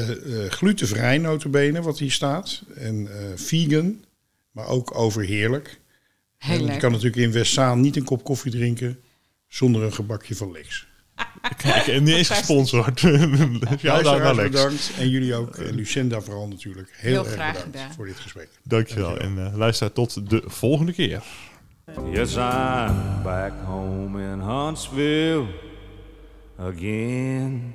glutenvrij 0.50 1.18
notabene, 1.18 1.82
wat 1.82 2.00
hier 2.00 2.12
staat. 2.12 2.64
En 2.76 3.08
eh, 3.08 3.26
vegan, 3.36 4.06
maar 4.52 4.68
ook 4.68 4.96
overheerlijk. 4.98 5.80
Heel 6.44 6.72
je 6.72 6.78
kan 6.78 6.92
natuurlijk 6.92 7.22
in 7.22 7.32
Westzaan 7.32 7.82
niet 7.82 7.96
een 7.96 8.04
kop 8.04 8.24
koffie 8.24 8.52
drinken 8.52 9.00
zonder 9.48 9.84
een 9.84 9.94
gebakje 9.94 10.36
van 10.36 10.52
Lex. 10.52 10.88
Kijk, 11.58 11.88
en 11.88 12.04
niet 12.04 12.16
eens 12.16 12.30
gesponsord. 12.30 13.02
Luisteraars 13.82 14.38
Lex. 14.38 14.50
bedankt. 14.50 14.92
En 14.98 15.10
jullie 15.10 15.36
ook. 15.36 15.56
En 15.56 15.76
Lucinda 15.76 16.22
vooral 16.22 16.48
natuurlijk. 16.48 16.90
Heel, 16.92 17.12
Heel 17.12 17.26
erg 17.26 17.34
graag 17.34 17.54
bedankt 17.54 17.78
gedaan. 17.78 17.94
voor 17.94 18.06
dit 18.06 18.20
gesprek. 18.20 18.50
Dankjewel. 18.64 19.18
En 19.18 19.46
eh, 19.46 19.56
luister 19.58 19.92
tot 19.92 20.30
de 20.30 20.44
volgende 20.46 20.94
keer. 20.94 21.24
Yes, 22.12 22.36
I'm 22.36 23.24
back 23.24 23.54
home 23.66 24.22
in 24.22 24.40
Huntsville 24.40 25.46
again. 26.58 27.74